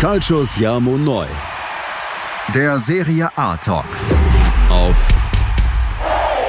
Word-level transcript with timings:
Calcius 0.00 0.56
Jamo 0.56 0.96
Neu. 0.96 1.26
Der 2.54 2.78
Serie 2.78 3.28
A 3.36 3.54
Talk. 3.58 3.84
Auf 4.70 4.96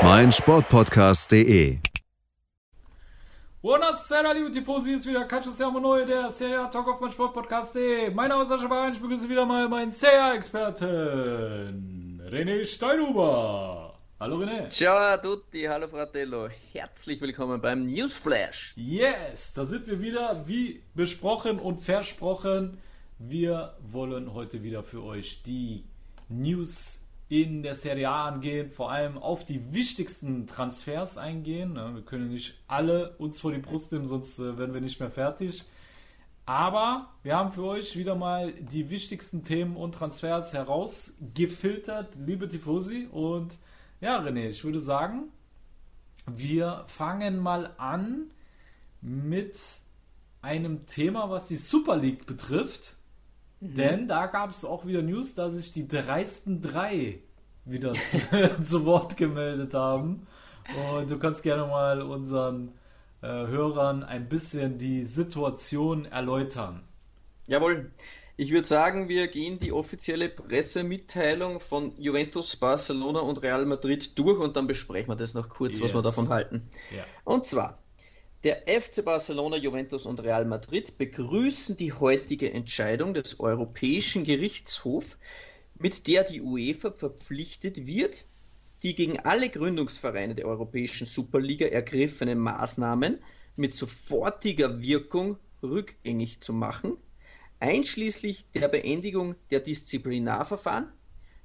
meinsportpodcast.de. 0.01 1.79
Buonasera, 3.61 4.31
liebe 4.31 4.51
Tifosi, 4.51 4.93
ist 4.93 5.05
wieder 5.05 5.25
Calcius 5.25 5.59
Jamo 5.59 5.81
Neu, 5.81 6.05
der 6.05 6.31
Serie 6.31 6.61
A 6.61 6.67
Talk 6.67 6.87
auf 6.87 7.01
meinsportpodcast.de. 7.01 8.11
Mein 8.11 8.29
Name 8.29 8.43
ist 8.43 8.49
Sascha 8.49 8.67
Baran, 8.67 8.93
ich 8.93 9.01
begrüße 9.01 9.27
wieder 9.27 9.45
mal 9.45 9.67
meinen 9.67 9.91
Serie 9.91 10.23
A-Experten, 10.23 12.21
René 12.31 12.63
Steinhuber. 12.63 13.99
Hallo 14.17 14.37
René. 14.37 14.69
Ciao 14.69 14.95
a 14.95 15.17
tutti, 15.17 15.63
hallo 15.63 15.89
Fratello. 15.89 16.47
Herzlich 16.71 17.19
willkommen 17.19 17.59
beim 17.59 17.81
Newsflash. 17.81 18.71
Yes, 18.77 19.51
da 19.51 19.65
sind 19.65 19.87
wir 19.87 19.99
wieder, 19.99 20.41
wie 20.47 20.81
besprochen 20.95 21.59
und 21.59 21.81
versprochen. 21.81 22.77
Wir 23.27 23.75
wollen 23.79 24.33
heute 24.33 24.63
wieder 24.63 24.81
für 24.81 25.03
euch 25.03 25.43
die 25.43 25.85
News 26.27 27.01
in 27.29 27.61
der 27.61 27.75
Serie 27.75 28.09
A 28.09 28.27
angehen, 28.27 28.67
vor 28.67 28.91
allem 28.91 29.19
auf 29.19 29.45
die 29.45 29.73
wichtigsten 29.73 30.47
Transfers 30.47 31.19
eingehen. 31.19 31.75
Wir 31.75 32.01
können 32.01 32.29
nicht 32.29 32.55
alle 32.67 33.15
uns 33.17 33.39
vor 33.39 33.51
die 33.51 33.59
Brust 33.59 33.91
nehmen, 33.91 34.05
sonst 34.05 34.39
äh, 34.39 34.57
werden 34.57 34.73
wir 34.73 34.81
nicht 34.81 34.99
mehr 34.99 35.11
fertig. 35.11 35.65
Aber 36.47 37.13
wir 37.21 37.35
haben 37.35 37.51
für 37.51 37.63
euch 37.63 37.95
wieder 37.95 38.15
mal 38.15 38.53
die 38.53 38.89
wichtigsten 38.89 39.43
Themen 39.43 39.75
und 39.75 39.93
Transfers 39.93 40.53
herausgefiltert, 40.53 42.15
liebe 42.15 42.49
Tifosi. 42.49 43.07
Und 43.11 43.53
ja, 44.01 44.19
René, 44.19 44.49
ich 44.49 44.63
würde 44.63 44.79
sagen, 44.79 45.25
wir 46.25 46.85
fangen 46.87 47.37
mal 47.37 47.75
an 47.77 48.31
mit 48.99 49.59
einem 50.41 50.87
Thema, 50.87 51.29
was 51.29 51.45
die 51.45 51.55
Super 51.55 51.97
League 51.97 52.25
betrifft. 52.25 52.97
Mhm. 53.61 53.75
Denn 53.75 54.07
da 54.07 54.25
gab 54.25 54.49
es 54.49 54.65
auch 54.65 54.85
wieder 54.85 55.01
News, 55.01 55.35
dass 55.35 55.53
sich 55.53 55.71
die 55.71 55.87
dreisten 55.87 56.61
drei 56.61 57.19
wieder 57.63 57.93
zu, 57.93 58.19
zu, 58.61 58.85
Wort 58.85 59.15
gemeldet 59.15 59.73
haben. 59.73 60.27
Und 60.95 61.09
du 61.09 61.17
kannst 61.17 61.43
gerne 61.43 61.67
mal 61.67 62.01
unseren 62.01 62.73
äh, 63.21 63.27
Hörern 63.27 64.03
ein 64.03 64.27
bisschen 64.27 64.77
die 64.77 65.03
Situation 65.03 66.05
erläutern. 66.05 66.83
Jawohl. 67.47 67.91
Ich 68.37 68.51
würde 68.51 68.67
sagen, 68.67 69.07
wir 69.07 69.27
gehen 69.27 69.59
die 69.59 69.71
offizielle 69.71 70.27
Pressemitteilung 70.27 71.59
von 71.59 71.93
Juventus, 71.99 72.55
Barcelona 72.55 73.19
und 73.19 73.43
Real 73.43 73.65
Madrid 73.67 74.17
durch 74.17 74.39
und 74.39 74.55
dann 74.55 74.65
besprechen 74.65 75.09
wir 75.09 75.15
das 75.15 75.35
noch 75.35 75.47
kurz, 75.47 75.73
yes. 75.73 75.83
was 75.83 75.93
wir 75.93 76.01
davon 76.01 76.29
halten. 76.29 76.67
Ja. 76.95 77.03
Und 77.23 77.45
zwar, 77.45 77.77
der 78.43 78.63
FC 78.67 79.05
Barcelona, 79.05 79.57
Juventus 79.57 80.05
und 80.05 80.19
Real 80.21 80.45
Madrid 80.45 80.97
begrüßen 80.97 81.77
die 81.77 81.93
heutige 81.93 82.51
Entscheidung 82.51 83.13
des 83.13 83.39
Europäischen 83.39 84.23
Gerichtshofs, 84.23 85.17
mit 85.77 86.07
der 86.07 86.23
die 86.23 86.41
UEFA 86.41 86.91
verpflichtet 86.91 87.85
wird, 87.85 88.25
die 88.83 88.95
gegen 88.95 89.19
alle 89.19 89.49
Gründungsvereine 89.49 90.35
der 90.35 90.45
Europäischen 90.45 91.07
Superliga 91.07 91.67
ergriffenen 91.67 92.39
Maßnahmen 92.39 93.19
mit 93.55 93.73
sofortiger 93.73 94.81
Wirkung 94.81 95.37
rückgängig 95.61 96.41
zu 96.41 96.53
machen 96.53 96.97
einschließlich 97.61 98.45
der 98.55 98.67
Beendigung 98.67 99.35
der 99.51 99.59
Disziplinarverfahren 99.59 100.91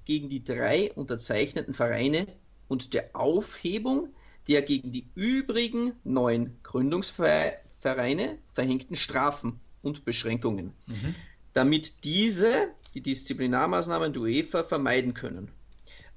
gegen 0.07 0.29
die 0.29 0.43
drei 0.43 0.93
unterzeichneten 0.95 1.75
Vereine 1.75 2.27
und 2.69 2.95
der 2.95 3.11
Aufhebung 3.13 4.09
der 4.49 4.63
gegen 4.63 4.93
die 4.93 5.09
übrigen 5.15 5.93
neun 6.05 6.57
Gründungsvereine 6.63 8.39
verhängten 8.53 8.97
Strafen 8.97 9.61
und 9.83 10.05
Beschränkungen, 10.05 10.73
mhm. 10.87 11.15
damit 11.53 12.05
diese 12.05 12.69
die 12.95 13.03
Disziplinarmaßnahmen 13.03 14.13
der 14.13 14.23
UEFA 14.23 14.65
vermeiden 14.65 15.15
können. 15.15 15.51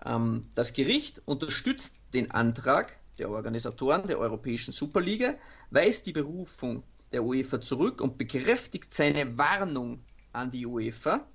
Ähm, 0.05 0.47
das 0.55 0.73
Gericht 0.73 1.21
unterstützt 1.25 1.99
den 2.13 2.31
Antrag 2.31 2.97
der 3.17 3.29
Organisatoren 3.29 4.07
der 4.07 4.19
Europäischen 4.19 4.71
Superliga, 4.71 5.35
weist 5.71 6.05
die 6.07 6.13
Berufung 6.13 6.83
der 7.11 7.23
UEFA 7.23 7.59
zurück 7.59 8.01
und 8.01 8.17
bekräftigt 8.17 8.93
seine 8.93 9.37
Warnung 9.37 10.03
an 10.31 10.51
die 10.51 10.65
UEFA, 10.65 11.27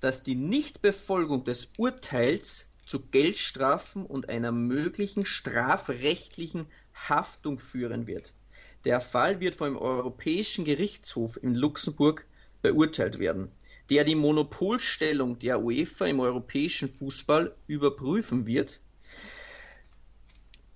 dass 0.00 0.22
die 0.22 0.34
Nichtbefolgung 0.34 1.44
des 1.44 1.72
Urteils 1.76 2.69
zu 2.90 3.06
Geldstrafen 3.06 4.04
und 4.04 4.28
einer 4.28 4.50
möglichen 4.50 5.24
strafrechtlichen 5.24 6.66
Haftung 6.92 7.60
führen 7.60 8.08
wird. 8.08 8.34
Der 8.84 9.00
Fall 9.00 9.38
wird 9.38 9.54
vom 9.54 9.76
Europäischen 9.76 10.64
Gerichtshof 10.64 11.40
in 11.40 11.54
Luxemburg 11.54 12.26
beurteilt 12.62 13.20
werden, 13.20 13.52
der 13.90 14.02
die 14.02 14.16
Monopolstellung 14.16 15.38
der 15.38 15.62
UEFA 15.62 16.06
im 16.06 16.18
europäischen 16.18 16.92
Fußball 16.92 17.54
überprüfen 17.68 18.48
wird 18.48 18.80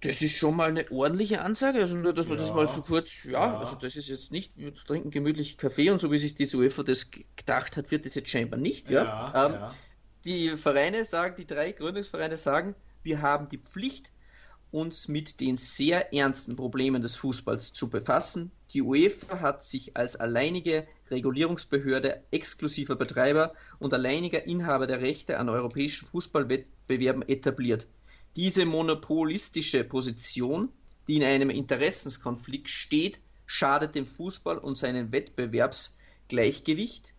das 0.03 0.21
ist 0.21 0.37
schon 0.37 0.55
mal 0.55 0.69
eine 0.69 0.91
ordentliche 0.91 1.41
Ansage, 1.41 1.81
also 1.81 1.97
nur, 1.97 2.13
dass 2.13 2.27
man 2.27 2.37
ja. 2.37 2.45
das 2.45 2.55
mal 2.55 2.69
so 2.69 2.83
kurz, 2.83 3.25
ja, 3.25 3.33
ja, 3.33 3.59
also 3.59 3.75
das 3.77 3.97
ist 3.97 4.09
jetzt 4.09 4.31
nicht, 4.31 4.53
wir 4.55 4.75
trinken 4.75 5.11
gemütlich 5.11 5.57
Kaffee 5.57 5.89
und 5.91 5.99
so 5.99 6.13
wie 6.13 6.19
sich 6.19 6.35
die 6.35 6.47
UEFA 6.55 6.83
das 6.83 7.11
gedacht 7.11 7.79
hat, 7.79 7.91
wird 7.91 8.05
das 8.05 8.15
jetzt 8.15 8.29
scheinbar 8.29 8.61
nicht, 8.61 8.91
ja. 8.91 9.03
ja, 9.03 9.47
ähm, 9.47 9.53
ja. 9.55 9.75
Die 10.25 10.57
Vereine 10.57 11.05
sagen, 11.05 11.35
die 11.37 11.47
drei 11.47 11.73
Gründungsvereine 11.73 12.39
sagen, 12.39 12.75
wir 13.03 13.21
haben 13.21 13.51
die 13.51 13.59
Pflicht, 13.59 14.11
uns 14.71 15.07
mit 15.07 15.41
den 15.41 15.57
sehr 15.57 16.13
ernsten 16.13 16.57
Problemen 16.57 17.01
des 17.01 17.15
Fußballs 17.15 17.75
zu 17.75 17.91
befassen. 17.91 18.51
Die 18.73 18.83
UEFA 18.83 19.41
hat 19.41 19.63
sich 19.63 19.97
als 19.97 20.17
alleinige 20.17 20.89
Regulierungsbehörde 21.11 22.25
exklusiver 22.33 22.97
Betreiber 22.97 23.55
und 23.79 23.95
alleiniger 23.95 24.47
Inhaber 24.47 24.89
der 24.89 25.01
Rechte 25.01 25.39
an 25.39 25.49
europäischen 25.49 26.09
Fußballwettbewerben 26.09 27.23
etabliert. 27.29 27.87
Diese 28.35 28.65
monopolistische 28.65 29.85
Position, 29.85 30.71
die 31.07 31.17
in 31.17 31.25
einem 31.25 31.51
Interessenskonflikt 31.51 32.69
steht, 32.69 33.21
schadet 33.47 33.95
dem 33.95 34.09
Fußball 34.09 34.59
und 34.59 34.77
seinem 34.77 35.13
Wettbewerbsgleichgewicht. 35.13 37.14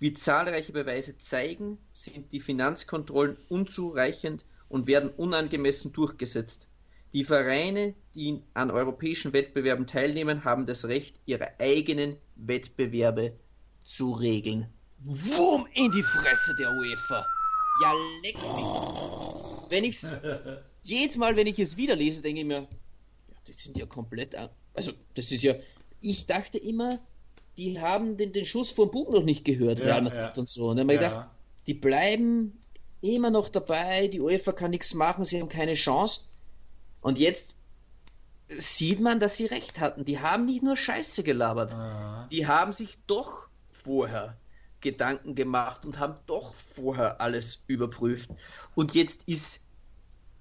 Wie 0.00 0.14
zahlreiche 0.14 0.72
Beweise 0.72 1.18
zeigen, 1.18 1.76
sind 1.92 2.32
die 2.32 2.40
Finanzkontrollen 2.40 3.36
unzureichend 3.50 4.46
und 4.70 4.86
werden 4.86 5.10
unangemessen 5.10 5.92
durchgesetzt. 5.92 6.68
Die 7.12 7.22
Vereine, 7.22 7.94
die 8.14 8.40
an 8.54 8.70
europäischen 8.70 9.34
Wettbewerben 9.34 9.86
teilnehmen, 9.86 10.44
haben 10.44 10.64
das 10.64 10.86
Recht, 10.86 11.16
ihre 11.26 11.60
eigenen 11.60 12.16
Wettbewerbe 12.36 13.38
zu 13.82 14.12
regeln. 14.12 14.72
Wurm 15.00 15.66
in 15.74 15.92
die 15.92 16.02
Fresse 16.02 16.54
der 16.54 16.72
UEFA! 16.72 17.26
Ja, 17.82 17.92
leck 18.22 18.36
mich. 18.36 19.70
Wenn 19.70 19.84
ich's, 19.84 20.10
jedes 20.82 21.16
Mal, 21.16 21.36
wenn 21.36 21.46
ich 21.46 21.58
es 21.58 21.76
wieder 21.76 21.94
lese, 21.94 22.22
denke 22.22 22.40
ich 22.40 22.46
mir, 22.46 22.62
ja, 23.28 23.36
die 23.46 23.52
sind 23.52 23.76
ja 23.76 23.84
komplett, 23.84 24.34
also, 24.72 24.92
das 25.14 25.30
ist 25.30 25.42
ja, 25.42 25.54
ich 26.00 26.26
dachte 26.26 26.56
immer, 26.56 27.00
die 27.56 27.80
haben 27.80 28.16
den, 28.16 28.32
den 28.32 28.44
Schuss 28.44 28.70
vom 28.70 28.90
Bug 28.90 29.10
noch 29.10 29.22
nicht 29.22 29.44
gehört, 29.44 29.80
ja, 29.80 29.86
Real 29.86 30.02
Madrid 30.02 30.36
ja. 30.36 30.40
und 30.40 30.48
so. 30.48 30.68
Und 30.68 30.76
dann 30.76 30.86
habe 30.86 30.94
ich 30.94 31.00
ja. 31.00 31.08
gedacht, 31.08 31.30
die 31.66 31.74
bleiben 31.74 32.58
immer 33.00 33.30
noch 33.30 33.48
dabei, 33.48 34.08
die 34.08 34.20
UEFA 34.20 34.52
kann 34.52 34.70
nichts 34.70 34.94
machen, 34.94 35.24
sie 35.24 35.40
haben 35.40 35.48
keine 35.48 35.74
Chance. 35.74 36.22
Und 37.00 37.18
jetzt 37.18 37.56
sieht 38.58 39.00
man, 39.00 39.20
dass 39.20 39.36
sie 39.36 39.46
recht 39.46 39.80
hatten. 39.80 40.04
Die 40.04 40.18
haben 40.18 40.46
nicht 40.46 40.62
nur 40.62 40.76
Scheiße 40.76 41.22
gelabert, 41.22 41.72
ah. 41.72 42.26
die 42.30 42.46
haben 42.46 42.72
sich 42.72 42.98
doch 43.06 43.48
vorher 43.70 44.36
Gedanken 44.80 45.34
gemacht 45.34 45.84
und 45.84 45.98
haben 45.98 46.14
doch 46.26 46.54
vorher 46.74 47.20
alles 47.20 47.64
überprüft. 47.66 48.30
Und 48.74 48.94
jetzt 48.94 49.28
ist 49.28 49.60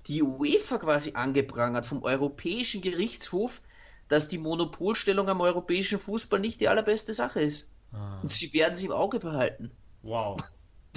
die 0.08 0.24
UEFA 0.24 0.78
quasi 0.80 1.12
angeprangert 1.14 1.86
vom 1.86 2.04
Europäischen 2.04 2.82
Gerichtshof, 2.82 3.62
dass 4.10 4.28
die 4.28 4.38
Monopolstellung 4.38 5.30
am 5.30 5.40
europäischen 5.40 6.00
Fußball 6.00 6.40
nicht 6.40 6.60
die 6.60 6.68
allerbeste 6.68 7.14
Sache 7.14 7.42
ist. 7.42 7.70
Ah. 7.94 8.20
Und 8.22 8.34
sie 8.34 8.52
werden 8.54 8.76
sie 8.76 8.88
im 8.88 8.92
Auge 8.92 9.20
behalten. 9.20 9.72
Wow. 10.04 10.42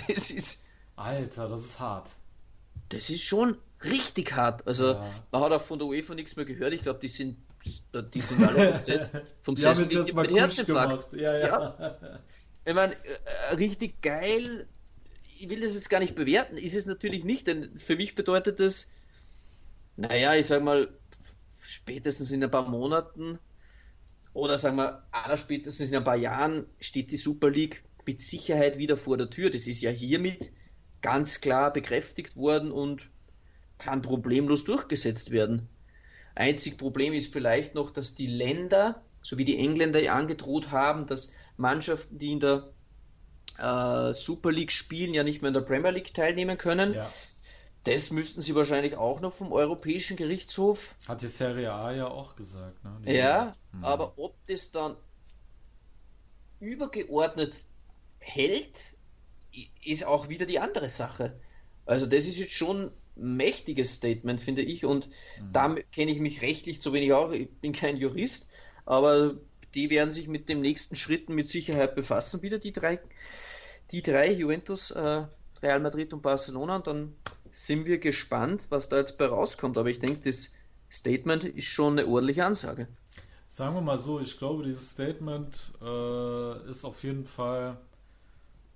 Das 0.09 0.31
ist. 0.31 0.67
Alter, 0.97 1.51
das 1.51 1.61
ist 1.61 1.79
hart. 1.79 2.11
Das 2.89 3.11
ist 3.11 3.23
schon 3.23 3.59
richtig 3.85 4.35
hart. 4.35 4.67
Also, 4.67 4.93
ja. 4.93 5.15
man 5.31 5.43
hat 5.43 5.53
auch 5.53 5.63
von 5.63 5.79
der 5.79 5.87
UEFA 5.87 6.15
nichts 6.15 6.35
mehr 6.35 6.47
gehört. 6.47 6.73
Ich 6.73 6.83
glaube, 6.83 6.99
die 6.99 7.09
sind, 7.09 7.37
die 7.63 8.21
sind 8.21 8.43
alle 8.43 8.83
vom 9.43 9.55
Sessel 9.57 9.87
mit 9.87 10.31
Herzinfarkt. 10.31 11.13
Ja, 11.13 11.37
ja. 11.37 11.47
ja. 11.47 12.19
Ich 12.65 12.75
meine, 12.75 12.95
äh, 12.95 13.55
richtig 13.55 14.01
geil, 14.01 14.67
ich 15.39 15.49
will 15.49 15.61
das 15.61 15.75
jetzt 15.75 15.91
gar 15.91 16.01
nicht 16.01 16.15
bewerten, 16.15 16.57
ist 16.57 16.75
es 16.75 16.87
natürlich 16.87 17.23
nicht, 17.23 17.47
denn 17.47 17.77
für 17.77 17.97
mich 17.97 18.15
bedeutet 18.15 18.61
das, 18.61 18.91
naja, 19.97 20.35
ich 20.35 20.47
sag 20.47 20.63
mal, 20.63 20.89
spätestens 21.73 22.31
in 22.31 22.45
ein 22.45 22.51
paar 22.51 22.69
Monaten 22.69 23.39
oder 24.35 24.59
sagen 24.59 24.77
wir, 24.77 25.03
aller 25.11 25.37
spätestens 25.37 25.91
in 25.91 25.97
ein 25.97 26.05
paar 26.05 26.17
Jahren 26.17 26.67
steht 26.81 27.11
die 27.11 27.17
Super 27.17 27.51
League 27.51 27.83
mit 28.07 28.21
Sicherheit 28.21 28.79
wieder 28.79 28.97
vor 28.97 29.17
der 29.17 29.31
Tür. 29.31 29.51
Das 29.51 29.67
ist 29.67 29.83
ja 29.83 29.91
hiermit 29.91 30.53
ganz 31.01 31.41
klar 31.41 31.73
bekräftigt 31.73 32.37
worden 32.37 32.73
und 32.73 33.09
kann 33.79 34.03
problemlos 34.03 34.65
durchgesetzt 34.65 35.31
werden. 35.31 35.69
Einzig 36.35 36.79
Problem 36.79 37.13
ist 37.13 37.33
vielleicht 37.33 37.75
noch, 37.75 37.91
dass 37.91 38.15
die 38.15 38.27
Länder, 38.27 39.03
so 39.23 39.37
wie 39.39 39.45
die 39.45 39.59
Engländer 39.59 40.01
ja 40.01 40.15
angedroht 40.15 40.71
haben, 40.71 41.07
dass 41.07 41.33
Mannschaften, 41.57 42.19
die 42.19 42.33
in 42.33 42.41
der 42.41 42.73
äh, 43.59 44.15
Super 44.15 44.51
League 44.51 44.73
spielen, 44.73 45.13
ja 45.13 45.25
nicht 45.25 45.43
mehr 45.43 45.49
in 45.49 45.55
der 45.55 45.61
Premier 45.61 45.91
League 45.91 46.15
teilnehmen 46.15 46.57
können. 46.57 46.95
Ja. 46.95 47.13
Das 47.85 48.11
müssten 48.11 48.43
sie 48.43 48.55
wahrscheinlich 48.55 48.97
auch 48.97 49.21
noch 49.21 49.33
vom 49.33 49.53
Europäischen 49.53 50.17
Gerichtshof. 50.17 50.95
Hat 51.09 51.23
die 51.23 51.27
Serie 51.27 51.73
A 51.73 51.93
ja 51.93 52.07
auch 52.07 52.37
gesagt. 52.37 52.85
Ne? 52.85 53.01
Die 53.07 53.13
ja, 53.13 53.57
hm. 53.73 53.85
aber 53.85 54.19
ob 54.19 54.35
das 54.47 54.71
dann 54.71 54.97
übergeordnet 56.61 57.57
hält, 58.21 58.95
ist 59.85 60.05
auch 60.05 60.29
wieder 60.29 60.47
die 60.47 60.61
andere 60.61 60.91
Sache. 60.91 61.39
Also 61.85 62.07
das 62.07 62.27
ist 62.27 62.39
jetzt 62.39 62.55
schon 62.55 62.93
ein 63.17 63.37
mächtiges 63.37 63.95
Statement, 63.95 64.41
finde 64.41 64.63
ich, 64.63 64.85
und 64.85 65.09
mhm. 65.09 65.53
da 65.53 65.75
kenne 65.93 66.13
ich 66.13 66.21
mich 66.21 66.41
rechtlich 66.41 66.81
zu 66.81 66.93
wenig 66.93 67.13
auch. 67.13 67.33
Ich 67.33 67.51
bin 67.51 67.73
kein 67.73 67.97
Jurist, 67.97 68.49
aber 68.87 69.35
die 69.75 69.91
werden 69.91 70.13
sich 70.13 70.29
mit 70.29 70.49
den 70.49 70.61
nächsten 70.61 70.97
Schritten 70.97 71.35
mit 71.35 71.49
Sicherheit 71.49 71.95
befassen, 71.95 72.43
wieder 72.43 72.59
die 72.59 72.73
drei, 72.73 73.01
die 73.91 74.03
drei 74.03 74.33
Juventus, 74.33 74.93
äh, 74.93 75.25
Real 75.63 75.81
Madrid 75.81 76.13
und 76.13 76.23
Barcelona, 76.23 76.77
und 76.77 76.87
dann 76.87 77.17
sind 77.53 77.87
wir 77.87 77.99
gespannt, 77.99 78.67
was 78.71 78.89
da 78.89 78.97
jetzt 78.97 79.19
bei 79.19 79.27
rauskommt. 79.27 79.79
Aber 79.79 79.89
ich 79.89 80.01
denke, 80.01 80.21
das 80.25 80.53
Statement 80.91 81.45
ist 81.45 81.67
schon 81.67 81.99
eine 81.99 82.09
ordentliche 82.09 82.45
Ansage. 82.45 82.89
Sagen 83.47 83.75
wir 83.75 83.83
mal 83.83 83.99
so, 83.99 84.19
ich 84.19 84.39
glaube, 84.39 84.65
dieses 84.65 84.91
Statement 84.91 85.73
äh, 85.83 86.71
ist 86.71 86.85
auf 86.85 87.03
jeden 87.05 87.27
Fall 87.27 87.77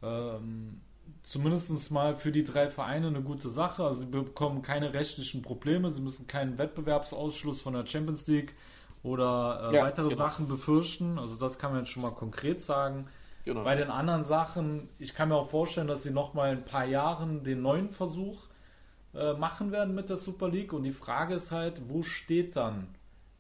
ähm, 0.03 0.81
zumindest 1.23 1.91
mal 1.91 2.17
für 2.17 2.31
die 2.31 2.45
drei 2.45 2.69
Vereine 2.69 3.07
eine 3.09 3.23
gute 3.23 3.49
Sache. 3.49 3.85
Also 3.85 4.01
sie 4.01 4.07
bekommen 4.07 4.63
keine 4.63 4.93
rechtlichen 4.93 5.43
Probleme, 5.43 5.91
sie 5.91 6.03
müssen 6.03 6.27
keinen 6.27 6.59
Wettbewerbsausschluss 6.59 7.63
von 7.63 7.73
der 7.73 7.87
Champions 7.87 8.27
League 8.27 8.55
oder 9.03 9.71
äh, 9.71 9.77
ja, 9.77 9.85
weitere 9.85 10.09
genau. 10.09 10.19
Sachen 10.19 10.49
befürchten. 10.49 11.19
Also 11.19 11.37
das 11.37 11.59
kann 11.59 11.73
man 11.73 11.81
jetzt 11.81 11.91
schon 11.91 12.03
mal 12.03 12.13
konkret 12.13 12.63
sagen. 12.63 13.07
Genau. 13.45 13.63
Bei 13.63 13.77
den 13.77 13.91
anderen 13.91 14.25
Sachen, 14.25 14.89
ich 14.99 15.15
kann 15.15 15.29
mir 15.29 15.37
auch 15.37 15.49
vorstellen, 15.49 15.87
dass 15.87 16.03
sie 16.03 16.11
noch 16.11 16.35
mal 16.35 16.51
ein 16.51 16.65
paar 16.65 16.85
Jahren 16.85 17.45
den 17.45 17.63
neuen 17.63 17.91
Versuch 17.91 18.37
äh, 19.17 19.35
machen 19.35 19.73
werden 19.73 19.95
mit 19.95 20.11
der 20.11 20.17
Super 20.17 20.49
League. 20.49 20.73
Und 20.73 20.85
die 20.85 20.93
Frage 20.93 21.35
ist 21.35 21.53
halt, 21.53 21.89
wo 21.89 22.03
steht 22.03 22.57
dann 22.57 22.89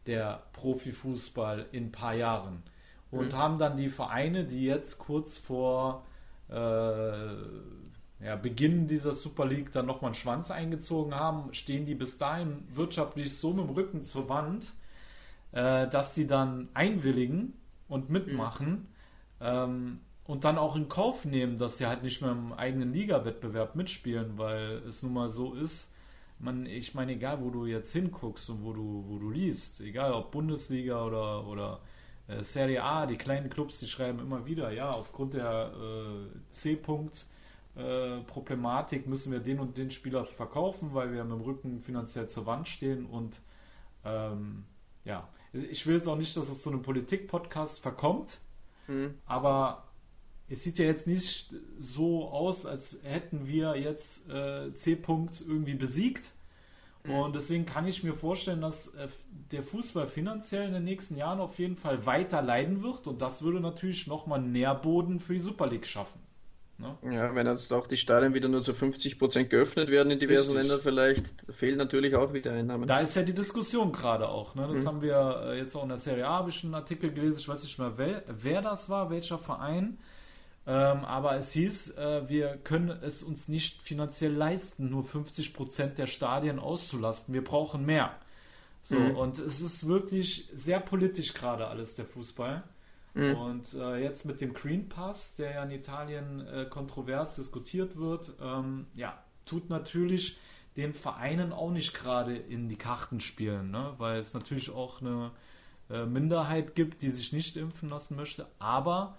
der 0.06 0.42
Profifußball 0.52 1.66
in 1.72 1.86
ein 1.86 1.92
paar 1.92 2.14
Jahren? 2.14 2.62
Und 3.10 3.32
mhm. 3.32 3.36
haben 3.36 3.58
dann 3.58 3.76
die 3.76 3.88
Vereine, 3.88 4.44
die 4.44 4.64
jetzt 4.64 4.98
kurz 4.98 5.38
vor 5.38 6.04
äh, 6.48 6.54
ja, 8.24 8.36
Beginn 8.40 8.86
dieser 8.86 9.12
Super 9.12 9.44
League 9.44 9.72
dann 9.72 9.86
nochmal 9.86 10.10
einen 10.10 10.14
Schwanz 10.14 10.50
eingezogen 10.50 11.14
haben, 11.14 11.52
stehen 11.52 11.86
die 11.86 11.94
bis 11.94 12.18
dahin 12.18 12.64
wirtschaftlich 12.72 13.36
so 13.36 13.52
mit 13.52 13.66
dem 13.66 13.74
Rücken 13.74 14.02
zur 14.02 14.28
Wand, 14.28 14.72
äh, 15.52 15.86
dass 15.88 16.14
sie 16.14 16.26
dann 16.26 16.68
einwilligen 16.74 17.52
und 17.88 18.10
mitmachen 18.10 18.70
mhm. 18.70 18.86
ähm, 19.40 20.00
und 20.26 20.44
dann 20.44 20.58
auch 20.58 20.76
in 20.76 20.88
Kauf 20.88 21.24
nehmen, 21.24 21.58
dass 21.58 21.78
sie 21.78 21.86
halt 21.86 22.02
nicht 22.02 22.20
mehr 22.20 22.32
im 22.32 22.52
eigenen 22.52 22.92
Liga-Wettbewerb 22.92 23.76
mitspielen, 23.76 24.38
weil 24.38 24.82
es 24.88 25.02
nun 25.02 25.12
mal 25.12 25.28
so 25.28 25.54
ist, 25.54 25.92
man, 26.38 26.66
ich 26.66 26.94
meine, 26.94 27.12
egal 27.12 27.40
wo 27.40 27.50
du 27.50 27.66
jetzt 27.66 27.92
hinguckst 27.92 28.50
und 28.50 28.64
wo 28.64 28.72
du, 28.72 29.04
wo 29.08 29.18
du 29.18 29.30
liest, 29.30 29.80
egal 29.80 30.12
ob 30.12 30.32
Bundesliga 30.32 31.04
oder, 31.04 31.46
oder 31.46 31.80
äh, 32.28 32.42
Serie 32.42 32.82
A, 32.82 33.06
die 33.06 33.16
kleinen 33.16 33.48
Clubs, 33.48 33.80
die 33.80 33.86
schreiben 33.86 34.18
immer 34.18 34.44
wieder, 34.46 34.70
ja, 34.72 34.90
aufgrund 34.90 35.34
der 35.34 35.72
äh, 35.74 36.38
C-Punkt 36.50 37.26
äh, 37.76 38.18
Problematik 38.26 39.06
müssen 39.06 39.32
wir 39.32 39.40
den 39.40 39.60
und 39.60 39.78
den 39.78 39.90
Spieler 39.90 40.24
verkaufen, 40.26 40.92
weil 40.92 41.12
wir 41.12 41.24
mit 41.24 41.32
dem 41.32 41.40
Rücken 41.42 41.80
finanziell 41.80 42.28
zur 42.28 42.46
Wand 42.46 42.68
stehen 42.68 43.06
und 43.06 43.40
ähm, 44.04 44.64
ja, 45.04 45.28
ich 45.52 45.86
will 45.86 45.94
jetzt 45.96 46.08
auch 46.08 46.16
nicht, 46.16 46.36
dass 46.36 46.48
es 46.48 46.62
zu 46.62 46.70
einem 46.70 46.82
Politik-Podcast 46.82 47.80
verkommt, 47.80 48.40
mhm. 48.88 49.14
aber 49.24 49.85
es 50.48 50.62
sieht 50.62 50.78
ja 50.78 50.84
jetzt 50.84 51.06
nicht 51.06 51.54
so 51.78 52.28
aus, 52.28 52.66
als 52.66 53.00
hätten 53.02 53.46
wir 53.46 53.76
jetzt 53.76 54.28
äh, 54.30 54.72
C-Punkt 54.74 55.42
irgendwie 55.46 55.74
besiegt. 55.74 56.30
Mhm. 57.04 57.14
Und 57.14 57.36
deswegen 57.36 57.66
kann 57.66 57.86
ich 57.86 58.04
mir 58.04 58.14
vorstellen, 58.14 58.60
dass 58.60 58.88
äh, 58.88 59.08
der 59.52 59.62
Fußball 59.62 60.06
finanziell 60.08 60.66
in 60.66 60.72
den 60.72 60.84
nächsten 60.84 61.16
Jahren 61.16 61.40
auf 61.40 61.58
jeden 61.58 61.76
Fall 61.76 62.06
weiter 62.06 62.42
leiden 62.42 62.82
wird. 62.82 63.06
Und 63.06 63.20
das 63.22 63.42
würde 63.42 63.60
natürlich 63.60 64.06
nochmal 64.06 64.40
Nährboden 64.40 65.20
für 65.20 65.32
die 65.32 65.40
Super 65.40 65.66
League 65.66 65.86
schaffen. 65.86 66.20
Ne? 66.78 66.94
Ja, 67.10 67.34
wenn 67.34 67.46
jetzt 67.46 67.72
auch 67.72 67.86
die 67.86 67.96
Stadien 67.96 68.34
wieder 68.34 68.48
nur 68.48 68.60
zu 68.60 68.74
50 68.74 69.18
Prozent 69.18 69.48
geöffnet 69.48 69.88
werden 69.88 70.10
in 70.10 70.18
diversen 70.18 70.52
Richtig. 70.52 70.68
Ländern, 70.68 70.80
vielleicht 70.82 71.26
fehlen 71.50 71.78
natürlich 71.78 72.14
auch 72.14 72.34
wieder 72.34 72.52
Einnahmen. 72.52 72.86
Da 72.86 73.00
ist 73.00 73.16
ja 73.16 73.22
die 73.22 73.34
Diskussion 73.34 73.92
gerade 73.92 74.28
auch. 74.28 74.54
Ne? 74.54 74.68
Das 74.68 74.80
mhm. 74.80 74.86
haben 74.86 75.02
wir 75.02 75.42
äh, 75.46 75.58
jetzt 75.58 75.74
auch 75.74 75.84
in 75.84 75.88
der 75.88 75.98
Serie 75.98 76.26
A, 76.26 76.34
habe 76.34 76.50
ich 76.50 76.62
einen 76.64 76.74
Artikel 76.74 77.10
gelesen, 77.12 77.38
ich 77.38 77.48
weiß 77.48 77.62
nicht 77.62 77.78
mehr, 77.78 77.94
wer, 77.96 78.22
wer 78.28 78.60
das 78.60 78.90
war, 78.90 79.10
welcher 79.10 79.38
Verein. 79.38 79.96
Ähm, 80.66 81.04
aber 81.04 81.36
es 81.36 81.52
hieß, 81.52 81.96
äh, 81.96 82.28
wir 82.28 82.56
können 82.56 82.88
es 82.88 83.22
uns 83.22 83.46
nicht 83.46 83.82
finanziell 83.82 84.32
leisten, 84.32 84.90
nur 84.90 85.04
50 85.04 85.54
Prozent 85.54 85.98
der 85.98 86.08
Stadien 86.08 86.58
auszulasten. 86.58 87.32
Wir 87.32 87.44
brauchen 87.44 87.86
mehr. 87.86 88.16
So, 88.82 88.98
mhm. 88.98 89.16
und 89.16 89.38
es 89.38 89.60
ist 89.60 89.86
wirklich 89.86 90.48
sehr 90.54 90.80
politisch 90.80 91.34
gerade 91.34 91.68
alles, 91.68 91.94
der 91.94 92.04
Fußball. 92.04 92.64
Mhm. 93.14 93.36
Und 93.36 93.74
äh, 93.74 93.96
jetzt 93.96 94.26
mit 94.26 94.40
dem 94.40 94.54
Green 94.54 94.88
Pass, 94.88 95.36
der 95.36 95.52
ja 95.52 95.64
in 95.64 95.70
Italien 95.70 96.46
äh, 96.46 96.66
kontrovers 96.66 97.36
diskutiert 97.36 97.96
wird, 97.96 98.32
ähm, 98.40 98.86
ja, 98.94 99.22
tut 99.44 99.70
natürlich 99.70 100.38
den 100.76 100.92
Vereinen 100.92 101.52
auch 101.52 101.70
nicht 101.70 101.94
gerade 101.94 102.36
in 102.36 102.68
die 102.68 102.76
Karten 102.76 103.20
spielen, 103.20 103.70
ne? 103.70 103.94
weil 103.98 104.18
es 104.18 104.34
natürlich 104.34 104.70
auch 104.70 105.00
eine 105.00 105.30
äh, 105.88 106.04
Minderheit 106.04 106.74
gibt, 106.74 107.02
die 107.02 107.10
sich 107.10 107.32
nicht 107.32 107.56
impfen 107.56 107.88
lassen 107.88 108.16
möchte. 108.16 108.46
Aber 108.58 109.16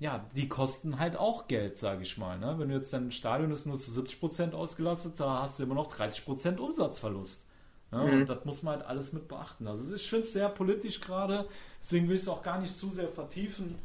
ja, 0.00 0.24
die 0.36 0.48
kosten 0.48 0.98
halt 0.98 1.16
auch 1.16 1.48
Geld, 1.48 1.76
sage 1.76 2.02
ich 2.02 2.18
mal. 2.18 2.38
Ne? 2.38 2.54
Wenn 2.58 2.68
du 2.68 2.74
jetzt 2.74 2.92
dein 2.92 3.10
Stadion 3.10 3.50
ist 3.50 3.66
nur 3.66 3.78
zu 3.78 3.90
70% 3.90 4.52
ausgelastet, 4.52 5.18
da 5.18 5.42
hast 5.42 5.58
du 5.58 5.64
immer 5.64 5.74
noch 5.74 5.92
30% 5.92 6.58
Umsatzverlust. 6.58 7.44
Ja, 7.90 8.04
mhm. 8.04 8.20
Und 8.20 8.28
das 8.28 8.44
muss 8.44 8.62
man 8.62 8.76
halt 8.76 8.86
alles 8.86 9.12
mit 9.12 9.28
beachten. 9.28 9.66
Also 9.66 9.94
ich 9.94 10.08
finde 10.08 10.24
es 10.24 10.32
sehr 10.32 10.48
politisch 10.48 11.00
gerade, 11.00 11.48
deswegen 11.80 12.08
will 12.08 12.14
ich 12.14 12.22
es 12.22 12.28
auch 12.28 12.42
gar 12.42 12.60
nicht 12.60 12.76
zu 12.76 12.90
sehr 12.90 13.08
vertiefen. 13.08 13.76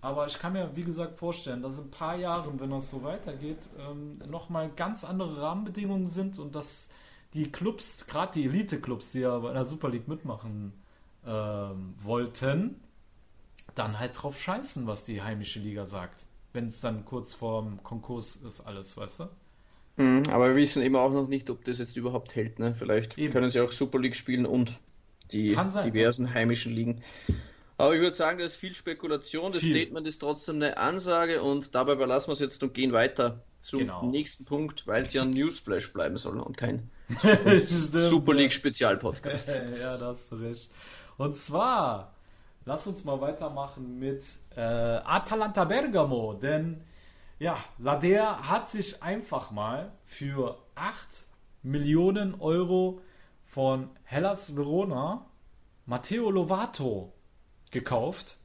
Aber 0.00 0.26
ich 0.26 0.36
kann 0.38 0.54
mir, 0.54 0.74
wie 0.74 0.82
gesagt, 0.82 1.16
vorstellen, 1.16 1.62
dass 1.62 1.78
in 1.78 1.84
ein 1.84 1.90
paar 1.90 2.16
Jahren, 2.16 2.58
wenn 2.58 2.70
das 2.70 2.90
so 2.90 3.04
weitergeht, 3.04 3.58
ähm, 3.78 4.18
nochmal 4.28 4.68
ganz 4.74 5.04
andere 5.04 5.40
Rahmenbedingungen 5.40 6.08
sind 6.08 6.40
und 6.40 6.56
dass 6.56 6.88
die 7.34 7.52
Clubs, 7.52 8.06
gerade 8.08 8.32
die 8.32 8.46
Elite-Clubs, 8.46 9.12
die 9.12 9.20
ja 9.20 9.38
bei 9.38 9.52
der 9.52 9.64
Super 9.64 9.90
League 9.90 10.08
mitmachen 10.08 10.72
ähm, 11.24 11.94
wollten, 12.02 12.80
dann 13.74 13.98
halt 13.98 14.20
drauf 14.20 14.40
scheißen, 14.40 14.86
was 14.86 15.04
die 15.04 15.22
heimische 15.22 15.60
Liga 15.60 15.86
sagt. 15.86 16.26
Wenn 16.52 16.66
es 16.66 16.80
dann 16.80 17.04
kurz 17.04 17.34
vorm 17.34 17.82
Konkurs 17.82 18.36
ist, 18.36 18.60
alles, 18.60 18.96
weißt 18.96 19.20
du? 19.20 19.28
Mhm, 19.96 20.24
aber 20.30 20.48
wir 20.48 20.56
wissen 20.56 20.82
eben 20.82 20.96
auch 20.96 21.12
noch 21.12 21.28
nicht, 21.28 21.50
ob 21.50 21.64
das 21.64 21.78
jetzt 21.78 21.96
überhaupt 21.96 22.34
hält. 22.34 22.58
Ne? 22.58 22.74
Vielleicht 22.74 23.18
eben. 23.18 23.32
können 23.32 23.50
sie 23.50 23.60
auch 23.60 23.72
Super 23.72 23.98
League 23.98 24.16
spielen 24.16 24.46
und 24.46 24.78
die 25.32 25.56
diversen 25.84 26.34
heimischen 26.34 26.72
Ligen. 26.72 27.02
Aber 27.78 27.94
ich 27.94 28.00
würde 28.00 28.14
sagen, 28.14 28.38
das 28.38 28.52
ist 28.52 28.56
viel 28.58 28.74
Spekulation. 28.74 29.52
Das 29.52 29.62
viel. 29.62 29.74
Statement 29.74 30.06
ist 30.06 30.18
trotzdem 30.18 30.56
eine 30.56 30.76
Ansage 30.76 31.42
und 31.42 31.74
dabei 31.74 31.94
überlassen 31.94 32.28
wir 32.28 32.34
es 32.34 32.40
jetzt 32.40 32.62
und 32.62 32.74
gehen 32.74 32.92
weiter 32.92 33.42
zum 33.60 33.80
genau. 33.80 34.04
nächsten 34.08 34.44
Punkt, 34.44 34.86
weil 34.86 35.02
es 35.02 35.12
ja 35.12 35.22
ein 35.22 35.30
Newsflash 35.30 35.92
bleiben 35.92 36.16
soll 36.16 36.40
und 36.40 36.56
kein 36.56 36.90
Super 37.92 38.34
League 38.34 38.52
Spezialpodcast. 38.52 39.48
ja, 39.80 39.96
da 39.96 40.06
hast 40.06 40.30
du 40.30 40.36
recht. 40.36 40.70
Und 41.16 41.36
zwar, 41.36 42.14
lass 42.64 42.86
uns 42.86 43.04
mal 43.04 43.20
weitermachen 43.20 43.98
mit 43.98 44.24
äh, 44.56 44.60
Atalanta 44.60 45.64
Bergamo, 45.64 46.34
denn 46.34 46.82
ja, 47.38 47.58
Ladea 47.78 48.48
hat 48.48 48.68
sich 48.68 49.02
einfach 49.02 49.50
mal 49.50 49.92
für 50.04 50.58
8 50.74 51.26
Millionen 51.62 52.40
Euro 52.40 53.00
von 53.44 53.90
Hellas 54.04 54.56
Verona 54.56 55.26
Matteo 55.86 56.30
Lovato 56.30 57.12
gekauft. 57.70 58.36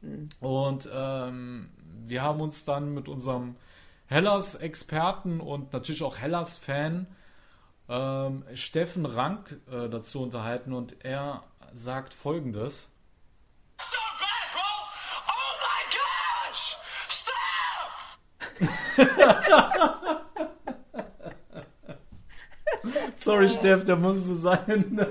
Mhm. 0.00 0.28
Und 0.40 0.88
ähm, 0.92 1.70
wir 2.06 2.22
haben 2.22 2.40
uns 2.40 2.64
dann 2.64 2.92
mit 2.92 3.08
unserem 3.08 3.56
Hellas-Experten 4.06 5.40
und 5.40 5.72
natürlich 5.72 6.02
auch 6.02 6.16
Hellas-Fan 6.18 7.06
ähm, 7.88 8.44
Steffen 8.54 9.06
Rank 9.06 9.60
äh, 9.70 9.88
dazu 9.88 10.22
unterhalten 10.22 10.72
und 10.72 11.04
er 11.04 11.44
sagt 11.72 12.14
folgendes. 12.14 12.89
Sorry, 23.16 23.48
Steff, 23.48 23.84
der 23.84 23.96
musste 23.96 24.34
sein. 24.34 25.06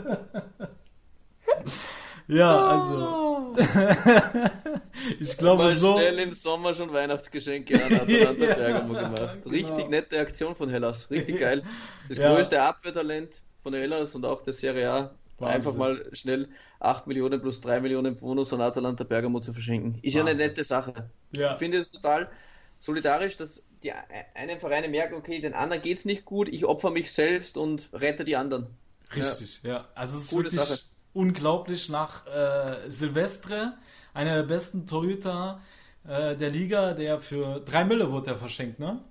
ja, 2.27 2.67
also. 2.67 3.29
ich 5.19 5.37
glaube 5.37 5.63
Mal 5.63 5.77
so. 5.77 5.97
schnell 5.97 6.19
im 6.19 6.33
Sommer 6.33 6.73
schon 6.73 6.91
Weihnachtsgeschenke 6.93 7.83
an 7.83 7.93
Atalanta 7.93 8.45
ja, 8.45 8.55
Bergamo 8.55 8.93
gemacht. 8.93 9.39
Richtig 9.45 9.77
genau. 9.77 9.89
nette 9.89 10.19
Aktion 10.19 10.55
von 10.55 10.69
Hellas. 10.69 11.09
Richtig 11.11 11.39
geil. 11.39 11.63
Das 12.07 12.17
ja. 12.17 12.33
größte 12.33 12.61
Abwehrtalent 12.61 13.41
von 13.61 13.73
Hellas 13.73 14.15
und 14.15 14.25
auch 14.25 14.41
der 14.41 14.53
Serie 14.53 14.89
A. 14.89 15.11
Wahnsinn. 15.37 15.55
Einfach 15.55 15.75
mal 15.75 16.05
schnell 16.13 16.49
8 16.79 17.07
Millionen 17.07 17.41
plus 17.41 17.61
3 17.61 17.79
Millionen 17.79 18.15
Bonus 18.15 18.53
an 18.53 18.61
Atalanta 18.61 19.03
Bergamo 19.03 19.39
zu 19.39 19.53
verschenken. 19.53 19.99
Ist 20.01 20.15
Wahnsinn. 20.15 20.27
ja 20.27 20.33
eine 20.33 20.49
nette 20.49 20.63
Sache. 20.63 20.93
Ja. 21.35 21.53
Ich 21.53 21.59
finde 21.59 21.77
es 21.77 21.91
total 21.91 22.29
solidarisch, 22.77 23.37
dass 23.37 23.63
die 23.83 23.91
einen 24.35 24.59
Vereine 24.59 24.89
merken, 24.89 25.15
okay, 25.15 25.39
den 25.39 25.53
anderen 25.53 25.81
geht 25.81 25.99
es 25.99 26.05
nicht 26.05 26.25
gut, 26.25 26.47
ich 26.49 26.65
opfer 26.65 26.91
mich 26.91 27.11
selbst 27.11 27.57
und 27.57 27.89
rette 27.93 28.25
die 28.25 28.35
anderen. 28.35 28.67
Richtig, 29.15 29.61
ja. 29.63 29.69
ja. 29.69 29.87
Also 29.95 30.17
es 30.17 30.25
ist 30.25 30.29
Coole 30.31 30.45
wirklich 30.45 30.61
Sache. 30.61 30.79
unglaublich 31.13 31.89
nach 31.89 32.27
äh, 32.27 32.89
Silvestre, 32.89 33.77
einer 34.13 34.35
der 34.35 34.43
besten 34.43 34.85
Torhüter 34.87 35.61
äh, 36.07 36.35
der 36.35 36.49
Liga, 36.49 36.93
der 36.93 37.19
für 37.19 37.59
3 37.61 37.85
Mille 37.85 38.11
wurde 38.11 38.31
er 38.31 38.37
verschenkt, 38.37 38.79
ne? 38.79 39.03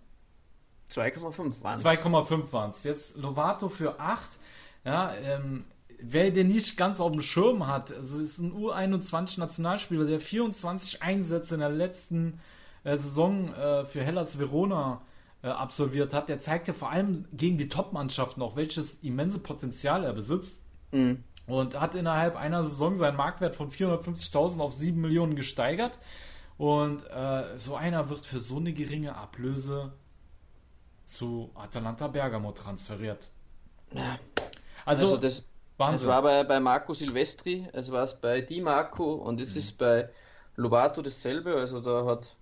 2,5 0.90 1.62
waren 1.62 1.78
es. 1.78 1.84
2,5 1.84 2.52
waren 2.52 2.70
es. 2.70 2.84
Jetzt 2.84 3.16
Lovato 3.16 3.68
für 3.68 4.00
8. 4.00 4.38
Ja, 4.84 5.14
ähm, 5.14 5.64
wer 5.98 6.30
den 6.30 6.48
nicht 6.48 6.78
ganz 6.78 7.00
auf 7.00 7.12
dem 7.12 7.20
Schirm 7.20 7.66
hat, 7.66 7.92
also 7.92 8.22
es 8.22 8.30
ist 8.32 8.38
ein 8.38 8.52
U21-Nationalspieler, 8.52 10.06
der 10.06 10.20
24 10.20 11.02
Einsätze 11.02 11.54
in 11.54 11.60
der 11.60 11.68
letzten 11.68 12.34
äh, 12.34 12.57
Saison 12.84 13.52
äh, 13.54 13.84
für 13.84 14.02
Hellas 14.02 14.38
Verona 14.38 15.02
äh, 15.42 15.48
absolviert 15.48 16.14
hat, 16.14 16.28
der 16.28 16.38
zeigt 16.38 16.68
ja 16.68 16.74
vor 16.74 16.90
allem 16.90 17.26
gegen 17.32 17.58
die 17.58 17.68
Top-Mannschaften 17.68 18.42
auch, 18.42 18.56
welches 18.56 18.94
immense 19.02 19.38
Potenzial 19.38 20.04
er 20.04 20.12
besitzt. 20.12 20.62
Mhm. 20.92 21.24
Und 21.46 21.80
hat 21.80 21.94
innerhalb 21.94 22.36
einer 22.36 22.62
Saison 22.62 22.96
seinen 22.96 23.16
Marktwert 23.16 23.56
von 23.56 23.70
450.000 23.70 24.60
auf 24.60 24.72
7 24.74 25.00
Millionen 25.00 25.34
gesteigert. 25.34 25.98
Und 26.58 27.04
äh, 27.10 27.56
so 27.56 27.76
einer 27.76 28.10
wird 28.10 28.26
für 28.26 28.40
so 28.40 28.56
eine 28.56 28.72
geringe 28.72 29.14
Ablöse 29.14 29.92
zu 31.06 31.50
Atalanta 31.54 32.08
Bergamo 32.08 32.52
transferiert. 32.52 33.30
Ja. 33.94 34.18
Also, 34.84 35.06
also 35.06 35.16
das, 35.16 35.50
das, 35.78 36.06
war 36.06 36.22
bei, 36.22 36.44
bei 36.44 36.60
Marco 36.60 36.92
Silvestri, 36.94 37.68
es 37.72 37.92
war 37.92 38.02
es 38.02 38.20
bei 38.20 38.40
Di 38.40 38.60
Marco 38.60 39.14
und 39.14 39.40
es 39.40 39.54
mhm. 39.54 39.60
ist 39.60 39.78
bei 39.78 40.10
Lobato 40.56 41.00
dasselbe. 41.00 41.54
Also 41.54 41.80
da 41.80 42.04
hat 42.04 42.36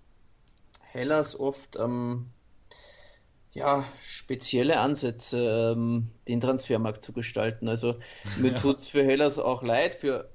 Hellas 0.91 1.39
oft 1.39 1.75
ähm, 1.77 2.27
ja, 3.57 3.85
spezielle 4.07 4.79
Ansätze, 4.79 5.73
ähm, 5.75 6.11
den 6.27 6.41
Transfermarkt 6.41 7.03
zu 7.03 7.11
gestalten. 7.11 7.67
Also 7.67 7.95
mir 8.37 8.51
ja. 8.53 8.57
tut 8.57 8.77
es 8.77 8.87
für 8.87 9.03
Hellas 9.03 9.39
auch 9.39 9.63
leid. 9.63 9.95
Für 9.95 10.29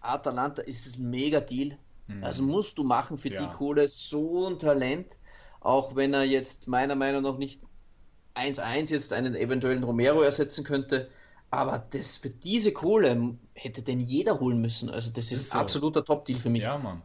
Atalanta 0.00 0.62
ist 0.62 0.86
es 0.86 0.98
ein 0.98 1.08
mega 1.08 1.40
Deal. 1.40 1.78
Mhm. 2.08 2.24
Also 2.24 2.42
musst 2.42 2.76
du 2.76 2.84
machen 2.84 3.16
für 3.16 3.32
ja. 3.32 3.40
die 3.40 3.56
Kohle 3.56 3.88
so 3.88 4.46
ein 4.48 4.58
Talent, 4.58 5.06
auch 5.60 5.96
wenn 5.96 6.12
er 6.12 6.24
jetzt 6.24 6.68
meiner 6.68 6.94
Meinung 6.94 7.22
nach 7.22 7.38
nicht 7.38 7.62
1-1 8.34 8.90
jetzt 8.90 9.12
einen 9.12 9.34
eventuellen 9.34 9.82
Romero 9.82 10.20
ersetzen 10.20 10.64
könnte. 10.64 11.08
Aber 11.50 11.82
das 11.90 12.18
für 12.18 12.28
diese 12.28 12.72
Kohle 12.72 13.38
hätte 13.54 13.80
denn 13.80 14.00
jeder 14.00 14.38
holen 14.40 14.60
müssen. 14.60 14.90
Also 14.90 15.10
das 15.10 15.32
ist, 15.32 15.40
ist 15.40 15.50
so. 15.50 15.58
absoluter 15.58 16.04
Top-Deal 16.04 16.38
für 16.38 16.50
mich. 16.50 16.62
Ja, 16.62 16.76
Mann. 16.76 17.02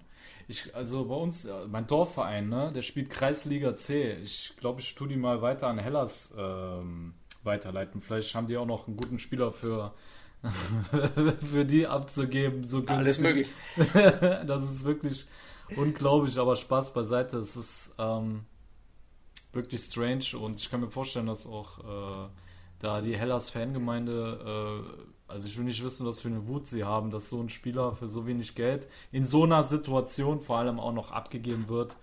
Ich, 0.47 0.75
also 0.75 1.05
bei 1.05 1.15
uns, 1.15 1.47
mein 1.67 1.87
Dorfverein, 1.87 2.49
ne, 2.49 2.71
der 2.73 2.81
spielt 2.81 3.09
Kreisliga 3.09 3.75
C. 3.75 4.13
Ich 4.23 4.53
glaube, 4.57 4.81
ich 4.81 4.95
tue 4.95 5.07
die 5.07 5.15
mal 5.15 5.41
weiter 5.41 5.67
an 5.67 5.77
Hellas 5.77 6.33
ähm, 6.37 7.13
weiterleiten. 7.43 8.01
Vielleicht 8.01 8.35
haben 8.35 8.47
die 8.47 8.57
auch 8.57 8.65
noch 8.65 8.87
einen 8.87 8.97
guten 8.97 9.19
Spieler 9.19 9.51
für, 9.51 9.93
für 11.51 11.65
die 11.65 11.87
abzugeben. 11.87 12.63
So 12.65 12.83
Alles 12.85 13.19
möglich. 13.19 13.53
das 13.93 14.69
ist 14.69 14.83
wirklich 14.83 15.25
unglaublich, 15.75 16.37
aber 16.37 16.55
Spaß 16.55 16.93
beiseite. 16.93 17.37
Es 17.37 17.55
ist 17.55 17.93
ähm, 17.97 18.45
wirklich 19.53 19.81
strange 19.81 20.37
und 20.39 20.57
ich 20.57 20.69
kann 20.69 20.81
mir 20.81 20.89
vorstellen, 20.89 21.27
dass 21.27 21.47
auch 21.47 21.79
äh, 21.79 22.29
da 22.79 23.01
die 23.01 23.15
Hellas 23.15 23.49
Fangemeinde 23.49 24.83
äh, 24.85 25.22
also 25.33 25.47
ich 25.47 25.57
will 25.57 25.65
nicht 25.65 25.83
wissen, 25.83 26.05
was 26.05 26.21
für 26.21 26.27
eine 26.27 26.47
Wut 26.47 26.67
sie 26.67 26.83
haben, 26.83 27.09
dass 27.09 27.29
so 27.29 27.41
ein 27.41 27.49
Spieler 27.49 27.93
für 27.93 28.07
so 28.07 28.27
wenig 28.27 28.53
Geld 28.55 28.87
in 29.11 29.25
so 29.25 29.43
einer 29.43 29.63
Situation 29.63 30.39
vor 30.39 30.59
allem 30.59 30.79
auch 30.79 30.93
noch 30.93 31.11
abgegeben 31.11 31.67
wird. 31.67 31.97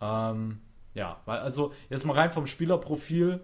Ähm, 0.00 0.60
ja, 0.94 1.20
weil 1.26 1.38
also 1.38 1.72
jetzt 1.90 2.06
mal 2.06 2.14
rein 2.16 2.32
vom 2.32 2.46
Spielerprofil, 2.46 3.40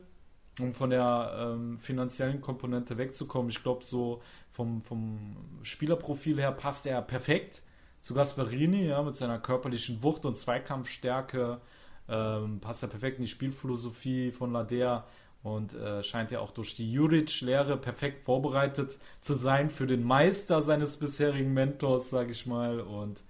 um 0.60 0.72
von 0.72 0.90
der 0.90 1.54
ähm, 1.54 1.78
finanziellen 1.78 2.40
Komponente 2.40 2.96
wegzukommen. 2.96 3.50
Ich 3.50 3.62
glaube, 3.62 3.84
so 3.84 4.22
vom, 4.50 4.80
vom 4.80 5.36
Spielerprofil 5.62 6.40
her 6.40 6.52
passt 6.52 6.86
er 6.86 7.02
perfekt 7.02 7.62
zu 8.00 8.14
Gasparini, 8.14 8.86
ja, 8.86 9.02
mit 9.02 9.16
seiner 9.16 9.38
körperlichen 9.38 10.02
Wucht 10.02 10.24
und 10.24 10.34
Zweikampfstärke. 10.36 11.60
Ähm, 12.08 12.60
passt 12.60 12.82
er 12.82 12.88
perfekt 12.88 13.18
in 13.18 13.24
die 13.24 13.30
Spielphilosophie 13.30 14.30
von 14.30 14.52
Ladea 14.52 15.04
und 15.46 15.74
äh, 15.74 16.02
scheint 16.02 16.32
ja 16.32 16.40
auch 16.40 16.50
durch 16.50 16.74
die 16.74 16.92
Juric-Lehre 16.92 17.76
perfekt 17.76 18.24
vorbereitet 18.24 18.98
zu 19.20 19.34
sein 19.34 19.70
für 19.70 19.86
den 19.86 20.02
Meister 20.02 20.60
seines 20.60 20.96
bisherigen 20.96 21.54
Mentors, 21.54 22.10
sage 22.10 22.32
ich 22.32 22.46
mal. 22.46 22.80
Und 22.80 23.22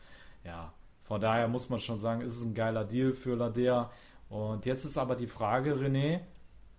ja, 0.43 0.73
von 1.05 1.21
daher 1.21 1.47
muss 1.47 1.69
man 1.69 1.79
schon 1.79 1.99
sagen, 1.99 2.23
ist 2.23 2.39
es 2.39 2.43
ein 2.43 2.55
geiler 2.55 2.85
Deal 2.85 3.13
für 3.13 3.35
Ladea. 3.35 3.91
Und 4.31 4.65
jetzt 4.65 4.87
ist 4.87 4.97
aber 4.97 5.15
die 5.15 5.27
Frage, 5.27 5.75
René, 5.75 6.21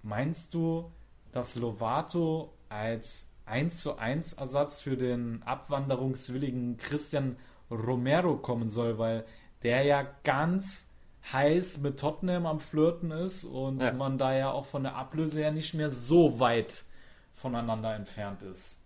meinst 0.01 0.56
du, 0.56 0.91
dass 1.32 1.56
Lovato 1.56 2.51
als 2.67 3.29
1 3.46 3.84
zu 3.84 4.00
1 4.00 4.34
Ersatz 4.34 4.82
für 4.82 4.98
den 4.98 5.44
abwanderungswilligen 5.44 6.77
Christian 6.77 7.38
Romero 7.70 8.38
kommen 8.38 8.70
soll, 8.70 8.98
weil 8.98 9.24
der 9.62 9.84
ja 9.84 10.03
ganz 10.24 10.89
heiß 11.31 11.79
mit 11.79 12.00
Tottenham 12.00 12.46
am 12.46 12.60
Flirten 12.60 13.12
ist 13.12 13.43
und 13.43 13.81
ja. 13.81 13.93
man 13.93 14.17
da 14.17 14.36
ja 14.36 14.51
auch 14.51 14.65
von 14.65 14.84
der 14.84 14.96
Ablöse 14.96 15.39
her 15.39 15.51
nicht 15.51 15.74
mehr 15.74 15.91
so 15.91 16.39
weit 16.39 16.84
voneinander 17.36 17.93
entfernt 17.96 18.41
ist. 18.43 18.77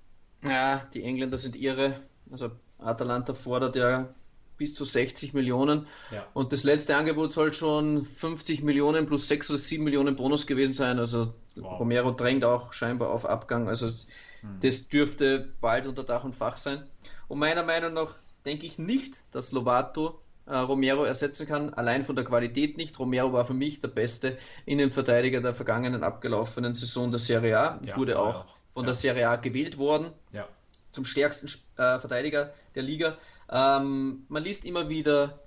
Ja, 0.44 0.82
die 0.94 1.04
Engländer 1.04 1.38
sind 1.38 1.56
irre. 1.56 2.02
Also 2.32 2.52
Atalanta 2.80 3.34
fordert 3.34 3.76
ja 3.76 4.10
bis 4.58 4.76
zu 4.76 4.86
60 4.86 5.34
Millionen. 5.34 5.88
Ja. 6.12 6.26
Und 6.34 6.54
das 6.54 6.64
letzte 6.64 6.96
Angebot 6.96 7.34
soll 7.34 7.54
schon 7.54 8.06
50 8.06 8.62
Millionen 8.64 9.06
plus 9.06 9.28
6 9.28 9.50
oder 9.50 9.60
7 9.60 9.84
Millionen 9.84 10.16
Bonus 10.16 10.46
gewesen 10.46 10.74
sein. 10.74 11.00
Also 11.00 11.34
wow. 11.56 11.80
Romero 11.80 12.12
drängt 12.12 12.46
auch 12.46 12.74
scheinbar 12.74 13.10
auf 13.10 13.26
Abgang. 13.26 13.68
Also 13.68 13.88
hm. 13.88 14.60
das 14.62 14.88
dürfte 14.90 15.52
bald 15.62 15.88
unter 15.88 16.04
Dach 16.04 16.24
und 16.24 16.36
Fach 16.36 16.58
sein. 16.58 16.86
Und 17.28 17.40
meiner 17.40 17.64
Meinung 17.64 17.94
nach 17.94 18.16
denke 18.46 18.66
ich 18.66 18.78
nicht, 18.78 19.16
dass 19.32 19.52
Lovato 19.52 20.22
äh, 20.52 20.58
Romero 20.58 21.06
ersetzen 21.06 21.48
kann, 21.48 21.74
allein 21.74 22.04
von 22.04 22.16
der 22.16 22.26
Qualität 22.26 22.76
nicht. 22.76 23.00
Romero 23.00 23.32
war 23.32 23.46
für 23.46 23.54
mich 23.54 23.80
der 23.80 23.88
beste 23.88 24.38
Innenverteidiger 24.66 25.40
der 25.40 25.56
vergangenen 25.56 26.04
abgelaufenen 26.04 26.76
Saison 26.76 27.10
der 27.10 27.20
Serie 27.20 27.58
A, 27.58 27.80
ja, 27.86 27.96
wurde 27.96 28.20
auch, 28.20 28.46
von 28.74 28.84
ja. 28.84 28.88
der 28.88 28.96
Serie 28.96 29.30
A 29.30 29.38
gewählt 29.38 29.78
worden 29.78 30.08
ja. 30.34 30.48
zum 30.92 31.06
stärksten 31.06 31.48
äh, 31.78 32.00
Verteidiger 32.00 32.54
der 32.76 32.84
Liga. 32.84 33.18
Ähm, 33.50 34.26
man 34.28 34.44
liest 34.44 34.66
immer 34.66 34.90
wieder 34.90 35.40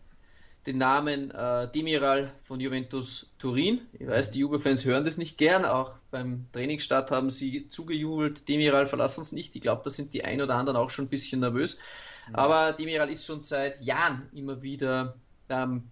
den 0.66 0.78
Namen 0.78 1.30
äh, 1.30 1.68
Demiral 1.70 2.32
von 2.42 2.58
Juventus 2.58 3.34
Turin. 3.38 3.82
Ich 3.92 4.06
weiß, 4.06 4.30
die 4.30 4.38
Juve-Fans 4.38 4.86
hören 4.86 5.04
das 5.04 5.18
nicht 5.18 5.36
gern. 5.36 5.66
Auch 5.66 5.96
beim 6.10 6.46
Trainingsstart 6.52 7.10
haben 7.10 7.30
sie 7.30 7.68
zugejubelt. 7.68 8.48
Demiral, 8.48 8.86
verlass 8.86 9.18
uns 9.18 9.32
nicht. 9.32 9.54
Ich 9.54 9.60
glaube, 9.60 9.82
da 9.84 9.90
sind 9.90 10.14
die 10.14 10.24
ein 10.24 10.40
oder 10.40 10.54
anderen 10.54 10.78
auch 10.78 10.88
schon 10.88 11.04
ein 11.06 11.10
bisschen 11.10 11.40
nervös. 11.40 11.78
Mhm. 12.28 12.34
Aber 12.34 12.72
Demiral 12.72 13.10
ist 13.10 13.26
schon 13.26 13.40
seit 13.40 13.80
Jahren 13.80 14.28
immer 14.32 14.62
wieder 14.62 15.16
ähm, 15.48 15.90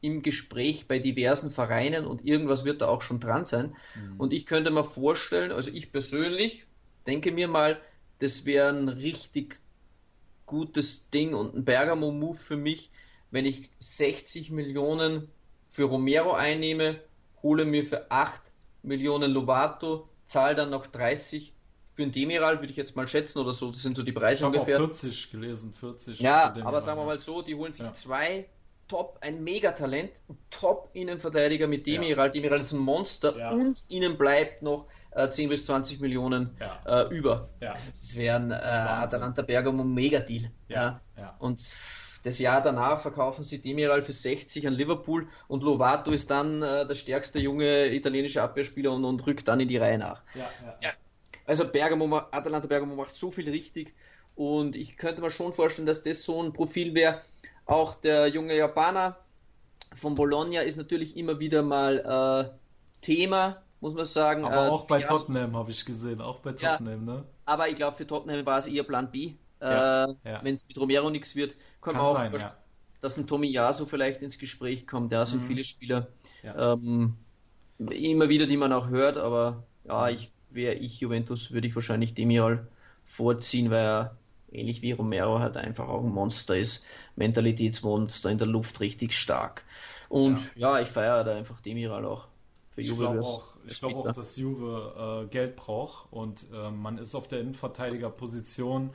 im 0.00 0.22
Gespräch 0.22 0.86
bei 0.86 0.98
diversen 0.98 1.50
Vereinen 1.50 2.06
und 2.06 2.24
irgendwas 2.24 2.64
wird 2.64 2.82
da 2.82 2.88
auch 2.88 3.02
schon 3.02 3.20
dran 3.20 3.46
sein. 3.46 3.74
Mhm. 3.94 4.20
Und 4.20 4.32
ich 4.32 4.46
könnte 4.46 4.70
mir 4.70 4.84
vorstellen, 4.84 5.52
also 5.52 5.70
ich 5.70 5.92
persönlich 5.92 6.66
denke 7.06 7.32
mir 7.32 7.48
mal, 7.48 7.80
das 8.20 8.46
wäre 8.46 8.68
ein 8.68 8.88
richtig 8.88 9.60
gutes 10.46 11.10
Ding 11.10 11.34
und 11.34 11.54
ein 11.54 11.64
Bergamo-Move 11.64 12.38
für 12.38 12.56
mich, 12.56 12.90
wenn 13.30 13.44
ich 13.44 13.70
60 13.78 14.50
Millionen 14.50 15.28
für 15.68 15.84
Romero 15.84 16.32
einnehme, 16.32 17.00
hole 17.42 17.64
mir 17.64 17.84
für 17.84 18.10
8 18.10 18.52
Millionen 18.82 19.30
Lovato, 19.30 20.08
zahle 20.24 20.54
dann 20.54 20.70
noch 20.70 20.86
30 20.86 21.54
für 21.98 22.04
ein 22.04 22.12
Demiral 22.12 22.60
würde 22.60 22.70
ich 22.70 22.76
jetzt 22.76 22.94
mal 22.94 23.08
schätzen 23.08 23.40
oder 23.40 23.52
so, 23.52 23.72
das 23.72 23.82
sind 23.82 23.96
so 23.96 24.04
die 24.04 24.12
Preise 24.12 24.42
ich 24.42 24.46
ungefähr. 24.46 24.76
Ich 24.76 24.82
habe 24.82 24.94
40 24.94 25.32
gelesen, 25.32 25.74
40. 25.74 26.20
Ja, 26.20 26.54
aber 26.62 26.80
sagen 26.80 27.00
wir 27.00 27.04
mal 27.04 27.18
so, 27.18 27.42
die 27.42 27.56
holen 27.56 27.72
sich 27.72 27.84
ja. 27.84 27.92
zwei 27.92 28.46
Top, 28.86 29.18
ein 29.20 29.42
Megatalent, 29.42 30.12
Top 30.48 30.90
Innenverteidiger 30.92 31.66
mit 31.66 31.88
Demiral. 31.88 32.26
Ja. 32.26 32.32
Demiral 32.32 32.60
ist 32.60 32.70
ein 32.70 32.78
Monster 32.78 33.36
ja. 33.36 33.50
und 33.50 33.82
ihnen 33.88 34.16
bleibt 34.16 34.62
noch 34.62 34.86
äh, 35.10 35.28
10 35.28 35.48
bis 35.48 35.66
20 35.66 35.98
Millionen 35.98 36.56
ja. 36.60 37.02
äh, 37.02 37.12
über. 37.12 37.48
Ja. 37.60 37.72
Also 37.72 37.88
das 37.88 38.16
wäre 38.16 38.36
ein 38.36 38.52
äh, 38.52 38.54
Atalanta 38.54 39.42
Bergamo 39.42 39.82
Megadeal. 39.82 40.52
Ja. 40.68 41.00
Ja. 41.16 41.34
Und 41.40 41.60
das 42.22 42.38
Jahr 42.38 42.62
danach 42.62 43.00
verkaufen 43.00 43.42
sie 43.42 43.60
Demiral 43.60 44.04
für 44.04 44.12
60 44.12 44.68
an 44.68 44.74
Liverpool 44.74 45.26
und 45.48 45.64
Lovato 45.64 46.12
ist 46.12 46.30
dann 46.30 46.62
äh, 46.62 46.86
der 46.86 46.94
stärkste 46.94 47.40
junge 47.40 47.92
italienische 47.92 48.40
Abwehrspieler 48.40 48.92
und, 48.92 49.04
und 49.04 49.26
rückt 49.26 49.48
dann 49.48 49.58
in 49.58 49.66
die 49.66 49.78
Reihe 49.78 49.98
nach. 49.98 50.22
Ja, 50.36 50.48
ja. 50.80 50.92
Also 51.48 51.66
Bergamo, 51.66 52.14
Atalanta 52.30 52.66
Bergamo 52.66 52.94
macht 52.94 53.14
so 53.14 53.30
viel 53.30 53.48
richtig 53.48 53.94
und 54.34 54.76
ich 54.76 54.98
könnte 54.98 55.22
mir 55.22 55.30
schon 55.30 55.54
vorstellen, 55.54 55.86
dass 55.86 56.02
das 56.02 56.22
so 56.22 56.42
ein 56.42 56.52
Profil 56.52 56.94
wäre. 56.94 57.22
Auch 57.64 57.94
der 57.94 58.28
junge 58.28 58.54
Japaner 58.54 59.16
von 59.94 60.14
Bologna 60.14 60.60
ist 60.60 60.76
natürlich 60.76 61.16
immer 61.16 61.40
wieder 61.40 61.62
mal 61.62 62.52
äh, 62.52 63.02
Thema, 63.02 63.62
muss 63.80 63.94
man 63.94 64.04
sagen. 64.04 64.44
Aber 64.44 64.66
äh, 64.66 64.68
auch 64.68 64.86
bei 64.86 65.00
Tottenham 65.00 65.56
habe 65.56 65.70
ich 65.70 65.86
gesehen, 65.86 66.20
auch 66.20 66.40
bei 66.40 66.52
Tottenham, 66.52 67.08
ja, 67.08 67.14
ne? 67.14 67.24
Aber 67.46 67.70
ich 67.70 67.76
glaube, 67.76 67.96
für 67.96 68.06
Tottenham 68.06 68.44
war 68.44 68.58
es 68.58 68.66
eher 68.66 68.84
Plan 68.84 69.10
B. 69.10 69.32
Äh, 69.60 69.64
ja. 69.64 70.14
Wenn 70.42 70.54
es 70.54 70.68
mit 70.68 70.78
Romero 70.78 71.08
nichts 71.08 71.34
wird, 71.34 71.56
kann, 71.80 71.94
kann 71.94 71.96
man 71.96 72.04
auch 72.04 72.14
sein, 72.14 72.32
ja. 72.38 72.54
dass 73.00 73.16
ein 73.16 73.26
Tomiyasu 73.26 73.86
vielleicht 73.86 74.20
ins 74.20 74.38
Gespräch 74.38 74.86
kommt. 74.86 75.12
Ja, 75.12 75.24
sind 75.24 75.44
mhm. 75.44 75.46
viele 75.46 75.64
Spieler 75.64 76.08
ähm, 76.44 77.16
immer 77.78 78.28
wieder, 78.28 78.46
die 78.46 78.58
man 78.58 78.70
auch 78.74 78.88
hört, 78.88 79.16
aber 79.16 79.64
ja, 79.84 80.10
ich 80.10 80.30
wäre 80.50 80.74
ich 80.74 81.00
Juventus, 81.00 81.52
würde 81.52 81.68
ich 81.68 81.74
wahrscheinlich 81.74 82.14
Demiral 82.14 82.66
vorziehen, 83.04 83.70
weil 83.70 83.84
er 83.84 84.16
ähnlich 84.50 84.82
wie 84.82 84.92
Romero 84.92 85.38
halt 85.38 85.56
einfach 85.56 85.88
auch 85.88 86.02
ein 86.02 86.10
Monster 86.10 86.56
ist, 86.56 86.86
Mentalitätsmonster 87.16 88.30
in 88.30 88.38
der 88.38 88.46
Luft 88.46 88.80
richtig 88.80 89.12
stark. 89.12 89.64
Und 90.08 90.38
ja, 90.54 90.76
ja 90.76 90.80
ich 90.80 90.88
feiere 90.88 91.24
da 91.24 91.36
einfach 91.36 91.60
Demiral 91.60 92.04
auch. 92.06 92.28
Für 92.70 92.80
ich 92.80 92.96
glaube 92.96 93.20
auch, 93.20 93.48
ich 93.66 93.78
glaub 93.78 93.94
auch, 93.94 94.12
dass 94.12 94.36
Juve 94.36 95.26
äh, 95.26 95.30
Geld 95.30 95.56
braucht 95.56 96.10
und 96.12 96.46
äh, 96.52 96.70
man 96.70 96.98
ist 96.98 97.14
auf 97.14 97.28
der 97.28 97.40
Innenverteidigerposition 97.40 98.90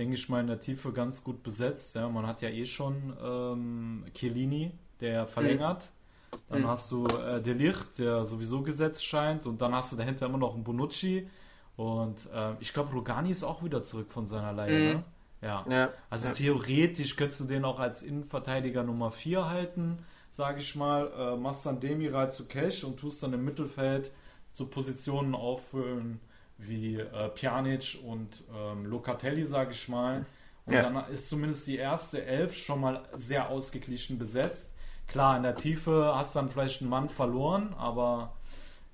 denke 0.00 0.14
ich 0.14 0.28
mal, 0.28 0.40
in 0.40 0.46
der 0.46 0.60
Tiefe 0.60 0.92
ganz 0.92 1.22
gut 1.22 1.42
besetzt. 1.42 1.94
Ja, 1.94 2.08
man 2.08 2.26
hat 2.26 2.40
ja 2.42 2.48
eh 2.48 2.64
schon 2.64 3.14
ähm, 3.22 4.04
Chiellini, 4.14 4.72
der 5.00 5.26
verlängert. 5.26 5.84
Mhm. 5.84 5.99
Dann 6.48 6.62
mhm. 6.62 6.68
hast 6.68 6.90
du 6.90 7.06
äh, 7.06 7.40
Delicht, 7.40 7.98
der 7.98 8.24
sowieso 8.24 8.62
gesetzt 8.62 9.04
scheint. 9.04 9.46
Und 9.46 9.62
dann 9.62 9.74
hast 9.74 9.92
du 9.92 9.96
dahinter 9.96 10.26
immer 10.26 10.38
noch 10.38 10.54
einen 10.54 10.64
Bonucci. 10.64 11.28
Und 11.76 12.28
äh, 12.34 12.52
ich 12.60 12.72
glaube, 12.72 12.92
Rogani 12.92 13.30
ist 13.30 13.42
auch 13.42 13.62
wieder 13.62 13.82
zurück 13.82 14.12
von 14.12 14.26
seiner 14.26 14.52
Leihe. 14.52 14.78
Mhm. 14.78 14.98
Ne? 14.98 15.04
Ja. 15.42 15.64
ja. 15.68 15.90
Also 16.10 16.28
ja. 16.28 16.34
theoretisch 16.34 17.16
könntest 17.16 17.40
du 17.40 17.44
den 17.44 17.64
auch 17.64 17.78
als 17.78 18.02
Innenverteidiger 18.02 18.82
Nummer 18.82 19.10
4 19.10 19.48
halten, 19.48 19.98
sage 20.30 20.60
ich 20.60 20.74
mal. 20.76 21.10
Äh, 21.16 21.36
machst 21.36 21.64
dann 21.66 21.80
Demiral 21.80 22.30
zu 22.30 22.46
Cash 22.46 22.84
und 22.84 22.98
tust 22.98 23.22
dann 23.22 23.32
im 23.32 23.44
Mittelfeld 23.44 24.10
so 24.52 24.66
Positionen 24.66 25.34
auffüllen 25.34 26.20
wie 26.58 26.96
äh, 26.96 27.28
Pjanic 27.30 27.98
und 28.04 28.44
ähm, 28.54 28.84
Locatelli, 28.84 29.46
sage 29.46 29.72
ich 29.72 29.88
mal. 29.88 30.26
Und 30.66 30.74
ja. 30.74 30.82
dann 30.82 31.10
ist 31.10 31.28
zumindest 31.28 31.66
die 31.66 31.76
erste 31.76 32.24
Elf 32.24 32.56
schon 32.56 32.80
mal 32.80 33.02
sehr 33.14 33.48
ausgeglichen 33.48 34.18
besetzt. 34.18 34.69
Klar, 35.10 35.36
in 35.36 35.42
der 35.42 35.56
Tiefe 35.56 36.12
hast 36.14 36.34
du 36.34 36.38
dann 36.38 36.50
vielleicht 36.50 36.80
einen 36.80 36.90
Mann 36.90 37.08
verloren, 37.08 37.74
aber 37.76 38.32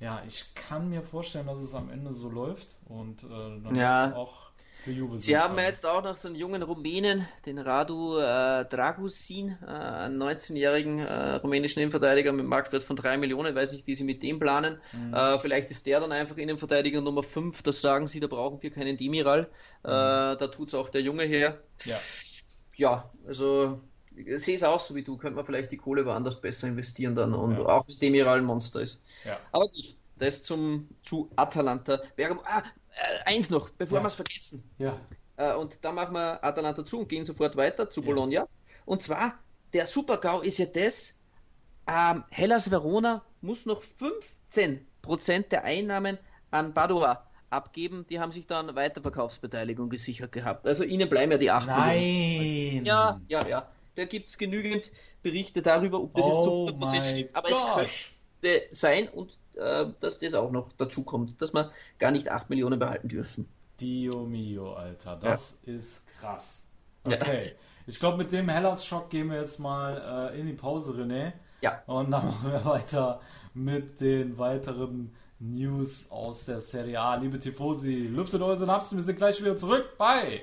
ja, 0.01 0.23
ich 0.27 0.55
kann 0.55 0.89
mir 0.89 1.03
vorstellen, 1.03 1.47
dass 1.47 1.61
es 1.61 1.75
am 1.75 1.91
Ende 1.91 2.15
so 2.15 2.29
läuft 2.29 2.69
und 2.87 3.23
äh, 3.23 3.61
dann 3.63 3.75
ja. 3.75 4.07
ist 4.07 4.15
auch 4.15 4.47
für 4.87 4.93
Juve. 4.93 5.19
Sie 5.19 5.37
haben 5.37 5.59
ja 5.59 5.65
jetzt 5.65 5.85
auch 5.85 6.05
noch 6.05 6.17
so 6.17 6.29
einen 6.29 6.37
jungen 6.37 6.63
Rumänen, 6.63 7.27
den 7.45 7.59
Radu 7.59 8.19
äh, 8.19 8.65
Dragusin, 8.65 9.59
äh, 9.63 9.67
einen 9.67 10.23
19-jährigen 10.23 11.01
äh, 11.01 11.35
rumänischen 11.37 11.83
Innenverteidiger 11.83 12.33
mit 12.33 12.41
einem 12.41 12.49
Marktwert 12.49 12.85
von 12.85 12.97
3 12.97 13.19
Millionen. 13.19 13.51
Ich 13.51 13.57
weiß 13.57 13.73
nicht, 13.73 13.87
wie 13.87 13.95
sie 13.95 14.05
mit 14.05 14.23
dem 14.23 14.39
planen. 14.39 14.79
Mhm. 14.93 15.13
Äh, 15.13 15.39
vielleicht 15.41 15.71
ist 15.71 15.87
der 15.87 16.01
dann 16.01 16.13
einfach 16.13 16.37
Innenverteidiger 16.37 17.01
Nummer 17.01 17.23
5. 17.23 17.63
Das 17.63 17.81
sagen 17.81 18.07
sie, 18.07 18.21
da 18.21 18.29
brauchen 18.29 18.63
wir 18.63 18.71
keinen 18.71 18.97
Demiral. 18.97 19.51
Äh, 19.85 19.89
mhm. 19.89 20.39
da 20.39 20.47
tut 20.47 20.69
es 20.69 20.75
auch 20.75 20.89
der 20.89 21.03
Junge 21.03 21.25
her. 21.25 21.59
Ja, 21.85 21.99
ja 22.77 23.11
also 23.27 23.81
sehe 24.37 24.57
es 24.57 24.63
auch 24.65 24.81
so 24.81 24.95
wie 24.95 25.03
du. 25.03 25.17
Könnte 25.17 25.37
man 25.37 25.47
vielleicht 25.47 25.73
die 25.73 25.77
Kohle 25.77 26.05
woanders 26.07 26.41
besser 26.41 26.69
investieren 26.69 27.15
dann 27.15 27.35
und 27.35 27.59
ja. 27.59 27.67
auch 27.67 27.87
mit 27.87 28.01
Demiral 28.01 28.39
ein 28.39 28.45
Monster 28.45 28.81
ist. 28.81 29.03
Ja. 29.25 29.39
Aber 29.53 29.67
gut, 29.69 29.97
das 30.19 30.43
zum 30.43 30.89
zu 31.03 31.31
Atalanta. 31.37 32.01
Bergamo, 32.17 32.43
ah, 32.45 32.63
äh, 32.97 33.35
eins 33.35 33.51
noch, 33.51 33.71
bevor 33.71 33.99
ja. 33.99 34.05
wir 34.05 34.09
es 34.09 34.15
vergessen. 34.15 34.63
Ja. 34.79 34.99
Äh, 35.37 35.55
und 35.55 35.85
da 35.85 35.93
machen 35.93 36.15
wir 36.15 36.43
Atalanta 36.43 36.85
zu 36.85 37.01
und 37.01 37.09
gehen 37.09 37.25
sofort 37.25 37.57
weiter 37.57 37.91
zu 37.91 38.03
Bologna. 38.03 38.47
Und 38.85 39.03
zwar, 39.03 39.39
der 39.73 39.87
Super-GAU 39.87 40.41
ist 40.41 40.59
ja 40.59 40.67
das, 40.67 41.21
ähm, 41.87 42.25
Hellas 42.31 42.71
Verona 42.71 43.25
muss 43.41 43.67
noch 43.67 43.83
15% 43.83 45.49
der 45.51 45.65
Einnahmen 45.65 46.19
an 46.51 46.75
Padua 46.75 47.27
abgeben. 47.51 48.07
Die 48.09 48.19
haben 48.19 48.33
sich 48.33 48.47
dann 48.47 48.75
Weiterverkaufsbeteiligung 48.75 49.89
gesichert 49.89 50.33
gehabt. 50.33 50.67
Also 50.67 50.85
ihnen 50.85 51.09
bleiben 51.09 51.33
ja 51.33 51.39
die 51.39 51.51
8 51.51 51.67
Nein! 51.67 51.99
Millionen. 51.99 52.87
Ja, 52.87 53.21
ja, 53.29 53.47
ja. 53.47 53.69
Da 53.97 54.05
gibt 54.05 54.27
es 54.29 54.39
genügend 54.39 54.93
Berichte 55.23 55.63
darüber, 55.63 56.01
ob 56.01 56.15
das 56.15 56.25
oh 56.27 56.67
jetzt 56.67 56.79
zu 56.79 56.87
100% 56.87 57.05
stimmt. 57.05 57.37
Aber 57.37 57.49
gosh. 57.49 57.57
es 57.61 58.41
könnte 58.41 58.67
sein 58.71 59.09
und 59.09 59.37
äh, 59.57 59.87
dass 60.01 60.19
das 60.19 60.35
auch 60.35 60.51
noch 60.51 60.71
dazu 60.77 61.03
kommt, 61.03 61.41
dass 61.41 61.55
wir 61.55 61.73
gar 61.99 62.11
nicht 62.11 62.31
8 62.31 62.51
Millionen 62.51 62.79
behalten 62.79 63.09
dürfen. 63.09 63.49
Dio 63.81 64.25
mio, 64.27 64.75
Alter, 64.75 65.17
das 65.17 65.59
ja. 65.65 65.75
ist 65.75 66.03
krass. 66.19 66.63
Okay. 67.05 67.47
Ja. 67.47 67.53
Ich 67.87 67.99
glaube, 67.99 68.19
mit 68.19 68.33
dem 68.33 68.49
Hellas-Schock 68.49 69.11
gehen 69.11 69.31
wir 69.31 69.41
jetzt 69.41 69.59
mal 69.59 70.33
äh, 70.33 70.41
in 70.41 70.47
die 70.47 70.55
Pause, 70.55 70.93
René. 70.93 71.33
Ja. 71.63 71.83
Und 71.87 72.11
dann 72.11 72.27
machen 72.27 72.53
wir 72.53 72.65
weiter 72.65 73.21
mit 73.55 74.01
den 74.01 74.37
weiteren 74.39 75.15
News 75.39 76.11
aus 76.11 76.45
der 76.45 76.61
Serie 76.61 77.01
A. 77.01 77.15
Liebe 77.17 77.39
Tifosi, 77.39 77.95
lüftet 77.95 78.43
eure 78.43 78.57
Synapsen, 78.57 78.99
wir 78.99 79.05
sind 79.05 79.17
gleich 79.17 79.41
wieder 79.41 79.57
zurück 79.57 79.97
bei 79.97 80.43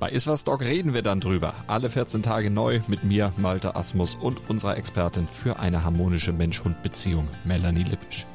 Bei 0.00 0.08
Iswas 0.08 0.44
Dog 0.44 0.62
reden 0.62 0.94
wir 0.94 1.02
dann 1.02 1.20
drüber. 1.20 1.52
Alle 1.66 1.90
14 1.90 2.22
Tage 2.22 2.48
neu 2.48 2.80
mit 2.88 3.04
mir, 3.04 3.34
Malte 3.36 3.76
Asmus 3.76 4.14
und 4.14 4.48
unserer 4.48 4.78
Expertin 4.78 5.26
für 5.26 5.58
eine 5.60 5.84
harmonische 5.84 6.32
Mensch-Hund-Beziehung, 6.32 7.28
Melanie 7.44 7.82
Lippisch. 7.82 8.26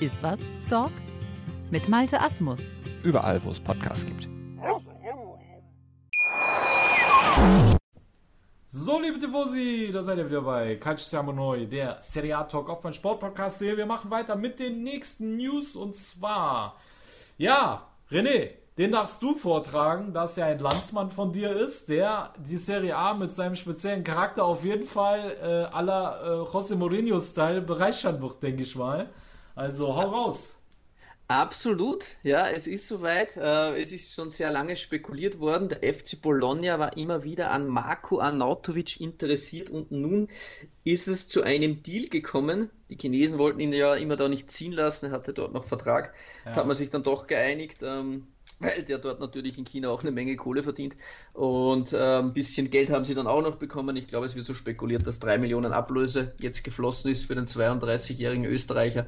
Ist 0.00 0.20
was, 0.24 0.40
Dog? 0.68 0.90
Mit 1.70 1.88
Malte 1.88 2.20
Asmus. 2.20 2.72
Überall, 3.04 3.40
wo 3.44 3.50
es 3.50 3.60
Podcasts 3.60 4.04
gibt. 4.04 4.28
So, 8.72 9.00
liebe 9.00 9.20
Tifosi, 9.20 9.90
da 9.92 10.02
seid 10.02 10.18
ihr 10.18 10.26
wieder 10.28 10.42
bei 10.42 10.74
Calcio 10.74 11.06
Siamo 11.06 11.30
Noi, 11.30 11.66
der 11.66 11.98
Serie 12.02 12.36
A 12.36 12.42
Talk 12.42 12.68
auf 12.68 12.82
mein 12.82 12.94
Sportpodcast. 12.94 13.60
Wir 13.60 13.86
machen 13.86 14.10
weiter 14.10 14.34
mit 14.34 14.58
den 14.58 14.82
nächsten 14.82 15.36
News 15.36 15.76
und 15.76 15.94
zwar, 15.94 16.80
ja, 17.38 17.86
René, 18.10 18.59
den 18.78 18.92
darfst 18.92 19.22
du 19.22 19.34
vortragen, 19.34 20.12
dass 20.12 20.38
er 20.38 20.46
ein 20.46 20.58
Landsmann 20.58 21.10
von 21.10 21.32
dir 21.32 21.54
ist, 21.54 21.88
der 21.88 22.32
die 22.38 22.56
Serie 22.56 22.96
A 22.96 23.14
mit 23.14 23.32
seinem 23.32 23.54
speziellen 23.54 24.04
Charakter 24.04 24.44
auf 24.44 24.64
jeden 24.64 24.86
Fall 24.86 25.36
äh, 25.42 25.74
aller 25.74 26.20
äh, 26.22 26.56
José 26.56 26.76
Mourinho-Style 26.76 27.62
bereichern 27.62 28.22
wird, 28.22 28.42
denke 28.42 28.62
ich 28.62 28.76
mal. 28.76 29.10
Also 29.54 29.94
hau 29.96 30.08
raus. 30.08 30.54
Absolut, 31.30 32.06
ja, 32.24 32.48
es 32.48 32.66
ist 32.66 32.88
soweit. 32.88 33.36
Äh, 33.36 33.80
es 33.80 33.92
ist 33.92 34.12
schon 34.14 34.30
sehr 34.30 34.50
lange 34.50 34.74
spekuliert 34.74 35.38
worden. 35.38 35.68
Der 35.68 35.94
FC 35.94 36.20
Bologna 36.20 36.80
war 36.80 36.96
immer 36.96 37.22
wieder 37.22 37.52
an 37.52 37.68
Marco 37.68 38.18
Arnautovic 38.18 39.00
interessiert 39.00 39.70
und 39.70 39.92
nun 39.92 40.26
ist 40.82 41.06
es 41.06 41.28
zu 41.28 41.42
einem 41.42 41.84
Deal 41.84 42.08
gekommen. 42.08 42.68
Die 42.90 42.96
Chinesen 42.96 43.38
wollten 43.38 43.60
ihn 43.60 43.72
ja 43.72 43.94
immer 43.94 44.16
da 44.16 44.28
nicht 44.28 44.50
ziehen 44.50 44.72
lassen, 44.72 45.06
er 45.06 45.12
hatte 45.12 45.32
dort 45.32 45.52
noch 45.52 45.66
Vertrag. 45.66 46.14
Ja. 46.44 46.50
Da 46.50 46.60
hat 46.60 46.66
man 46.66 46.74
sich 46.74 46.90
dann 46.90 47.04
doch 47.04 47.28
geeinigt, 47.28 47.78
ähm, 47.84 48.26
weil 48.60 48.82
der 48.82 48.98
dort 48.98 49.20
natürlich 49.20 49.58
in 49.58 49.64
China 49.64 49.88
auch 49.88 50.02
eine 50.02 50.10
Menge 50.10 50.36
Kohle 50.36 50.62
verdient. 50.62 50.94
Und 51.32 51.92
äh, 51.92 52.18
ein 52.18 52.32
bisschen 52.32 52.70
Geld 52.70 52.90
haben 52.90 53.04
sie 53.04 53.14
dann 53.14 53.26
auch 53.26 53.42
noch 53.42 53.56
bekommen. 53.56 53.96
Ich 53.96 54.06
glaube, 54.06 54.26
es 54.26 54.36
wird 54.36 54.46
so 54.46 54.54
spekuliert, 54.54 55.06
dass 55.06 55.18
drei 55.18 55.38
Millionen 55.38 55.72
Ablöse 55.72 56.34
jetzt 56.38 56.62
geflossen 56.62 57.10
ist 57.10 57.24
für 57.24 57.34
den 57.34 57.46
32-jährigen 57.46 58.44
Österreicher. 58.44 59.06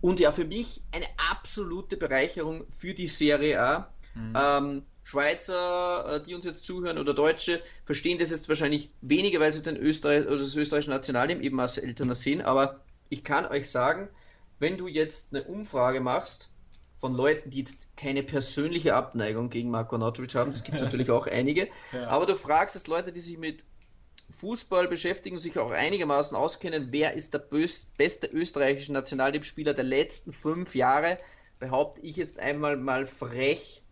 Und 0.00 0.20
ja, 0.20 0.32
für 0.32 0.44
mich 0.44 0.82
eine 0.92 1.06
absolute 1.30 1.96
Bereicherung 1.96 2.64
für 2.76 2.94
die 2.94 3.08
Serie 3.08 3.60
A. 3.60 3.88
Mhm. 4.14 4.36
Ähm, 4.36 4.82
Schweizer, 5.02 6.16
äh, 6.16 6.22
die 6.22 6.34
uns 6.34 6.46
jetzt 6.46 6.64
zuhören, 6.64 6.96
oder 6.96 7.12
Deutsche, 7.12 7.62
verstehen 7.84 8.18
das 8.18 8.30
jetzt 8.30 8.48
wahrscheinlich 8.48 8.90
weniger, 9.02 9.38
weil 9.38 9.52
sie 9.52 9.62
den 9.62 9.76
Österreich, 9.76 10.26
oder 10.26 10.38
das 10.38 10.56
österreichische 10.56 10.90
Nationalteam 10.90 11.42
eben 11.42 11.60
als 11.60 11.76
Eltern 11.76 12.14
sehen. 12.14 12.40
Aber 12.40 12.80
ich 13.10 13.22
kann 13.22 13.44
euch 13.46 13.70
sagen, 13.70 14.08
wenn 14.58 14.78
du 14.78 14.88
jetzt 14.88 15.34
eine 15.34 15.44
Umfrage 15.44 16.00
machst 16.00 16.48
von 17.04 17.12
Leuten, 17.12 17.50
die 17.50 17.58
jetzt 17.58 17.94
keine 17.98 18.22
persönliche 18.22 18.94
Abneigung 18.94 19.50
gegen 19.50 19.68
Marco 19.68 19.98
Nautovic 19.98 20.34
haben, 20.36 20.52
das 20.52 20.64
gibt 20.64 20.80
natürlich 20.80 21.10
auch 21.10 21.26
einige, 21.26 21.68
ja. 21.92 22.08
aber 22.08 22.24
du 22.24 22.34
fragst 22.34 22.76
jetzt 22.76 22.88
Leute, 22.88 23.12
die 23.12 23.20
sich 23.20 23.36
mit 23.36 23.62
Fußball 24.30 24.88
beschäftigen, 24.88 25.36
sich 25.36 25.58
auch 25.58 25.70
einigermaßen 25.70 26.34
auskennen, 26.34 26.92
wer 26.92 27.12
ist 27.12 27.34
der 27.34 27.44
beste 27.98 28.26
österreichische 28.28 28.94
Nationalteamspieler 28.94 29.74
der 29.74 29.84
letzten 29.84 30.32
fünf 30.32 30.74
Jahre, 30.74 31.18
behaupte 31.58 32.00
ich 32.00 32.16
jetzt 32.16 32.38
einmal 32.38 32.78
mal 32.78 33.06
frech, 33.06 33.82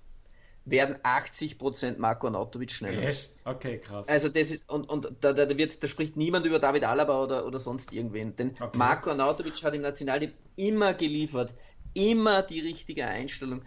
werden 0.64 0.96
80% 1.02 1.98
Marco 1.98 2.28
Arnautovic 2.28 2.72
schneller. 2.72 3.02
Echt? 3.02 3.34
Okay, 3.44 3.78
krass. 3.78 4.08
Also 4.08 4.30
das 4.30 4.52
ist, 4.52 4.70
und, 4.70 4.88
und 4.88 5.12
da, 5.20 5.34
da, 5.34 5.58
wird, 5.58 5.82
da 5.82 5.88
spricht 5.88 6.16
niemand 6.16 6.46
über 6.46 6.58
David 6.60 6.84
Alaba 6.84 7.22
oder, 7.22 7.46
oder 7.46 7.60
sonst 7.60 7.92
irgendwen. 7.92 8.36
Denn 8.36 8.54
okay. 8.58 8.78
Marco 8.78 9.10
Arnautovic 9.10 9.62
hat 9.64 9.74
im 9.74 9.82
Nationalteam 9.82 10.32
immer 10.56 10.94
geliefert. 10.94 11.52
Immer 11.94 12.42
die 12.42 12.60
richtige 12.60 13.06
Einstellung. 13.06 13.62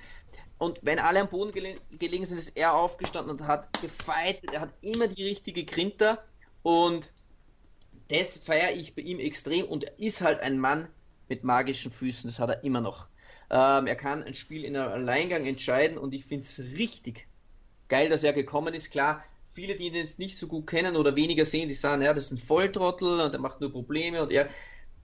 Und 0.58 0.80
wenn 0.82 1.00
alle 1.00 1.22
am 1.22 1.30
Boden 1.30 1.52
gelegen 1.52 2.26
sind, 2.26 2.38
ist 2.38 2.56
er 2.58 2.74
aufgestanden 2.74 3.32
und 3.32 3.48
hat 3.48 3.82
gefeitet. 3.82 4.54
Er 4.54 4.62
hat 4.62 4.74
immer 4.82 5.08
die 5.08 5.24
richtige 5.24 5.66
Grinter 5.66 6.24
und 6.64 7.12
das 8.08 8.38
feiere 8.38 8.76
ich 8.76 8.96
bei 8.96 9.02
ihm 9.02 9.20
extrem 9.20 9.66
und 9.66 9.84
er 9.84 10.00
ist 10.00 10.22
halt 10.22 10.40
ein 10.42 10.60
Mann 10.60 10.88
mit 11.28 11.44
magischen 11.44 11.92
Füßen, 11.92 12.30
das 12.30 12.40
hat 12.40 12.50
er 12.50 12.64
immer 12.64 12.82
noch. 12.82 13.08
Ähm, 13.50 13.88
er 13.88 13.96
kann 13.96 14.24
ein 14.24 14.36
Spiel 14.36 14.64
in 14.64 14.78
einem 14.78 14.92
Alleingang 14.92 15.46
entscheiden 15.46 15.98
und 15.98 16.14
ich 16.14 16.26
finde 16.26 16.46
es 16.46 16.60
richtig 16.60 17.28
geil, 17.88 18.10
dass 18.10 18.24
er 18.24 18.34
gekommen 18.34 18.74
ist. 18.74 18.92
Klar, 18.92 19.24
viele, 19.54 19.76
die 19.76 19.88
ihn 19.88 19.96
jetzt 19.96 20.20
nicht 20.20 20.38
so 20.38 20.48
gut 20.48 20.68
kennen 20.68 20.96
oder 20.96 21.16
weniger 21.16 21.46
sehen, 21.46 21.70
die 21.70 21.76
sagen, 21.76 22.02
ja, 22.02 22.14
das 22.14 22.26
ist 22.26 22.32
ein 22.32 22.38
Volltrottel 22.46 23.20
und 23.20 23.34
er 23.34 23.40
macht 23.40 23.62
nur 23.62 23.72
Probleme 23.72 24.22
und 24.22 24.32
er, 24.32 24.50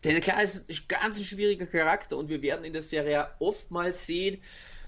der 0.04 0.20
klar 0.22 0.42
ist 0.42 0.70
ein 0.70 0.78
ganz 0.88 1.22
schwieriger 1.24 1.66
Charakter 1.66 2.18
und 2.18 2.30
wir 2.30 2.42
werden 2.42 2.66
in 2.66 2.74
der 2.74 2.82
Serie 2.82 3.28
oftmals 3.40 4.06
sehen, 4.06 4.42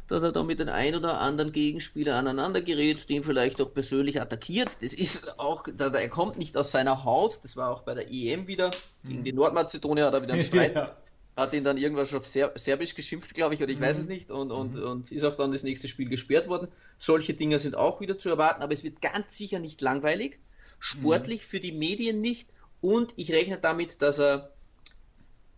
dass 0.07 0.23
er 0.23 0.31
da 0.31 0.43
mit 0.43 0.59
den 0.59 0.69
ein 0.69 0.95
oder 0.95 1.19
anderen 1.19 1.51
Gegenspieler 1.51 2.15
aneinander 2.15 2.61
gerät, 2.61 3.09
den 3.09 3.23
vielleicht 3.23 3.61
auch 3.61 3.73
persönlich 3.73 4.19
attackiert. 4.21 4.69
Das 4.81 4.93
ist 4.93 5.39
auch, 5.39 5.65
er 5.67 6.09
kommt 6.09 6.37
nicht 6.37 6.57
aus 6.57 6.71
seiner 6.71 7.03
Haut, 7.03 7.39
das 7.43 7.55
war 7.57 7.69
auch 7.69 7.83
bei 7.83 7.93
der 7.93 8.11
EM 8.11 8.47
wieder, 8.47 8.71
gegen 9.03 9.19
mhm. 9.19 9.23
die 9.23 9.33
Nordmazedonier 9.33 10.05
hat 10.05 10.13
er 10.13 10.21
wieder 10.21 10.33
einen 10.33 10.43
Streit. 10.45 10.75
ja. 10.75 10.95
Hat 11.35 11.51
ihn 11.53 11.63
dann 11.63 11.77
irgendwas 11.77 12.09
schon 12.09 12.19
auf 12.19 12.27
Ser 12.27 12.51
Serbisch 12.55 12.93
geschimpft, 12.93 13.33
glaube 13.33 13.55
ich, 13.55 13.63
oder 13.63 13.71
ich 13.71 13.79
mhm. 13.79 13.83
weiß 13.83 13.97
es 13.97 14.07
nicht, 14.07 14.29
und, 14.29 14.51
und, 14.51 14.75
mhm. 14.75 14.83
und 14.83 15.11
ist 15.11 15.23
auch 15.23 15.35
dann 15.35 15.51
das 15.51 15.63
nächste 15.63 15.87
Spiel 15.87 16.07
gesperrt 16.07 16.47
worden. 16.47 16.67
Solche 16.99 17.33
Dinge 17.33 17.57
sind 17.57 17.75
auch 17.75 18.01
wieder 18.01 18.19
zu 18.19 18.29
erwarten, 18.29 18.61
aber 18.61 18.73
es 18.73 18.83
wird 18.83 19.01
ganz 19.01 19.35
sicher 19.35 19.57
nicht 19.57 19.81
langweilig, 19.81 20.37
sportlich 20.79 21.41
mhm. 21.41 21.45
für 21.45 21.59
die 21.59 21.71
Medien 21.71 22.21
nicht, 22.21 22.49
und 22.83 23.13
ich 23.15 23.31
rechne 23.31 23.57
damit, 23.57 24.01
dass 24.01 24.19
er 24.19 24.52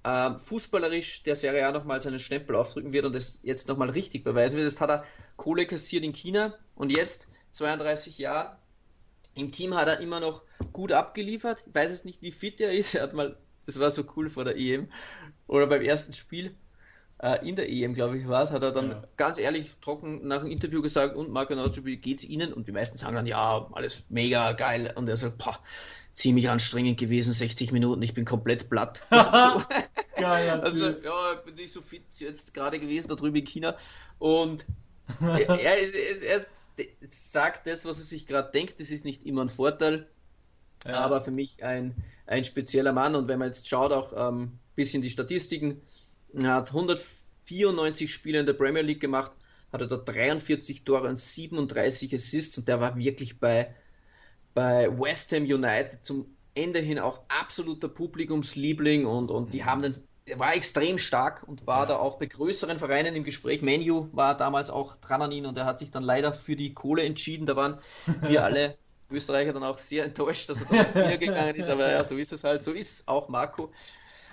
äh, 0.05 0.37
fußballerisch 0.37 1.23
der 1.23 1.35
Serie 1.35 1.67
A 1.67 1.71
nochmal 1.71 1.99
seinen 1.99 2.19
Stempel 2.19 2.55
aufdrücken 2.55 2.93
wird 2.93 3.05
und 3.05 3.15
es 3.15 3.39
jetzt 3.41 3.67
nochmal 3.67 3.89
richtig 3.89 4.23
beweisen 4.23 4.55
wird. 4.55 4.69
Jetzt 4.69 4.79
hat 4.79 4.91
er 4.91 5.03
Kohle 5.35 5.65
kassiert 5.65 6.03
in 6.03 6.13
China 6.13 6.53
und 6.75 6.91
jetzt, 6.91 7.27
32 7.53 8.19
Jahre, 8.19 8.57
im 9.33 9.51
Team 9.51 9.75
hat 9.75 9.87
er 9.87 9.99
immer 9.99 10.19
noch 10.19 10.43
gut 10.71 10.91
abgeliefert. 10.91 11.63
Ich 11.65 11.73
weiß 11.73 11.91
es 11.91 12.05
nicht, 12.05 12.21
wie 12.21 12.31
fit 12.31 12.61
er 12.61 12.71
ist. 12.71 12.93
Er 12.93 13.03
hat 13.03 13.13
mal, 13.13 13.35
das 13.65 13.79
war 13.79 13.89
so 13.89 14.03
cool 14.15 14.29
vor 14.29 14.45
der 14.45 14.57
EM 14.57 14.89
oder 15.47 15.65
beim 15.67 15.81
ersten 15.81 16.13
Spiel 16.13 16.55
äh, 17.17 17.47
in 17.47 17.55
der 17.55 17.67
EM, 17.69 17.95
glaube 17.95 18.17
ich, 18.17 18.27
war 18.27 18.43
es, 18.43 18.51
hat 18.51 18.61
er 18.61 18.71
dann 18.71 18.91
ja. 18.91 19.01
ganz 19.17 19.39
ehrlich 19.39 19.71
trocken 19.81 20.27
nach 20.27 20.41
dem 20.41 20.51
Interview 20.51 20.81
gesagt, 20.81 21.15
und 21.15 21.31
Marco 21.31 21.55
Nautschu, 21.55 21.83
wie 21.85 21.97
geht's 21.97 22.23
Ihnen? 22.23 22.53
Und 22.53 22.67
die 22.67 22.71
meisten 22.71 22.97
sagen 22.97 23.15
dann, 23.15 23.25
ja, 23.25 23.67
alles 23.71 24.03
mega 24.09 24.51
geil. 24.51 24.93
Und 24.95 25.09
er 25.09 25.17
sagt, 25.17 25.39
boah, 25.39 25.57
ziemlich 26.15 26.49
anstrengend 26.49 26.97
gewesen, 26.97 27.33
60 27.33 27.71
Minuten, 27.71 28.01
ich 28.01 28.13
bin 28.13 28.25
komplett 28.25 28.69
platt. 28.69 29.05
Also, 29.11 29.63
Geil, 30.15 30.49
also, 30.63 30.85
ja, 30.85 31.33
bin 31.45 31.55
nicht 31.55 31.73
so 31.73 31.81
fit 31.81 32.03
jetzt 32.19 32.53
gerade 32.53 32.79
gewesen 32.79 33.09
da 33.09 33.15
drüben 33.15 33.35
in 33.35 33.45
China. 33.45 33.77
Und 34.17 34.65
er, 35.19 35.49
er, 35.59 35.77
er, 35.77 36.45
sagt 37.11 37.67
das, 37.67 37.85
was 37.85 37.97
er 37.99 38.05
sich 38.05 38.25
gerade 38.25 38.49
denkt, 38.51 38.79
das 38.79 38.89
ist 38.89 39.05
nicht 39.05 39.25
immer 39.25 39.41
ein 39.41 39.49
Vorteil, 39.49 40.07
ja. 40.85 40.93
aber 40.93 41.21
für 41.21 41.31
mich 41.31 41.63
ein, 41.63 41.95
ein 42.25 42.45
spezieller 42.45 42.93
Mann. 42.93 43.15
Und 43.15 43.27
wenn 43.27 43.39
man 43.39 43.49
jetzt 43.49 43.67
schaut, 43.67 43.91
auch 43.91 44.13
ein 44.13 44.33
ähm, 44.35 44.51
bisschen 44.75 45.01
die 45.01 45.09
Statistiken, 45.09 45.81
er 46.33 46.53
hat 46.53 46.69
194 46.69 48.13
Spiele 48.13 48.39
in 48.39 48.45
der 48.45 48.53
Premier 48.53 48.83
League 48.83 49.01
gemacht, 49.01 49.33
hat 49.73 49.81
er 49.81 49.87
da 49.87 49.97
43 49.97 50.85
Tore 50.85 51.09
und 51.09 51.19
37 51.19 52.13
Assists 52.13 52.57
und 52.57 52.69
der 52.69 52.79
war 52.79 52.95
wirklich 52.95 53.37
bei 53.39 53.75
bei 54.55 54.89
West 54.97 55.31
Ham 55.33 55.43
United 55.43 56.03
zum 56.03 56.25
Ende 56.55 56.79
hin 56.79 56.97
auch 56.97 57.19
absoluter 57.27 57.89
Publikumsliebling 57.89 59.05
und, 59.05 59.29
und 59.29 59.53
die 59.53 59.61
mhm. 59.61 59.65
haben 59.65 59.81
den, 59.83 59.95
der 60.27 60.39
war 60.39 60.55
extrem 60.55 60.97
stark 60.97 61.43
und 61.45 61.67
war 61.67 61.81
ja. 61.81 61.85
da 61.87 61.97
auch 61.97 62.17
bei 62.17 62.25
größeren 62.25 62.79
Vereinen 62.79 63.15
im 63.15 63.23
Gespräch. 63.23 63.61
Menu 63.61 64.07
war 64.13 64.35
damals 64.35 64.71
auch 64.71 64.95
dran 64.95 65.21
an 65.21 65.31
ihn 65.31 65.45
und 65.45 65.57
er 65.57 65.65
hat 65.65 65.79
sich 65.79 65.91
dann 65.91 66.01
leider 66.01 66.33
für 66.33 66.55
die 66.55 66.73
Kohle 66.73 67.03
entschieden. 67.03 67.45
Da 67.45 67.55
waren 67.55 67.77
wir 68.21 68.43
alle 68.43 68.77
Österreicher 69.11 69.53
dann 69.53 69.63
auch 69.63 69.77
sehr 69.77 70.05
enttäuscht, 70.05 70.49
dass 70.49 70.61
er 70.61 70.85
dann 70.85 70.95
wieder 70.95 71.17
gegangen 71.17 71.55
ist, 71.55 71.69
aber 71.69 71.91
ja, 71.91 72.03
so 72.03 72.17
ist 72.17 72.31
es 72.31 72.43
halt. 72.43 72.63
So 72.63 72.71
ist 72.71 73.07
auch 73.07 73.27
Marco 73.27 73.71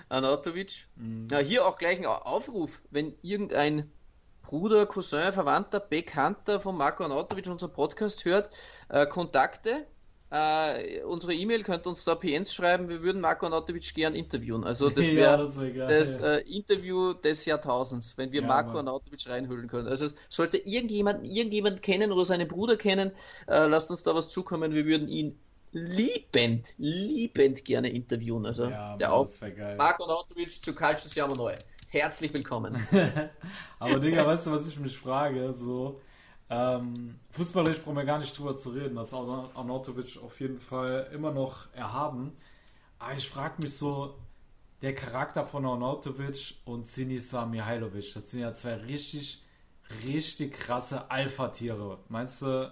Anatovic. 0.08 0.86
Mhm. 0.96 1.28
Ja, 1.30 1.38
hier 1.38 1.66
auch 1.66 1.76
gleich 1.76 1.98
ein 1.98 2.06
Aufruf, 2.06 2.80
wenn 2.90 3.14
irgendein 3.22 3.90
Bruder, 4.42 4.86
Cousin, 4.86 5.32
Verwandter, 5.32 5.80
Bekannter 5.80 6.60
von 6.60 6.76
Marco 6.76 7.04
Anatovic 7.04 7.48
unseren 7.48 7.72
Podcast 7.72 8.24
hört, 8.24 8.50
äh, 8.88 9.06
Kontakte 9.06 9.86
Uh, 10.34 11.06
unsere 11.08 11.34
E-Mail 11.34 11.62
könnt 11.62 11.86
uns 11.86 12.04
da 12.04 12.14
PNs 12.14 12.54
schreiben, 12.54 12.88
wir 12.88 13.02
würden 13.02 13.20
Marco 13.20 13.44
Anatovic 13.44 13.92
gern 13.94 14.14
interviewen. 14.14 14.64
Also 14.64 14.88
das 14.90 15.08
wäre 15.08 15.18
ja, 15.18 15.36
das, 15.36 15.60
wär 15.60 15.86
das 15.86 16.22
uh, 16.22 16.40
Interview 16.50 17.12
des 17.12 17.44
Jahrtausends, 17.44 18.16
wenn 18.16 18.32
wir 18.32 18.40
ja, 18.40 18.46
Marco 18.46 18.72
Mann. 18.72 18.88
Anatovic 18.88 19.28
reinhüllen 19.28 19.68
können. 19.68 19.88
Also 19.88 20.08
sollte 20.30 20.56
irgendjemand 20.56 21.26
irgendjemand 21.26 21.82
kennen 21.82 22.12
oder 22.12 22.24
seinen 22.24 22.48
Bruder 22.48 22.78
kennen, 22.78 23.10
uh, 23.46 23.66
lasst 23.66 23.90
uns 23.90 24.04
da 24.04 24.14
was 24.14 24.30
zukommen, 24.30 24.72
wir 24.72 24.86
würden 24.86 25.06
ihn 25.06 25.38
liebend, 25.72 26.74
liebend 26.78 27.66
gerne 27.66 27.90
interviewen. 27.90 28.46
Also 28.46 28.70
ja, 28.70 28.96
der 28.96 29.10
Mann, 29.10 29.76
Marco 29.76 30.04
Anatovic 30.04 30.64
zu 30.64 30.72
Jammer 31.14 31.36
Neu. 31.36 31.56
Herzlich 31.90 32.32
willkommen. 32.32 32.86
Aber 33.78 34.00
Digga, 34.00 34.26
weißt 34.26 34.46
du, 34.46 34.52
was 34.52 34.66
ich 34.66 34.78
mich 34.78 34.96
frage? 34.96 35.52
So, 35.52 36.00
ähm, 36.52 37.18
fußballerisch 37.30 37.80
brauchen 37.80 37.96
wir 37.96 38.04
gar 38.04 38.18
nicht 38.18 38.38
drüber 38.38 38.54
zu 38.56 38.70
reden. 38.70 38.96
Das 38.96 39.08
ist 39.08 39.14
Arnautovic 39.14 40.18
auf 40.22 40.38
jeden 40.38 40.60
Fall 40.60 41.08
immer 41.14 41.32
noch 41.32 41.72
erhaben. 41.72 42.32
Aber 42.98 43.14
ich 43.14 43.30
frage 43.30 43.62
mich 43.62 43.74
so, 43.74 44.18
der 44.82 44.94
Charakter 44.94 45.46
von 45.46 45.64
Arnautovic 45.64 46.56
und 46.66 46.86
Sinisa 46.86 47.46
Mihailovic, 47.46 48.12
das 48.12 48.30
sind 48.30 48.40
ja 48.40 48.52
zwei 48.52 48.74
richtig, 48.74 49.42
richtig 50.04 50.52
krasse 50.52 51.10
Alpha-Tiere. 51.10 51.98
Meinst 52.08 52.42
du, 52.42 52.70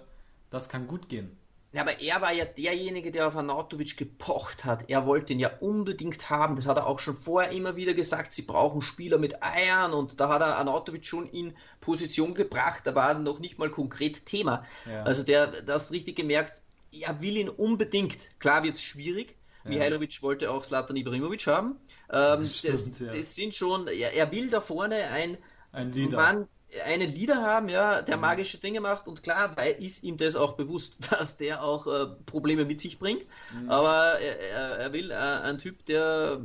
das 0.51 0.69
kann 0.69 0.87
gut 0.87 1.09
gehen? 1.09 1.38
Ja, 1.72 1.83
aber 1.83 2.00
er 2.00 2.20
war 2.20 2.33
ja 2.33 2.44
derjenige, 2.44 3.12
der 3.12 3.28
auf 3.28 3.37
Anatovic 3.37 3.96
gepocht 3.96 4.64
hat. 4.64 4.90
Er 4.90 5.06
wollte 5.06 5.33
ihn 5.33 5.38
ja 5.38 5.50
unbedingt 5.61 6.28
haben. 6.28 6.56
Das 6.56 6.66
hat 6.66 6.76
er 6.76 6.87
auch 6.87 6.98
schon 6.98 7.16
vorher 7.16 7.52
immer 7.52 7.76
wieder 7.76 7.94
gesagt. 7.94 8.33
Sie 8.33 8.42
brauchen 8.42 8.83
Spieler 8.83 9.18
mit 9.18 9.40
Eiern 9.42 9.92
und 9.92 10.18
da 10.18 10.28
hat 10.28 10.42
er 10.42 10.59
Anatovic 10.59 11.04
schon 11.04 11.26
in 11.26 11.54
Position 11.80 12.35
gebracht. 12.35 12.83
Da 12.85 12.96
war 12.96 13.14
noch 13.14 13.38
nicht 13.38 13.59
mal 13.59 13.70
konkret 13.70 14.26
Thema. 14.26 14.64
Ja. 14.85 15.04
Also 15.04 15.22
der, 15.22 15.46
da 15.62 15.74
hast 15.74 15.92
richtig 15.92 16.16
gemerkt, 16.16 16.61
er 16.90 17.20
will 17.20 17.37
ihn 17.37 17.48
unbedingt. 17.48 18.18
Klar 18.40 18.64
wird 18.64 18.74
es 18.74 18.83
schwierig. 18.83 19.37
Ja. 19.62 19.70
Mihailovic 19.70 20.22
wollte 20.22 20.50
auch 20.50 20.64
Slatan 20.64 20.96
Ibrahimovic 20.96 21.46
haben. 21.46 21.76
Ähm, 22.11 22.42
das, 22.42 22.56
stimmt, 22.59 22.74
das, 22.74 22.98
ja. 22.98 23.06
das, 23.12 23.35
sind 23.37 23.54
schon, 23.54 23.87
er, 23.87 24.14
er, 24.14 24.33
will 24.33 24.50
da 24.50 24.61
vorne 24.61 24.96
ein, 25.11 25.38
ein 25.70 25.90
Mann, 26.11 26.48
einen 26.87 27.11
Leader 27.11 27.42
haben, 27.42 27.68
ja, 27.68 28.02
der 28.02 28.16
mhm. 28.16 28.22
magische 28.22 28.59
Dinge 28.59 28.80
macht 28.80 29.09
und 29.09 29.22
klar, 29.22 29.56
weil 29.56 29.72
ist 29.83 30.04
ihm 30.04 30.16
das 30.16 30.37
auch 30.37 30.52
bewusst, 30.52 30.98
dass 31.12 31.37
der 31.37 31.62
auch 31.62 31.87
äh, 31.87 32.06
Probleme 32.26 32.64
mit 32.64 32.80
sich 32.80 32.98
bringt. 32.98 33.26
Mhm. 33.54 33.70
Aber 33.70 34.20
er, 34.20 34.78
er 34.78 34.92
will 34.92 35.11
äh, 35.11 35.14
ein 35.14 35.59
Typ, 35.59 35.85
der 35.87 36.40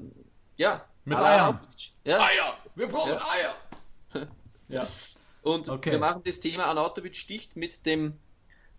ja 0.57 0.85
mit 1.03 1.17
Eiern. 1.17 1.59
Ja? 2.03 2.19
Eier, 2.19 2.57
wir 2.75 2.87
brauchen 2.87 3.13
ja. 3.13 3.29
Eier. 3.29 4.27
ja. 4.67 4.87
Und 5.43 5.69
okay. 5.69 5.91
wir 5.91 5.99
machen 5.99 6.23
das 6.25 6.39
Thema 6.39 6.65
Anatovic 6.65 7.15
sticht 7.15 7.55
mit 7.55 7.85
dem 7.85 8.17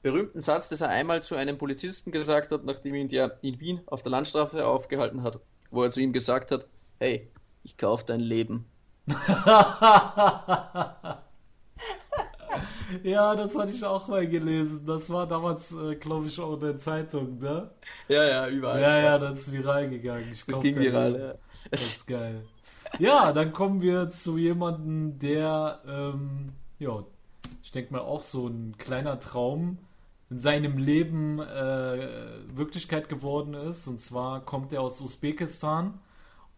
berühmten 0.03 0.41
Satz, 0.41 0.69
das 0.69 0.81
er 0.81 0.89
einmal 0.89 1.23
zu 1.23 1.37
einem 1.37 1.59
Polizisten 1.59 2.13
gesagt 2.13 2.51
hat, 2.51 2.65
nachdem 2.65 2.95
ihn 2.95 3.09
der 3.09 3.39
in 3.43 3.61
Wien 3.61 3.81
auf 3.87 4.03
der 4.03 4.11
Landstrafe 4.11 4.67
aufgehalten 4.67 5.23
hat, 5.23 5.41
wo 5.71 5.85
er 5.85 5.91
zu 5.91 6.01
ihm 6.01 6.13
gesagt 6.13 6.51
hat, 6.51 6.67
hey, 6.99 7.31
ich 7.63 7.77
kauf 7.77 8.05
dein 8.05 8.21
Leben. 8.21 8.67
Ja, 13.03 13.35
das 13.35 13.57
hatte 13.57 13.73
ich 13.73 13.85
auch 13.85 14.09
mal 14.09 14.27
gelesen. 14.27 14.85
Das 14.87 15.11
war 15.11 15.27
damals, 15.27 15.73
äh, 15.73 15.97
glaube 15.97 16.27
ich, 16.27 16.39
auch 16.41 16.55
in 16.55 16.61
der 16.61 16.79
Zeitung, 16.79 17.39
ne? 17.39 17.71
Ja, 18.09 18.25
ja, 18.25 18.49
überall. 18.49 18.81
Ja, 18.81 18.99
ja, 18.99 19.19
das 19.19 19.41
ist 19.41 19.53
viral 19.53 19.89
gegangen. 19.91 20.29
Ich 20.33 20.45
das 20.45 20.61
ging 20.61 20.77
viral, 20.77 21.19
ja. 21.19 21.35
Das 21.71 21.81
ist 21.81 22.07
geil. 22.07 22.43
Ja, 22.99 23.33
dann 23.33 23.53
kommen 23.53 23.81
wir 23.81 24.11
zu 24.11 24.39
jemandem, 24.39 25.19
der, 25.19 25.81
ähm, 25.87 26.53
ja, 26.79 27.05
ich 27.63 27.71
denke 27.73 27.93
mal 27.93 28.01
auch 28.01 28.23
so 28.23 28.47
ein 28.47 28.77
kleiner 28.79 29.19
Traum 29.19 29.79
in 30.31 30.39
seinem 30.39 30.79
Leben 30.79 31.41
äh, 31.41 32.09
Wirklichkeit 32.55 33.09
geworden 33.09 33.55
ist. 33.55 33.87
Und 33.89 34.01
zwar 34.01 34.41
kommt 34.45 34.73
er 34.73 34.83
aus 34.83 35.01
Usbekistan 35.01 35.95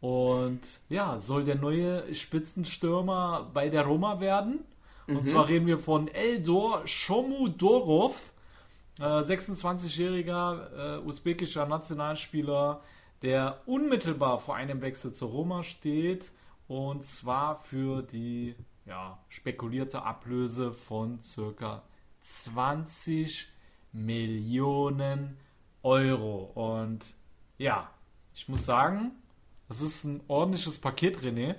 und 0.01 0.61
ja, 0.89 1.19
soll 1.19 1.45
der 1.45 1.57
neue 1.57 2.15
Spitzenstürmer 2.15 3.51
bei 3.53 3.69
der 3.69 3.85
Roma 3.85 4.21
werden. 4.21 4.61
Und 5.09 5.17
mhm. 5.17 5.23
zwar 5.23 5.49
reden 5.49 5.67
wir 5.67 5.79
von 5.79 6.07
Eldor 6.09 6.87
Shomudorov, 6.87 8.33
äh, 8.99 9.03
26-jähriger 9.03 10.99
äh, 10.99 11.01
usbekischer 11.01 11.67
Nationalspieler, 11.67 12.83
der 13.23 13.63
unmittelbar 13.67 14.39
vor 14.39 14.55
einem 14.55 14.83
Wechsel 14.83 15.13
zur 15.13 15.31
Roma 15.31 15.63
steht. 15.65 16.31
Und 16.69 17.07
zwar 17.07 17.57
für 17.63 18.03
die 18.03 18.55
ja, 18.85 19.19
spekulierte 19.29 20.03
Ablöse 20.03 20.73
von 20.73 21.23
circa 21.23 21.83
20 22.21 23.49
Millionen 23.93 25.39
Euro. 25.83 26.51
Und 26.55 27.07
ja, 27.57 27.91
ich 28.35 28.47
muss 28.49 28.67
sagen, 28.67 29.13
das 29.69 29.81
ist 29.81 30.05
ein 30.05 30.21
ordentliches 30.29 30.79
Paket, 30.79 31.19
René. 31.23 31.57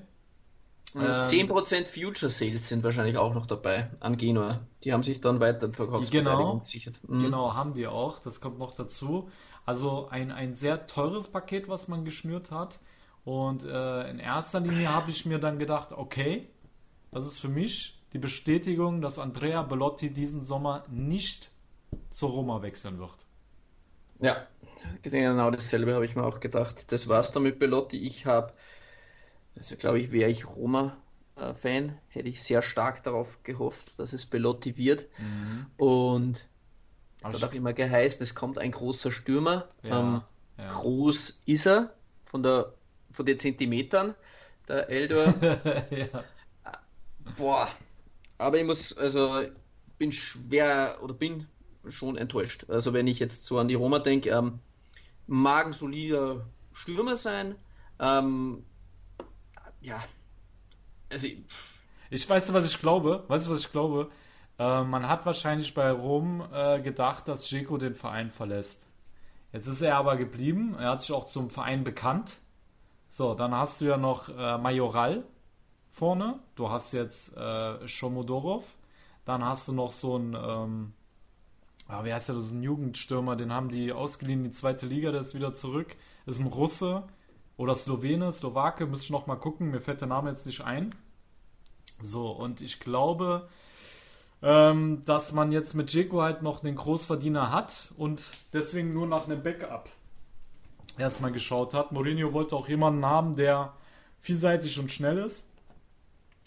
Ähm, 0.96 1.02
10% 1.02 1.86
Future 1.86 2.30
Sales 2.30 2.68
sind 2.68 2.84
wahrscheinlich 2.84 3.18
auch 3.18 3.34
noch 3.34 3.46
dabei 3.46 3.90
an 4.00 4.18
Genua. 4.18 4.62
Die 4.84 4.94
haben 4.94 5.04
sich 5.04 5.22
dann 5.22 5.40
weiter 5.40 5.72
Verkaufsbeteiligung 5.72 6.38
genau, 6.38 6.60
gesichert. 6.60 6.96
Mhm. 7.08 7.20
Genau, 7.22 7.54
haben 7.54 7.74
die 7.74 7.88
auch. 7.88 8.20
Das 8.20 8.42
kommt 8.42 8.58
noch 8.58 8.74
dazu. 8.74 9.30
Also 9.66 10.08
ein, 10.10 10.32
ein 10.32 10.56
sehr 10.56 10.88
teures 10.88 11.28
Paket, 11.28 11.68
was 11.68 11.88
man 11.88 12.06
geschnürt 12.06 12.52
hat. 12.52 12.80
Und 13.24 13.64
äh, 13.64 14.10
in 14.10 14.18
erster 14.18 14.60
Linie 14.60 14.90
habe 14.90 15.12
ich 15.12 15.26
mir 15.26 15.40
dann 15.40 15.60
gedacht, 15.60 15.92
okay, 15.92 16.48
das 17.12 17.26
ist 17.26 17.40
für 17.40 17.50
mich 17.50 18.02
die 18.14 18.18
Bestätigung, 18.18 19.02
dass 19.02 19.20
Andrea 19.20 19.62
Bellotti 19.62 20.12
diesen 20.12 20.44
Sommer 20.44 20.86
nicht 20.90 21.52
zur 22.10 22.32
Roma 22.32 22.62
wechseln 22.62 22.98
wird. 22.98 23.26
Ja, 24.20 24.48
genau 25.02 25.52
dasselbe 25.52 25.94
habe 25.94 26.06
ich 26.06 26.16
mir 26.16 26.24
auch 26.24 26.40
gedacht. 26.40 26.92
Das 26.92 27.08
war's 27.08 27.32
dann 27.32 27.44
mit 27.44 27.60
Bellotti. 27.60 27.98
Ich 27.98 28.26
habe, 28.26 28.52
also 29.60 29.76
glaube 29.76 30.00
ich, 30.00 30.12
wäre 30.12 30.30
ich 30.30 30.48
Roma-Fan, 30.48 31.98
hätte 32.08 32.30
ich 32.30 32.42
sehr 32.42 32.62
stark 32.62 33.04
darauf 33.04 33.44
gehofft, 33.44 34.00
dass 34.00 34.14
es 34.14 34.26
Bellotti 34.26 34.78
wird. 34.78 35.08
Mhm. 35.18 35.66
Und 35.78 36.46
es 37.22 37.42
hat 37.42 37.50
auch 37.50 37.54
immer 37.54 37.74
geheißen, 37.74 38.24
es 38.24 38.34
kommt 38.34 38.58
ein 38.58 38.72
großer 38.72 39.12
Stürmer. 39.12 39.68
Ja, 39.84 40.00
ähm, 40.00 40.22
ja. 40.58 40.72
Groß 40.72 41.42
ist 41.46 41.68
er, 41.68 41.94
von, 42.24 42.42
der, 42.44 42.74
von 43.12 43.26
den 43.26 43.38
Zentimetern, 43.38 44.16
der 44.68 44.90
Eldor. 44.90 45.36
ja. 45.92 46.24
Boah, 47.38 47.70
aber 48.38 48.58
ich 48.58 48.66
muss, 48.66 48.98
also 48.98 49.44
bin 49.98 50.12
schwer 50.12 51.00
oder 51.02 51.14
bin 51.14 51.48
schon 51.90 52.18
enttäuscht. 52.18 52.66
Also 52.70 52.94
wenn 52.94 53.08
ich 53.08 53.20
jetzt 53.20 53.46
so 53.46 53.60
an 53.60 53.68
die 53.68 53.76
Roma 53.76 54.00
denke, 54.00 54.30
ähm, 54.30 54.60
mag 55.28 55.68
ein 55.68 55.74
solider 55.74 56.46
Stürmer 56.72 57.18
sein. 57.18 57.56
Ähm, 58.00 58.64
ja, 59.82 60.02
also 61.12 61.28
ich, 62.10 62.30
weiß, 62.30 62.54
was 62.54 62.66
ich 62.66 62.80
glaube. 62.80 63.24
Weißt 63.28 63.48
du, 63.48 63.52
was 63.52 63.62
ich 63.62 63.72
glaube? 63.72 64.10
Äh, 64.58 64.84
man 64.84 65.08
hat 65.08 65.26
wahrscheinlich 65.26 65.74
bei 65.74 65.92
Rom 65.92 66.44
äh, 66.54 66.82
gedacht, 66.82 67.28
dass 67.28 67.50
Jeko 67.50 67.78
den 67.78 67.96
Verein 67.96 68.32
verlässt. 68.32 68.86
Jetzt 69.52 69.68
ist 69.68 69.82
er 69.82 69.98
aber 69.98 70.18
geblieben. 70.18 70.76
Er 70.78 70.92
hat 70.92 71.02
sich 71.02 71.12
auch 71.12 71.26
zum 71.26 71.50
Verein 71.50 71.84
bekannt. 71.84 72.38
So, 73.10 73.34
dann 73.34 73.54
hast 73.56 73.82
du 73.82 73.86
ja 73.86 73.98
noch 73.98 74.30
äh, 74.30 74.58
Majoral 74.58 75.24
vorne. 75.92 76.40
Du 76.56 76.70
hast 76.70 76.94
jetzt 76.94 77.36
äh, 77.36 77.88
Shomodorov. 77.88 78.66
Dann 79.26 79.44
hast 79.44 79.68
du 79.68 79.74
noch 79.74 79.92
so 79.92 80.16
einen, 80.16 80.36
ähm, 80.36 80.94
ah, 81.88 82.04
wie 82.04 82.14
heißt 82.14 82.30
der, 82.30 82.36
das 82.36 82.46
ist 82.46 82.54
ein 82.54 82.64
Jugendstürmer, 82.64 83.36
den 83.36 83.54
haben 83.54 83.70
die 83.70 83.92
ausgeliehen 83.92 84.40
in 84.40 84.46
die 84.46 84.52
zweite 84.52 84.88
Liga, 84.88 85.12
der 85.12 85.22
ist 85.22 85.36
wieder 85.36 85.54
zurück. 85.54 85.96
Ist 86.26 86.40
ein 86.40 86.48
Russe 86.48 87.04
oder 87.60 87.76
Slowene, 87.76 88.32
Slowake, 88.32 88.86
müsste 88.86 89.08
ich 89.08 89.12
noch 89.12 89.28
mal 89.28 89.36
gucken, 89.36 89.72
mir 89.72 89.82
fällt 89.82 90.00
der 90.00 90.08
Name 90.08 90.30
jetzt 90.30 90.46
nicht 90.46 90.62
ein. 90.62 90.96
So, 92.02 92.32
und 92.32 92.62
ich 92.62 92.80
glaube, 92.80 93.50
ähm, 94.42 95.04
dass 95.04 95.34
man 95.34 95.52
jetzt 95.52 95.74
mit 95.74 95.92
Jeko 95.92 96.22
halt 96.22 96.42
noch 96.42 96.62
den 96.62 96.76
Großverdiener 96.76 97.52
hat 97.52 97.94
und 97.98 98.32
deswegen 98.54 98.94
nur 98.94 99.08
nach 99.08 99.26
einem 99.26 99.44
Backup 99.44 99.90
erstmal 100.98 101.34
geschaut 101.34 101.74
hat. 101.74 101.92
Mourinho 101.92 102.32
wollte 102.32 102.56
auch 102.56 102.70
jemanden 102.70 103.06
haben, 103.06 103.36
der 103.36 103.74
vielseitig 104.22 104.80
und 104.80 104.90
schnell 104.90 105.18
ist. 105.18 105.46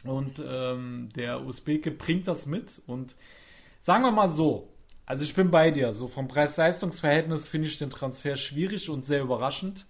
Und 0.05 0.43
ähm, 0.43 1.11
der 1.15 1.45
Usbeke 1.45 1.91
bringt 1.91 2.27
das 2.27 2.47
mit. 2.47 2.81
Und 2.87 3.17
sagen 3.81 4.03
wir 4.03 4.13
mal 4.13 4.29
so, 4.29 4.71
also 5.05 5.25
ich 5.25 5.35
bin 5.35 5.51
bei 5.51 5.71
dir. 5.71 5.93
So 5.93 6.09
vom 6.09 6.27
Preis-Leistungs-Verhältnis 6.27 7.49
finde 7.49 7.69
ich 7.69 7.77
den 7.77 7.91
Transfer 7.91 8.37
schwierig 8.37 8.89
und 8.89 9.05
sehr 9.05 9.21
überraschend. 9.21 9.85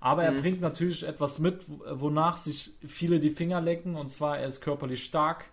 Aber 0.00 0.24
er 0.24 0.32
mhm. 0.32 0.40
bringt 0.40 0.60
natürlich 0.62 1.06
etwas 1.06 1.38
mit, 1.38 1.66
wonach 1.68 2.36
sich 2.36 2.72
viele 2.86 3.20
die 3.20 3.30
Finger 3.30 3.60
lecken. 3.60 3.96
Und 3.96 4.08
zwar, 4.08 4.38
er 4.38 4.48
ist 4.48 4.62
körperlich 4.62 5.04
stark, 5.04 5.44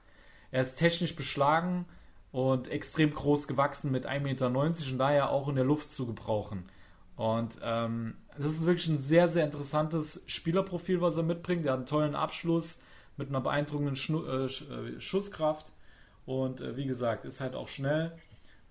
er 0.52 0.62
ist 0.62 0.76
technisch 0.76 1.16
beschlagen 1.16 1.86
und 2.32 2.70
extrem 2.70 3.14
groß 3.14 3.48
gewachsen 3.48 3.92
mit 3.92 4.08
1,90 4.08 4.20
Meter 4.22 4.48
und 4.48 4.98
daher 4.98 5.30
auch 5.30 5.50
in 5.50 5.56
der 5.56 5.66
Luft 5.66 5.92
zu 5.92 6.06
gebrauchen. 6.06 6.70
Und 7.18 7.58
ähm, 7.64 8.16
das 8.38 8.54
ist 8.54 8.66
wirklich 8.66 8.88
ein 8.88 9.00
sehr, 9.00 9.28
sehr 9.28 9.44
interessantes 9.44 10.24
Spielerprofil, 10.28 11.02
was 11.02 11.18
er 11.18 11.24
mitbringt. 11.24 11.66
Er 11.66 11.74
hat 11.74 11.80
einen 11.80 11.88
tollen 11.88 12.16
Abschluss 12.16 12.80
mit 13.18 13.30
einer 13.30 13.42
beeindruckenden 13.42 13.96
Schnu 13.96 14.24
äh, 14.24 14.46
äh 14.46 15.02
Schusskraft. 15.02 15.74
Und 16.26 16.62
äh, 16.62 16.78
wie 16.78 16.86
gesagt, 16.86 17.26
ist 17.26 17.42
halt 17.42 17.56
auch 17.56 17.68
schnell 17.68 18.12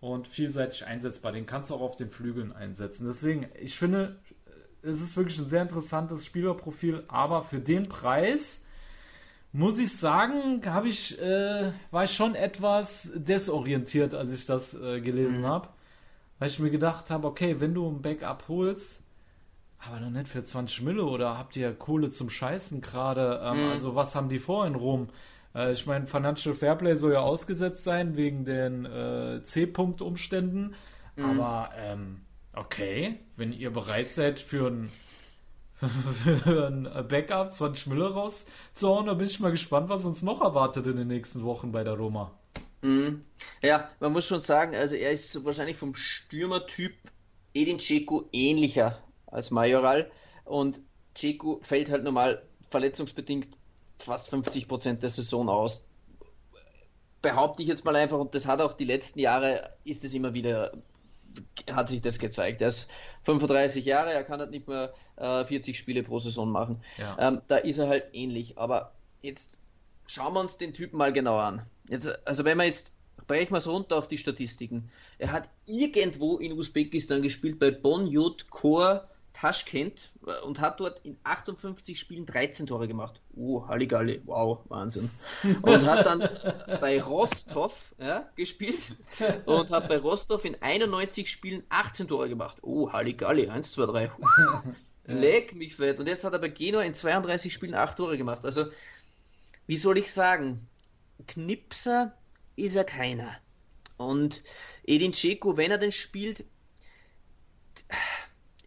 und 0.01 0.29
vielseitig 0.29 0.87
einsetzbar. 0.87 1.33
Den 1.33 1.47
kannst 1.47 1.71
du 1.71 1.75
auch 1.75 1.81
auf 1.81 1.97
den 1.97 2.11
Flügeln 2.11 2.53
einsetzen. 2.53 3.07
Deswegen, 3.07 3.47
ich 3.61 3.77
finde, 3.77 4.17
es 4.87 5.01
ist 5.01 5.17
wirklich 5.17 5.39
ein 5.39 5.49
sehr 5.49 5.63
interessantes 5.63 6.25
Spielerprofil, 6.25 7.03
aber 7.09 7.43
für 7.43 7.59
den 7.59 7.89
Preis 7.89 8.63
muss 9.53 9.79
ich 9.79 9.97
sagen, 9.97 10.63
habe 10.67 10.89
ich, 10.89 11.21
äh, 11.21 11.73
war 11.91 12.05
ich 12.05 12.13
schon 12.13 12.35
etwas 12.35 13.11
desorientiert, 13.15 14.15
als 14.15 14.33
ich 14.33 14.47
das 14.47 14.75
äh, 14.75 15.01
gelesen 15.01 15.43
mhm. 15.43 15.47
habe. 15.47 15.69
Weil 16.39 16.49
ich 16.49 16.59
mir 16.59 16.71
gedacht 16.71 17.11
habe, 17.11 17.27
okay, 17.27 17.57
wenn 17.59 17.73
du 17.73 17.89
ein 17.89 18.03
Backup 18.03 18.45
holst, 18.49 19.03
aber 19.79 20.01
noch 20.01 20.11
nicht 20.11 20.29
für 20.29 20.45
20 20.45 20.83
Mille 20.83 21.05
oder 21.05 21.39
habt 21.39 21.57
ihr 21.57 21.73
Kohle 21.73 22.11
zum 22.11 22.29
Scheißen 22.29 22.81
gerade? 22.81 23.41
Ähm, 23.43 23.65
mhm. 23.65 23.71
Also 23.71 23.95
was 23.95 24.15
haben 24.15 24.29
die 24.29 24.39
vor 24.39 24.67
in 24.67 24.75
Rom? 24.75 25.09
Äh, 25.55 25.73
ich 25.73 25.87
meine, 25.87 26.07
Financial 26.07 26.55
Fairplay 26.55 26.95
soll 26.95 27.13
ja 27.13 27.21
ausgesetzt 27.21 27.85
sein 27.85 28.17
wegen 28.17 28.45
den 28.45 28.85
äh, 28.85 29.43
C-Punkt-Umständen. 29.43 30.75
Mhm. 31.17 31.25
Aber 31.25 31.71
ähm, 31.79 32.21
okay, 32.57 33.21
wenn 33.37 33.53
ihr 33.53 33.71
bereit 33.71 34.11
seid 34.11 34.39
für 34.39 34.69
ein 34.69 34.91
für 36.43 36.69
ein 36.69 36.85
Backup 37.09 37.53
20 37.53 37.89
Mille 37.89 38.11
rauszuhauen, 38.11 39.07
da 39.07 39.15
bin 39.15 39.27
ich 39.27 39.41
mal 39.41 39.51
gespannt, 39.51 39.91
was 39.91 40.07
uns 40.07 40.23
noch 40.23 40.41
erwartet 40.41 40.87
in 40.87 40.97
den 40.97 41.09
nächsten 41.09 41.45
Wochen 41.45 41.71
bei 41.71 41.85
der 41.85 41.95
Roma. 41.95 42.33
Mhm. 42.81 43.25
Ja, 43.63 43.91
man 44.01 44.13
muss 44.13 44.27
schon 44.27 44.41
sagen, 44.41 44.75
also 44.75 44.97
er 44.97 45.11
ist 45.11 45.45
wahrscheinlich 45.45 45.77
vom 45.77 45.95
Stürmertyp 45.95 46.95
Edin 47.53 47.79
Dzeko 47.79 48.29
ähnlicher 48.33 49.03
als 49.27 49.51
Majoral. 49.51 50.11
Und 50.45 50.81
Ceku 51.17 51.59
fällt 51.63 51.91
halt 51.91 52.05
normal 52.05 52.43
verletzungsbedingt 52.71 53.49
fast 53.99 54.31
50 54.31 54.69
Prozent 54.69 55.03
der 55.03 55.11
Saison 55.11 55.49
aus. 55.49 55.87
Behaupte 57.23 57.63
ich 57.63 57.69
jetzt 57.69 57.85
mal 57.85 57.97
einfach, 57.97 58.19
und 58.19 58.35
das 58.35 58.47
hat 58.47 58.61
auch 58.61 58.75
die 58.75 58.85
letzten 58.85 59.21
Jahre, 59.21 59.73
ist 59.85 60.05
es 60.05 60.15
immer 60.15 60.35
wieder, 60.35 60.73
hat 61.71 61.89
sich 61.89 62.03
das 62.03 62.19
gezeigt. 62.19 62.63
Er 62.63 62.69
ist 62.69 62.91
35 63.23 63.85
Jahre, 63.85 64.13
er 64.13 64.25
kann 64.25 64.41
halt 64.41 64.51
nicht 64.51 64.69
mehr 64.69 64.95
äh, 65.17 65.45
40 65.45 65.77
Spiele 65.77 66.03
pro 66.03 66.19
Saison 66.19 66.51
machen. 66.51 66.83
Ja. 66.99 67.17
Ähm, 67.19 67.43
da 67.49 67.57
ist 67.57 67.79
er 67.79 67.89
halt 67.89 68.05
ähnlich. 68.13 68.59
Aber 68.59 68.93
jetzt 69.23 69.59
schauen 70.07 70.35
wir 70.35 70.41
uns 70.41 70.59
den 70.59 70.75
Typen 70.75 70.97
mal 70.97 71.13
genauer 71.13 71.43
an. 71.43 71.63
Jetzt, 71.89 72.09
also 72.27 72.45
wenn 72.45 72.59
wir 72.59 72.65
jetzt 72.65 72.93
brechen 73.27 73.53
wir 73.53 73.59
es 73.59 73.67
runter 73.67 73.97
auf 73.97 74.09
die 74.09 74.19
Statistiken. 74.19 74.91
Er 75.19 75.33
hat 75.33 75.51
irgendwo 75.67 76.37
in 76.37 76.53
Usbekistan 76.53 77.23
gespielt 77.23 77.59
bei 77.59 77.71
Bon 77.71 78.07
Yud 78.07 78.51
Khor 78.51 79.09
Taschkent 79.37 80.11
äh, 80.27 80.41
und 80.41 80.61
hat 80.61 80.81
dort 80.81 81.05
in 81.05 81.19
58 81.25 82.01
Spielen 82.01 82.25
13 82.25 82.67
Tore 82.67 82.89
gemacht. 82.89 83.21
Oh, 83.35 83.67
Halligalli, 83.69 84.23
wow, 84.25 84.61
Wahnsinn. 84.69 85.11
Und 85.63 85.85
hat 85.85 86.07
dann 86.07 86.29
bei 86.81 87.03
Rostov 87.03 87.95
ja, 87.99 88.31
gespielt 88.35 88.95
und 89.45 89.71
hat 89.71 89.89
bei 89.89 89.99
Rostov 89.99 90.45
in 90.47 90.57
91 90.61 91.31
Spielen 91.31 91.63
18 91.69 92.09
Tore 92.09 92.31
gemacht. 92.31 92.57
Oh, 92.63 92.91
Halligalli, 92.91 93.49
1, 93.49 93.73
2, 93.73 93.87
3. 93.87 94.11
Leck 95.05 95.55
mich 95.55 95.77
fett. 95.77 96.01
Und 96.01 96.09
jetzt 96.09 96.25
hat 96.25 96.33
er 96.33 96.39
bei 96.39 96.49
Genua 96.49 96.83
in 96.83 96.95
32 96.95 97.53
Spielen 97.53 97.75
8 97.75 97.97
Tore 97.97 98.17
gemacht. 98.17 98.45
Also, 98.45 98.67
wie 99.67 99.77
soll 99.77 99.99
ich 99.99 100.13
sagen? 100.13 100.67
Knipser 101.27 102.17
ist 102.57 102.77
er 102.77 102.85
keiner. 102.85 103.37
Und 103.99 104.43
Edin 104.85 105.13
Dzeko, 105.13 105.57
wenn 105.57 105.71
er 105.71 105.79
denn 105.79 105.93
spielt, 105.93 106.45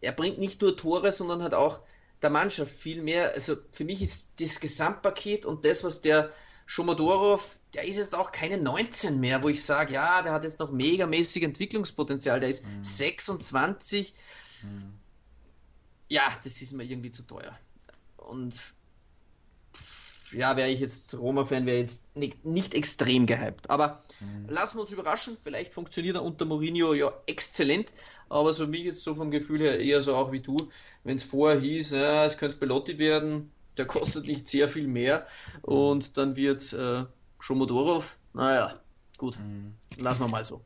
er 0.00 0.12
bringt 0.12 0.38
nicht 0.38 0.60
nur 0.62 0.76
Tore, 0.76 1.12
sondern 1.12 1.42
hat 1.42 1.54
auch 1.54 1.80
der 2.22 2.30
Mannschaft 2.30 2.74
viel 2.74 3.02
mehr. 3.02 3.32
Also 3.34 3.56
für 3.72 3.84
mich 3.84 4.02
ist 4.02 4.40
das 4.40 4.60
Gesamtpaket 4.60 5.46
und 5.46 5.64
das, 5.64 5.84
was 5.84 6.00
der 6.00 6.32
Schomodorov, 6.66 7.58
der 7.74 7.84
ist 7.84 7.96
jetzt 7.96 8.14
auch 8.14 8.32
keine 8.32 8.58
19 8.58 9.20
mehr, 9.20 9.42
wo 9.42 9.48
ich 9.48 9.64
sage, 9.64 9.94
ja, 9.94 10.22
der 10.22 10.32
hat 10.32 10.44
jetzt 10.44 10.60
noch 10.60 10.70
megamäßig 10.70 11.42
Entwicklungspotenzial, 11.42 12.40
der 12.40 12.50
ist 12.50 12.64
mhm. 12.64 12.84
26. 12.84 14.14
Mhm. 14.62 14.92
Ja, 16.08 16.22
das 16.44 16.60
ist 16.60 16.72
mir 16.72 16.84
irgendwie 16.84 17.10
zu 17.10 17.22
teuer. 17.22 17.58
Und 18.16 18.54
ja, 20.32 20.56
wäre 20.56 20.68
ich 20.68 20.80
jetzt 20.80 21.14
Roma-Fan, 21.14 21.66
wäre 21.66 21.78
jetzt 21.78 22.04
nicht, 22.16 22.44
nicht, 22.44 22.74
extrem 22.74 23.26
gehypt. 23.26 23.68
Aber 23.70 24.02
mhm. 24.20 24.48
lassen 24.48 24.78
wir 24.78 24.82
uns 24.82 24.90
überraschen, 24.90 25.36
vielleicht 25.42 25.72
funktioniert 25.72 26.16
er 26.16 26.22
unter 26.22 26.44
Mourinho 26.44 26.94
ja 26.94 27.12
exzellent, 27.26 27.88
aber 28.28 28.52
so 28.52 28.66
mich 28.66 28.84
jetzt 28.84 29.02
so 29.02 29.14
vom 29.14 29.30
Gefühl 29.30 29.60
her 29.60 29.80
eher 29.80 30.02
so 30.02 30.14
auch 30.14 30.32
wie 30.32 30.40
du, 30.40 30.56
wenn 31.04 31.16
es 31.16 31.24
vorher 31.24 31.60
hieß, 31.60 31.90
ja, 31.90 32.24
es 32.24 32.38
könnte 32.38 32.58
Belotti 32.58 32.98
werden, 32.98 33.50
der 33.76 33.86
kostet 33.86 34.26
nicht 34.26 34.48
sehr 34.48 34.68
viel 34.68 34.86
mehr 34.86 35.26
und 35.62 36.16
dann 36.16 36.36
wird 36.36 36.72
äh, 36.72 37.04
Schomodorov, 37.38 38.16
naja, 38.32 38.80
gut, 39.16 39.38
mhm. 39.38 39.74
lassen 39.98 40.22
wir 40.22 40.28
mal 40.28 40.44
so. 40.44 40.62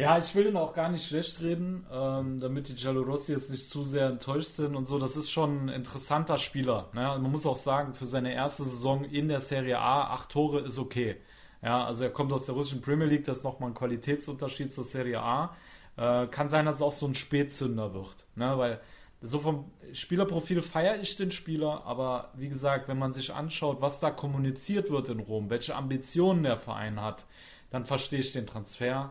Ja, 0.00 0.16
ich 0.16 0.34
will 0.34 0.46
ihn 0.46 0.56
auch 0.56 0.72
gar 0.72 0.88
nicht 0.88 1.06
schlecht 1.06 1.42
reden, 1.42 1.86
ähm, 1.92 2.40
damit 2.40 2.68
die 2.68 2.74
Giallorossi 2.74 3.32
jetzt 3.32 3.50
nicht 3.50 3.68
zu 3.68 3.84
sehr 3.84 4.06
enttäuscht 4.06 4.50
sind 4.50 4.74
und 4.74 4.86
so. 4.86 4.98
Das 4.98 5.14
ist 5.14 5.30
schon 5.30 5.66
ein 5.66 5.68
interessanter 5.68 6.38
Spieler. 6.38 6.88
Ne? 6.94 7.02
Man 7.02 7.30
muss 7.30 7.44
auch 7.44 7.58
sagen, 7.58 7.92
für 7.92 8.06
seine 8.06 8.32
erste 8.32 8.62
Saison 8.62 9.04
in 9.04 9.28
der 9.28 9.40
Serie 9.40 9.78
A, 9.78 10.14
acht 10.14 10.30
Tore 10.30 10.60
ist 10.60 10.78
okay. 10.78 11.16
Ja, 11.62 11.84
also 11.84 12.04
er 12.04 12.10
kommt 12.10 12.32
aus 12.32 12.46
der 12.46 12.54
russischen 12.54 12.80
Premier 12.80 13.06
League, 13.06 13.24
das 13.24 13.38
ist 13.38 13.44
nochmal 13.44 13.70
ein 13.70 13.74
Qualitätsunterschied 13.74 14.72
zur 14.72 14.84
Serie 14.84 15.20
A. 15.20 15.54
Äh, 15.98 16.28
kann 16.28 16.48
sein, 16.48 16.64
dass 16.64 16.76
es 16.76 16.82
auch 16.82 16.92
so 16.92 17.06
ein 17.06 17.14
Spätzünder 17.14 17.92
wird. 17.92 18.26
Ne? 18.36 18.56
Weil 18.56 18.80
so 19.20 19.40
vom 19.40 19.70
Spielerprofil 19.92 20.62
feiere 20.62 20.98
ich 20.98 21.16
den 21.16 21.30
Spieler, 21.30 21.84
aber 21.84 22.30
wie 22.36 22.48
gesagt, 22.48 22.88
wenn 22.88 22.98
man 22.98 23.12
sich 23.12 23.34
anschaut, 23.34 23.82
was 23.82 24.00
da 24.00 24.10
kommuniziert 24.10 24.90
wird 24.90 25.10
in 25.10 25.20
Rom, 25.20 25.50
welche 25.50 25.76
Ambitionen 25.76 26.44
der 26.44 26.56
Verein 26.56 27.02
hat, 27.02 27.26
dann 27.68 27.84
verstehe 27.84 28.20
ich 28.20 28.32
den 28.32 28.46
Transfer 28.46 29.10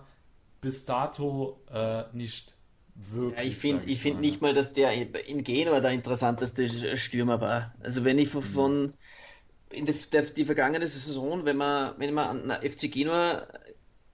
bis 0.61 0.85
dato 0.85 1.61
äh, 1.71 2.03
nicht 2.13 2.55
wirklich. 2.95 3.39
Ja, 3.39 3.45
ich 3.45 3.57
finde 3.57 3.85
ich 3.87 4.01
find 4.01 4.19
nicht 4.19 4.41
mal, 4.41 4.53
dass 4.53 4.73
der 4.73 4.91
in 5.27 5.43
Genua 5.43 5.79
der 5.79 5.91
interessanteste 5.91 6.97
Stürmer 6.97 7.41
war. 7.41 7.73
Also 7.81 8.03
wenn 8.03 8.19
ich 8.19 8.29
von 8.29 8.83
mhm. 8.83 8.93
in 9.69 9.85
der, 9.85 9.95
der, 10.11 10.21
die 10.23 10.45
vergangene 10.45 10.87
Saison, 10.87 11.45
wenn 11.45 11.57
wir, 11.57 11.95
wenn 11.97 12.13
wir 12.13 12.29
an 12.29 12.51
FC 12.51 12.91
Genua 12.91 13.47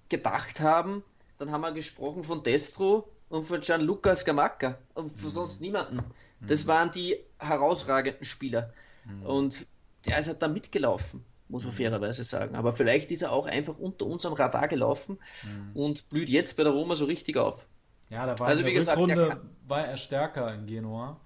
gedacht 0.10 0.60
haben, 0.60 1.04
dann 1.38 1.52
haben 1.52 1.62
wir 1.62 1.74
gesprochen 1.74 2.24
von 2.24 2.44
Destro 2.44 3.10
und 3.30 3.46
von 3.46 3.60
Gianluca 3.62 4.16
Scamacca 4.16 4.78
und 4.94 5.12
von 5.18 5.30
mhm. 5.30 5.34
sonst 5.34 5.62
niemanden. 5.62 6.04
Das 6.42 6.66
mhm. 6.66 6.68
waren 6.68 6.92
die 6.92 7.18
herausragenden 7.40 8.26
Spieler. 8.26 8.74
Mhm. 9.06 9.26
Und 9.26 9.66
der 10.06 10.20
ist 10.20 10.28
halt 10.28 10.42
da 10.42 10.48
mitgelaufen, 10.48 11.24
muss 11.48 11.64
man 11.64 11.74
mhm. 11.74 11.78
fairerweise 11.78 12.24
sagen. 12.24 12.56
Aber 12.56 12.74
vielleicht 12.74 13.12
ist 13.12 13.22
er 13.22 13.32
auch 13.32 13.46
einfach 13.46 13.78
unter 13.78 14.06
unserem 14.06 14.34
Radar 14.34 14.68
gelaufen 14.68 15.20
mhm. 15.44 15.80
und 15.80 16.10
blüht 16.10 16.30
jetzt 16.30 16.58
bei 16.58 16.64
der 16.64 16.72
Roma 16.72 16.96
so 16.96 17.06
richtig 17.06 17.38
auf. 17.38 17.66
Ja, 18.10 18.26
da 18.26 18.38
war 18.40 18.48
also, 18.48 18.62
in 18.62 18.66
der 18.66 18.74
gesagt, 18.74 18.98
Rückrunde 18.98 19.42
war 19.68 19.88
er 19.88 19.98
stärker 19.98 20.54
in 20.54 20.66
Genua. 20.66 21.20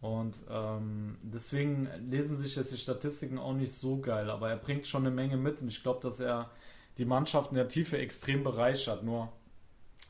Und 0.00 0.34
ähm, 0.50 1.16
deswegen 1.22 1.88
lesen 2.10 2.36
sich 2.36 2.56
jetzt 2.56 2.72
die 2.72 2.76
Statistiken 2.76 3.38
auch 3.38 3.54
nicht 3.54 3.72
so 3.72 3.98
geil, 4.00 4.28
aber 4.28 4.50
er 4.50 4.58
bringt 4.58 4.86
schon 4.86 5.06
eine 5.06 5.14
Menge 5.14 5.38
mit 5.38 5.62
und 5.62 5.68
ich 5.68 5.82
glaube, 5.82 6.00
dass 6.02 6.20
er 6.20 6.50
die 6.98 7.06
Mannschaft 7.06 7.52
in 7.52 7.56
der 7.56 7.68
Tiefe 7.68 7.96
extrem 7.96 8.44
bereichert. 8.44 9.02
Nur, 9.02 9.32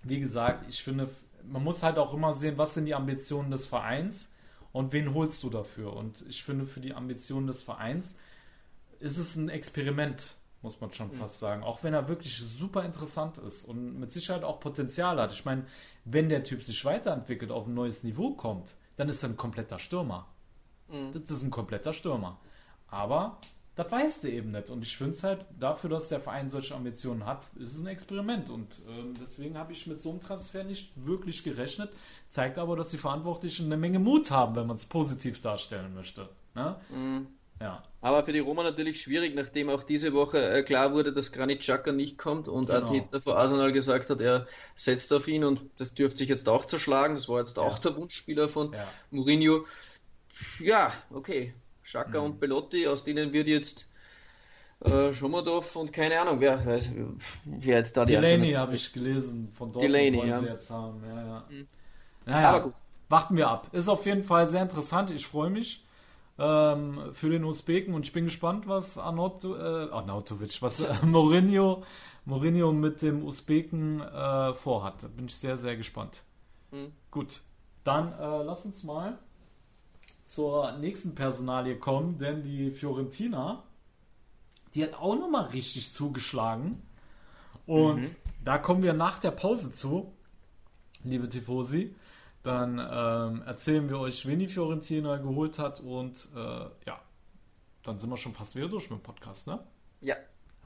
wie 0.02 0.18
gesagt, 0.18 0.68
ich 0.68 0.82
finde, 0.82 1.08
man 1.44 1.62
muss 1.62 1.84
halt 1.84 1.98
auch 1.98 2.12
immer 2.12 2.34
sehen, 2.34 2.58
was 2.58 2.74
sind 2.74 2.86
die 2.86 2.94
Ambitionen 2.94 3.52
des 3.52 3.66
Vereins 3.66 4.32
und 4.72 4.92
wen 4.92 5.14
holst 5.14 5.44
du 5.44 5.50
dafür. 5.50 5.92
Und 5.92 6.24
ich 6.28 6.42
finde, 6.42 6.66
für 6.66 6.80
die 6.80 6.92
Ambitionen 6.92 7.46
des 7.46 7.62
Vereins 7.62 8.16
ist 9.04 9.18
es 9.18 9.36
ein 9.36 9.50
Experiment, 9.50 10.34
muss 10.62 10.80
man 10.80 10.92
schon 10.92 11.08
mhm. 11.08 11.18
fast 11.18 11.38
sagen. 11.38 11.62
Auch 11.62 11.84
wenn 11.84 11.92
er 11.92 12.08
wirklich 12.08 12.38
super 12.38 12.84
interessant 12.84 13.38
ist 13.38 13.64
und 13.68 14.00
mit 14.00 14.10
Sicherheit 14.10 14.44
auch 14.44 14.60
Potenzial 14.60 15.20
hat. 15.20 15.32
Ich 15.32 15.44
meine, 15.44 15.66
wenn 16.04 16.28
der 16.28 16.42
Typ 16.42 16.62
sich 16.64 16.84
weiterentwickelt, 16.84 17.50
auf 17.50 17.66
ein 17.66 17.74
neues 17.74 18.02
Niveau 18.02 18.30
kommt, 18.30 18.74
dann 18.96 19.08
ist 19.08 19.22
er 19.22 19.28
ein 19.28 19.36
kompletter 19.36 19.78
Stürmer. 19.78 20.26
Mhm. 20.88 21.12
Das 21.12 21.30
ist 21.30 21.42
ein 21.42 21.50
kompletter 21.50 21.92
Stürmer. 21.92 22.38
Aber 22.88 23.38
das 23.74 23.90
weißt 23.92 24.24
du 24.24 24.30
eben 24.30 24.52
nicht. 24.52 24.70
Und 24.70 24.82
ich 24.82 24.96
finde 24.96 25.12
es 25.12 25.22
halt, 25.22 25.44
dafür, 25.58 25.90
dass 25.90 26.08
der 26.08 26.20
Verein 26.20 26.48
solche 26.48 26.74
Ambitionen 26.74 27.26
hat, 27.26 27.42
ist 27.56 27.74
es 27.74 27.80
ein 27.80 27.86
Experiment. 27.86 28.48
Und 28.48 28.80
ähm, 28.88 29.12
deswegen 29.20 29.58
habe 29.58 29.72
ich 29.72 29.86
mit 29.86 30.00
so 30.00 30.10
einem 30.10 30.20
Transfer 30.20 30.64
nicht 30.64 30.92
wirklich 30.96 31.44
gerechnet. 31.44 31.92
Zeigt 32.30 32.56
aber, 32.56 32.74
dass 32.74 32.88
die 32.88 32.98
Verantwortlichen 32.98 33.66
eine 33.66 33.76
Menge 33.76 33.98
Mut 33.98 34.30
haben, 34.30 34.56
wenn 34.56 34.66
man 34.66 34.76
es 34.76 34.86
positiv 34.86 35.42
darstellen 35.42 35.92
möchte. 35.92 36.30
Ne? 36.54 36.76
Mhm. 36.88 37.26
Ja. 37.60 37.82
Aber 38.00 38.22
für 38.24 38.32
die 38.32 38.40
Roma 38.40 38.62
natürlich 38.62 39.00
schwierig, 39.00 39.34
nachdem 39.34 39.70
auch 39.70 39.82
diese 39.82 40.12
Woche 40.12 40.38
äh, 40.38 40.62
klar 40.62 40.92
wurde, 40.92 41.12
dass 41.12 41.32
Granit 41.32 41.60
Xhaka 41.60 41.92
nicht 41.92 42.18
kommt 42.18 42.48
und 42.48 42.66
genau. 42.66 42.80
Arteta 42.80 43.20
vor 43.20 43.38
Arsenal 43.38 43.72
gesagt 43.72 44.10
hat, 44.10 44.20
er 44.20 44.46
setzt 44.74 45.12
auf 45.12 45.26
ihn 45.26 45.44
und 45.44 45.60
das 45.78 45.94
dürfte 45.94 46.18
sich 46.18 46.28
jetzt 46.28 46.48
auch 46.48 46.64
zerschlagen. 46.64 47.14
Das 47.14 47.28
war 47.28 47.38
jetzt 47.38 47.56
ja. 47.56 47.62
auch 47.62 47.78
der 47.78 47.96
Wunschspieler 47.96 48.48
von 48.48 48.72
ja. 48.72 48.86
Mourinho. 49.10 49.64
Ja, 50.58 50.92
okay. 51.10 51.54
Schaka 51.82 52.18
mhm. 52.18 52.26
und 52.26 52.40
Belotti, 52.40 52.86
aus 52.86 53.04
denen 53.04 53.32
wird 53.32 53.46
jetzt 53.46 53.88
äh, 54.80 55.12
Schomodov 55.14 55.76
und 55.76 55.92
keine 55.92 56.20
Ahnung, 56.20 56.40
wer, 56.40 56.62
wer 57.44 57.76
jetzt 57.78 57.96
da 57.96 58.04
die 58.04 58.12
Delaney 58.12 58.52
habe 58.52 58.74
ich 58.74 58.92
gelesen, 58.92 59.52
von 59.56 59.72
dort 59.72 59.84
Delaney, 59.84 60.26
ja. 60.26 60.40
sie 60.40 60.46
jetzt 60.46 60.68
haben. 60.68 61.02
Ja, 61.06 61.26
ja. 61.26 61.44
Mhm. 61.48 61.68
Naja, 62.26 62.48
Aber 62.48 62.60
gut. 62.64 62.74
Warten 63.08 63.36
wir 63.36 63.48
ab. 63.48 63.68
Ist 63.72 63.88
auf 63.88 64.04
jeden 64.06 64.24
Fall 64.24 64.48
sehr 64.48 64.62
interessant. 64.62 65.10
Ich 65.10 65.26
freue 65.26 65.50
mich 65.50 65.84
ähm, 66.38 67.10
für 67.12 67.30
den 67.30 67.44
Usbeken 67.44 67.94
und 67.94 68.06
ich 68.06 68.12
bin 68.12 68.24
gespannt, 68.24 68.66
was 68.66 68.98
Arnot, 68.98 69.44
äh, 69.44 69.48
Arnautovic, 69.48 70.60
was 70.62 70.80
äh, 70.80 70.94
Mourinho, 71.04 71.84
Mourinho 72.24 72.72
mit 72.72 73.02
dem 73.02 73.24
Usbeken 73.24 74.00
äh, 74.00 74.54
vorhat. 74.54 75.14
Bin 75.16 75.26
ich 75.26 75.36
sehr, 75.36 75.56
sehr 75.56 75.76
gespannt. 75.76 76.22
Mhm. 76.70 76.92
Gut, 77.10 77.40
dann 77.84 78.12
äh, 78.12 78.42
lass 78.42 78.64
uns 78.64 78.82
mal 78.82 79.18
zur 80.24 80.72
nächsten 80.78 81.14
Personalie 81.14 81.76
kommen, 81.76 82.18
denn 82.18 82.42
die 82.42 82.70
Fiorentina, 82.70 83.62
die 84.74 84.82
hat 84.82 84.94
auch 84.94 85.14
nochmal 85.14 85.46
richtig 85.46 85.92
zugeschlagen. 85.92 86.82
Und 87.66 88.00
mhm. 88.00 88.16
da 88.44 88.58
kommen 88.58 88.82
wir 88.82 88.94
nach 88.94 89.18
der 89.18 89.30
Pause 89.30 89.70
zu, 89.72 90.12
liebe 91.04 91.28
Tifosi. 91.28 91.94
Dann 92.44 92.78
ähm, 92.78 93.42
erzählen 93.46 93.88
wir 93.88 93.98
euch, 93.98 94.26
wen 94.26 94.38
die 94.38 94.48
Fiorentina 94.48 95.16
geholt 95.16 95.58
hat 95.58 95.80
und 95.80 96.28
äh, 96.36 96.38
ja, 96.86 97.00
dann 97.82 97.98
sind 97.98 98.10
wir 98.10 98.18
schon 98.18 98.34
fast 98.34 98.54
wieder 98.54 98.68
durch 98.68 98.90
mit 98.90 99.00
dem 99.00 99.02
Podcast, 99.02 99.46
ne? 99.46 99.60
Ja, 100.02 100.16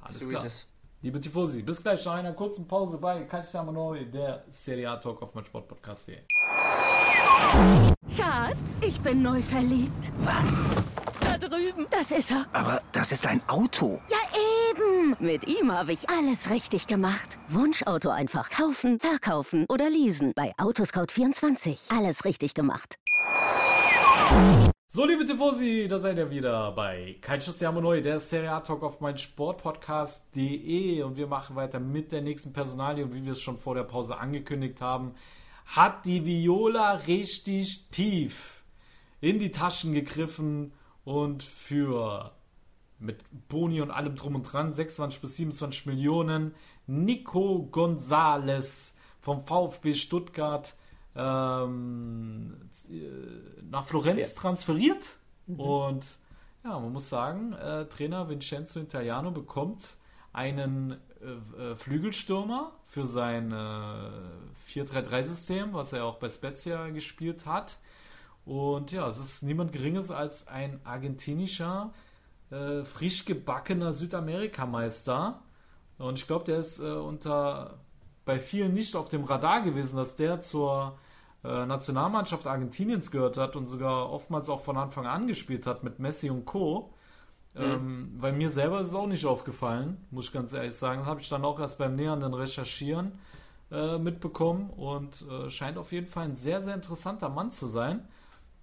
alles 0.03 0.19
so 0.19 0.29
klar. 0.29 0.45
ist 0.45 0.53
es. 0.53 0.73
Liebe 1.03 1.21
Tifosi, 1.21 1.62
bis 1.62 1.81
gleich 1.81 2.05
nach 2.05 2.14
einer 2.14 2.33
kurzen 2.33 2.67
Pause 2.67 2.99
bei 2.99 3.23
Calciamonoi, 3.23 4.07
der 4.07 4.45
Serie 4.49 4.91
A 4.91 4.97
Talk 4.97 5.23
auf 5.23 5.33
mein 5.35 5.45
Sportpodcast.de. 5.45 6.19
Schatz, 8.17 8.81
ich 8.83 9.01
bin 9.01 9.23
neu 9.23 9.41
verliebt. 9.41 10.11
Was? 10.23 10.64
Da 11.21 11.38
drüben. 11.38 11.87
Das 11.91 12.11
ist 12.11 12.33
er. 12.33 12.45
Aber 12.53 12.83
das 12.91 13.12
ist 13.12 13.25
ein 13.25 13.41
Auto. 13.47 14.03
Ja, 14.11 14.19
Mit 15.21 15.49
ihm 15.49 15.73
habe 15.73 15.92
ich 15.92 16.09
alles 16.11 16.51
richtig 16.51 16.87
gemacht. 16.87 17.38
Wunschauto 17.49 18.11
einfach 18.11 18.51
kaufen, 18.51 19.01
verkaufen 19.01 19.64
oder 19.68 19.88
leasen. 19.88 20.33
Bei 20.37 20.53
Autoscout24. 20.59 21.97
Alles 21.97 22.25
richtig 22.25 22.53
gemacht. 22.55 22.97
So, 24.88 25.07
liebe 25.07 25.25
Tifosi, 25.25 25.87
da 25.88 25.99
seid 25.99 26.18
ihr 26.18 26.31
wieder 26.31 26.73
bei 26.73 27.16
Calcio 27.21 27.53
Siamo 27.53 27.81
Neu, 27.81 28.03
der 28.03 28.21
Serie 28.21 28.53
A 28.53 28.61
Talk 28.61 28.83
auf 28.83 29.01
mein 29.01 29.16
Sportpodcast.de 29.16 31.03
und 31.03 31.16
wir 31.16 31.27
machen 31.27 31.57
weiter 31.57 31.81
mit 31.81 32.12
der 32.12 32.21
nächsten 32.21 32.53
Personalie 32.53 33.05
und 33.05 33.14
wie 33.14 33.25
wir 33.25 33.33
es 33.33 33.40
schon 33.40 33.59
vor 33.59 33.75
der 33.75 33.85
Pause 33.85 34.18
angekündigt 34.18 34.81
haben, 34.81 35.14
hat 35.66 36.05
die 36.05 36.25
Viola 36.25 36.92
richtig 37.07 37.88
tief 37.90 38.62
in 39.21 39.38
die 39.38 39.51
Taschen 39.51 39.94
gegriffen 39.94 40.73
und 41.05 41.42
für 41.42 42.33
mit 42.98 43.22
Boni 43.48 43.80
und 43.80 43.90
allem 43.90 44.16
drum 44.16 44.34
und 44.34 44.42
dran 44.42 44.72
26 44.72 45.20
bis 45.20 45.37
27 45.37 45.87
Millionen 45.87 46.54
Nico 46.87 47.68
Gonzales 47.70 48.94
vom 49.20 49.44
VfB 49.44 49.94
Stuttgart 49.94 50.74
ähm, 51.14 52.56
nach 53.70 53.87
Florenz 53.87 54.34
transferiert 54.34 55.16
mhm. 55.46 55.61
und 55.61 56.06
ja, 56.64 56.78
man 56.78 56.92
muss 56.92 57.08
sagen, 57.08 57.52
äh, 57.52 57.87
Trainer 57.87 58.28
Vincenzo 58.28 58.80
Italiano 58.80 59.30
bekommt 59.30 59.96
einen 60.32 60.96
äh, 61.20 61.72
äh 61.72 61.76
Flügelstürmer 61.76 62.72
für 62.87 63.06
sein 63.06 63.52
äh, 63.52 64.70
4-3-3-System, 64.70 65.72
was 65.72 65.92
er 65.92 66.04
auch 66.04 66.16
bei 66.16 66.28
Spezia 66.28 66.88
gespielt 66.88 67.46
hat. 67.46 67.78
Und 68.44 68.92
ja, 68.92 69.06
es 69.06 69.18
ist 69.18 69.42
niemand 69.42 69.72
Geringes 69.72 70.11
als 70.11 70.48
ein 70.48 70.80
argentinischer, 70.84 71.92
äh, 72.50 72.84
frisch 72.84 73.24
gebackener 73.24 73.92
Südamerikameister. 73.92 75.42
Und 75.98 76.18
ich 76.18 76.26
glaube, 76.26 76.44
der 76.44 76.58
ist 76.58 76.80
äh, 76.80 76.84
unter 76.84 77.78
bei 78.24 78.38
vielen 78.38 78.74
nicht 78.74 78.94
auf 78.94 79.08
dem 79.08 79.24
Radar 79.24 79.62
gewesen, 79.62 79.96
dass 79.96 80.14
der 80.14 80.40
zur 80.40 80.98
äh, 81.44 81.66
Nationalmannschaft 81.66 82.46
Argentiniens 82.46 83.11
gehört 83.11 83.38
hat 83.38 83.56
und 83.56 83.66
sogar 83.66 84.11
oftmals 84.11 84.48
auch 84.50 84.61
von 84.61 84.76
Anfang 84.76 85.06
an 85.06 85.26
gespielt 85.26 85.66
hat 85.66 85.82
mit 85.82 85.98
Messi 85.98 86.28
und 86.28 86.44
Co. 86.44 86.92
Mhm. 87.54 87.62
Ähm, 87.62 88.14
weil 88.18 88.32
mir 88.32 88.50
selber 88.50 88.80
ist 88.80 88.88
es 88.88 88.94
auch 88.94 89.06
nicht 89.06 89.24
aufgefallen, 89.24 90.06
muss 90.11 90.26
ich 90.26 90.32
ganz 90.32 90.52
ehrlich 90.52 90.74
sagen. 90.74 91.06
Habe 91.06 91.20
ich 91.20 91.28
dann 91.28 91.44
auch 91.44 91.58
erst 91.58 91.78
beim 91.78 91.96
nähernden 91.96 92.34
Recherchieren 92.34 93.12
äh, 93.70 93.98
mitbekommen 93.98 94.70
und 94.70 95.24
äh, 95.30 95.51
scheint 95.51 95.78
auf 95.78 95.92
jeden 95.92 96.07
Fall 96.07 96.24
ein 96.24 96.34
sehr, 96.34 96.61
sehr 96.61 96.74
interessanter 96.74 97.30
Mann 97.30 97.51
zu 97.51 97.66
sein. 97.66 98.07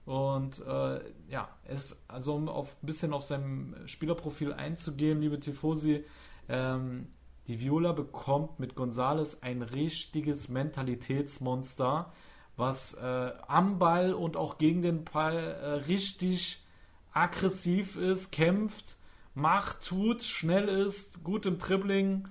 Und 0.05 0.59
äh, 0.65 0.99
ja, 1.29 1.49
es, 1.67 1.99
also 2.07 2.35
um 2.35 2.47
auf, 2.47 2.75
ein 2.81 2.85
bisschen 2.85 3.13
auf 3.13 3.23
sein 3.23 3.75
Spielerprofil 3.85 4.53
einzugehen, 4.53 5.19
liebe 5.19 5.39
Tifosi, 5.39 6.03
ähm, 6.47 7.07
die 7.47 7.59
Viola 7.59 7.91
bekommt 7.91 8.59
mit 8.59 8.75
Gonzales 8.75 9.41
ein 9.41 9.61
richtiges 9.61 10.47
Mentalitätsmonster, 10.47 12.11
was 12.55 12.93
äh, 12.93 13.31
am 13.47 13.79
Ball 13.79 14.13
und 14.13 14.37
auch 14.37 14.57
gegen 14.57 14.81
den 14.81 15.03
Ball 15.03 15.37
äh, 15.37 15.67
richtig 15.87 16.63
aggressiv 17.11 17.95
ist, 17.95 18.31
kämpft, 18.31 18.97
macht, 19.33 19.87
tut, 19.87 20.21
schnell 20.21 20.69
ist, 20.69 21.23
gut 21.23 21.45
im 21.45 21.57
Dribbling, 21.57 22.27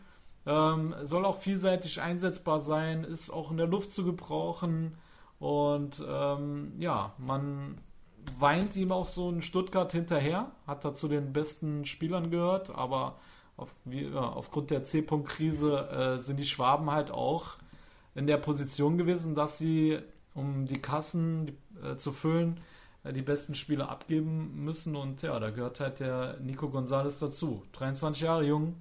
ähm, 0.47 0.95
soll 1.03 1.25
auch 1.25 1.39
vielseitig 1.39 2.01
einsetzbar 2.01 2.61
sein, 2.61 3.03
ist 3.03 3.31
auch 3.31 3.51
in 3.51 3.57
der 3.57 3.67
Luft 3.67 3.91
zu 3.91 4.05
gebrauchen 4.05 4.97
und 5.39 6.03
ähm, 6.07 6.73
ja, 6.79 7.15
man 7.19 7.79
weint 8.39 8.77
ihm 8.77 8.93
auch 8.93 9.07
so 9.07 9.31
in 9.31 9.43
Stuttgart 9.43 9.93
hinterher, 9.93 10.53
hat 10.67 10.85
da 10.85 10.95
zu 10.95 11.09
den 11.09 11.33
besten 11.33 11.85
Spielern 11.85 12.31
gehört, 12.31 12.71
aber 12.71 13.19
auf, 13.57 13.75
wie, 13.85 14.05
ja, 14.05 14.21
aufgrund 14.21 14.71
der 14.71 14.83
C-Punkt-Krise 14.83 15.89
äh, 15.89 16.19
sind 16.19 16.39
die 16.39 16.45
Schwaben 16.45 16.91
halt 16.91 17.11
auch 17.11 17.57
in 18.15 18.27
der 18.27 18.39
Position 18.39 18.99
gewesen, 18.99 19.35
dass 19.35 19.59
sie, 19.59 19.99
um 20.35 20.67
die 20.67 20.81
Kassen 20.81 21.57
äh, 21.83 21.97
zu 21.97 22.13
füllen, 22.13 22.61
äh, 23.05 23.13
die 23.13 23.23
besten 23.23 23.55
Spieler 23.55 23.89
abgeben 23.91 24.65
müssen. 24.65 24.97
Und 24.97 25.23
ja, 25.23 25.39
da 25.39 25.51
gehört 25.51 25.81
halt 25.81 26.01
der 26.01 26.39
Nico 26.41 26.69
Gonzalez 26.69 27.19
dazu. 27.19 27.63
23 27.73 28.23
Jahre 28.23 28.45
jung. 28.45 28.77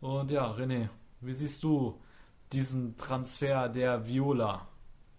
Und 0.00 0.30
ja, 0.30 0.50
René, 0.52 0.88
wie 1.20 1.32
siehst 1.32 1.62
du 1.62 1.98
diesen 2.52 2.96
Transfer 2.96 3.68
der 3.68 4.06
Viola? 4.06 4.66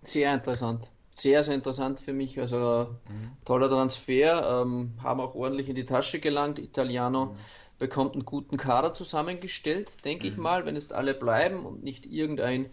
Sehr 0.04 0.34
interessant. 0.34 0.90
Sehr, 1.16 1.44
sehr 1.44 1.56
interessant 1.56 2.00
für 2.00 2.14
mich. 2.14 2.40
Also 2.40 2.96
mhm. 3.08 3.32
toller 3.46 3.70
Transfer. 3.70 4.62
Ähm, 4.62 4.94
haben 5.02 5.20
auch 5.20 5.36
ordentlich 5.36 5.70
in 5.70 5.76
die 5.76 5.86
Tasche 5.86 6.20
gelangt. 6.20 6.60
Italiano 6.60 7.28
mhm. 7.28 7.36
bekommt 7.80 8.14
einen 8.14 8.26
guten 8.26 8.58
Kader 8.58 8.94
zusammengestellt, 8.94 9.90
denke 10.06 10.26
mhm. 10.26 10.32
ich 10.32 10.38
mal, 10.38 10.66
wenn 10.66 10.76
es 10.76 10.92
alle 10.92 11.14
bleiben 11.14 11.66
und 11.66 11.84
nicht 11.84 12.06
irgendein 12.06 12.70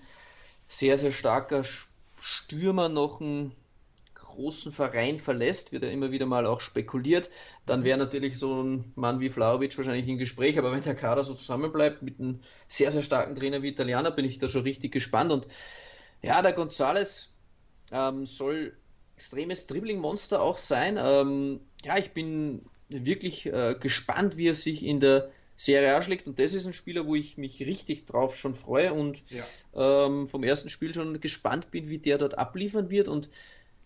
sehr, 0.69 0.99
sehr 0.99 1.13
starker 1.13 1.65
Stürmer 2.21 2.89
noch 2.89 3.21
einen 3.21 3.53
großen 4.15 4.73
Verein 4.73 5.19
verlässt, 5.19 5.73
wird 5.73 5.83
ja 5.83 5.91
immer 5.91 6.13
wieder 6.13 6.27
mal 6.27 6.47
auch 6.47 6.61
spekuliert, 6.61 7.29
dann 7.67 7.85
wäre 7.85 7.99
natürlich 7.99 8.39
so 8.39 8.63
ein 8.63 8.93
Mann 8.95 9.21
wie 9.21 9.29
Flauwitsch 9.29 9.77
wahrscheinlich 9.77 10.07
im 10.09 10.19
Gespräch, 10.19 10.59
aber 10.59 10.73
wenn 10.73 10.83
der 10.83 10.95
Kader 10.95 11.25
so 11.25 11.35
zusammenbleibt 11.35 12.03
mit 12.03 12.21
einem 12.21 12.41
sehr, 12.69 12.93
sehr 12.93 13.03
starken 13.03 13.35
Trainer 13.35 13.63
wie 13.63 13.69
Italiener, 13.69 14.11
bin 14.11 14.25
ich 14.25 14.39
da 14.39 14.49
schon 14.49 14.63
richtig 14.63 14.93
gespannt 14.93 15.33
und 15.33 15.47
ja, 16.23 16.43
der 16.43 16.53
Gonzales 16.53 17.33
ähm, 17.93 18.27
soll 18.27 18.77
extremes 19.17 19.67
Dribbling-Monster 19.67 20.41
auch 20.41 20.59
sein. 20.59 20.99
Ähm, 20.99 21.61
ja, 21.85 21.99
ich 21.99 22.13
bin 22.13 22.63
wirklich 22.89 23.47
äh, 23.47 23.77
gespannt, 23.79 24.37
wie 24.37 24.49
er 24.49 24.55
sich 24.55 24.85
in 24.85 25.01
der 25.01 25.31
Serie 25.57 25.95
A 25.95 26.01
schlägt 26.01 26.27
und 26.27 26.39
das 26.39 26.55
ist 26.55 26.67
ein 26.67 26.73
Spieler, 26.73 27.07
wo 27.07 27.15
ich 27.15 27.37
mich 27.37 27.61
richtig 27.61 28.07
drauf 28.07 28.35
schon 28.35 28.55
freue 28.55 28.95
und 28.95 29.23
ja. 29.29 29.45
ähm, 30.07 30.27
vom 30.27 30.43
ersten 30.43 30.71
Spiel 30.71 30.95
schon 30.95 31.21
gespannt 31.21 31.71
bin, 31.71 31.91
wie 31.91 31.99
der 31.99 32.17
dort 32.17 32.39
abliefern 32.39 32.89
wird 32.89 33.09
und 33.09 33.29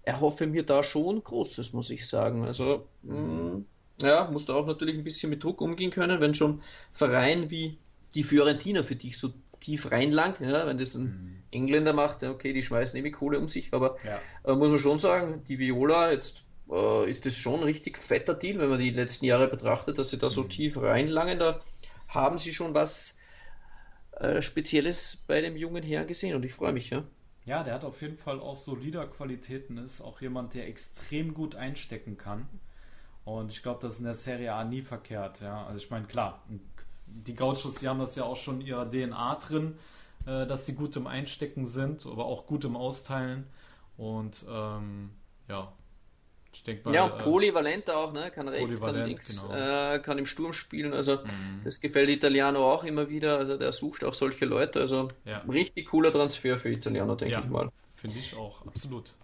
erhoffe 0.02 0.46
mir 0.46 0.62
da 0.62 0.84
schon 0.84 1.24
Großes, 1.24 1.72
muss 1.72 1.90
ich 1.90 2.06
sagen. 2.06 2.44
Also, 2.44 2.86
mh, 3.02 3.16
mm, 3.16 3.66
ja, 4.02 4.30
muss 4.30 4.46
da 4.46 4.54
auch 4.54 4.66
natürlich 4.66 4.96
ein 4.96 5.02
bisschen 5.02 5.30
mit 5.30 5.42
Druck 5.42 5.60
umgehen 5.60 5.90
können, 5.90 6.20
wenn 6.20 6.36
schon 6.36 6.62
Verein 6.92 7.50
wie 7.50 7.76
die 8.14 8.22
Fiorentina, 8.22 8.84
für 8.84 8.96
dich 8.96 9.18
so 9.18 9.32
tief 9.64 9.90
reinlangt, 9.90 10.40
ja, 10.40 10.66
wenn 10.66 10.78
das 10.78 10.94
ein 10.94 11.04
mhm. 11.04 11.42
Engländer 11.50 11.92
macht, 11.92 12.22
okay, 12.22 12.52
die 12.52 12.62
schmeißen 12.62 12.96
nämlich 12.96 13.14
Kohle 13.14 13.38
um 13.38 13.48
sich, 13.48 13.72
aber 13.72 13.96
ja. 14.04 14.20
äh, 14.50 14.54
muss 14.54 14.70
man 14.70 14.78
schon 14.78 14.98
sagen, 14.98 15.42
die 15.48 15.58
Viola, 15.58 16.12
jetzt 16.12 16.42
äh, 16.70 17.08
ist 17.08 17.24
das 17.24 17.36
schon 17.36 17.60
ein 17.60 17.64
richtig 17.64 17.98
fetter 17.98 18.34
Deal, 18.34 18.58
wenn 18.58 18.68
man 18.68 18.78
die 18.78 18.90
letzten 18.90 19.24
Jahre 19.24 19.48
betrachtet, 19.48 19.98
dass 19.98 20.10
sie 20.10 20.18
da 20.18 20.30
so 20.30 20.42
mhm. 20.42 20.48
tief 20.50 20.76
reinlangen, 20.76 21.38
da 21.38 21.60
haben 22.08 22.38
sie 22.38 22.52
schon 22.52 22.74
was 22.74 23.18
äh, 24.12 24.42
Spezielles 24.42 25.24
bei 25.26 25.40
dem 25.40 25.56
jungen 25.56 25.82
Herrn 25.82 26.06
gesehen 26.06 26.36
und 26.36 26.44
ich 26.44 26.52
freue 26.52 26.72
mich, 26.72 26.90
ja. 26.90 27.04
Ja, 27.46 27.62
der 27.62 27.74
hat 27.74 27.84
auf 27.84 28.00
jeden 28.00 28.16
Fall 28.16 28.40
auch 28.40 28.56
solider 28.56 29.06
Qualitäten, 29.06 29.76
ist 29.78 30.00
auch 30.00 30.20
jemand, 30.20 30.54
der 30.54 30.66
extrem 30.66 31.34
gut 31.34 31.54
einstecken 31.54 32.16
kann. 32.16 32.48
Und 33.24 33.50
ich 33.50 33.62
glaube, 33.62 33.80
das 33.82 33.94
ist 33.94 33.98
in 33.98 34.04
der 34.04 34.14
Serie 34.14 34.54
A 34.54 34.64
nie 34.64 34.82
verkehrt, 34.82 35.40
ja. 35.40 35.66
Also 35.66 35.78
ich 35.78 35.90
meine, 35.90 36.06
klar, 36.06 36.42
die 37.06 37.34
Gauchos, 37.34 37.76
die 37.76 37.88
haben 37.88 38.00
das 38.00 38.16
ja 38.16 38.24
auch 38.24 38.36
schon 38.36 38.60
in 38.60 38.66
ihrer 38.66 38.90
DNA 38.90 39.36
drin, 39.36 39.78
äh, 40.26 40.46
dass 40.46 40.66
sie 40.66 40.74
gut 40.74 40.96
im 40.96 41.06
Einstecken 41.06 41.66
sind, 41.66 42.06
aber 42.06 42.26
auch 42.26 42.46
gut 42.46 42.64
im 42.64 42.76
Austeilen. 42.76 43.46
Und 43.96 44.44
ähm, 44.48 45.10
ja, 45.48 45.72
ich 46.52 46.62
denke 46.62 46.88
mal. 46.88 46.94
Ja, 46.94 47.04
und 47.04 47.20
äh, 47.20 47.22
polyvalent 47.22 47.90
auch, 47.90 48.12
ne? 48.12 48.30
Kann 48.30 48.48
rechts, 48.48 48.80
kann 48.80 49.04
links, 49.04 49.42
genau. 49.42 49.54
äh, 49.54 49.98
kann 49.98 50.18
im 50.18 50.26
Sturm 50.26 50.52
spielen. 50.52 50.92
Also 50.92 51.16
mhm. 51.16 51.60
das 51.62 51.80
gefällt 51.80 52.10
Italiano 52.10 52.72
auch 52.72 52.84
immer 52.84 53.08
wieder. 53.08 53.38
Also 53.38 53.56
der 53.56 53.72
sucht 53.72 54.04
auch 54.04 54.14
solche 54.14 54.44
Leute. 54.44 54.80
Also 54.80 55.10
ja. 55.24 55.38
richtig 55.48 55.88
cooler 55.88 56.12
Transfer 56.12 56.58
für 56.58 56.70
Italiano, 56.70 57.14
denke 57.14 57.32
ja, 57.32 57.40
ich 57.40 57.46
mal. 57.46 57.70
Finde 57.96 58.18
ich 58.18 58.36
auch, 58.36 58.66
absolut. 58.66 59.14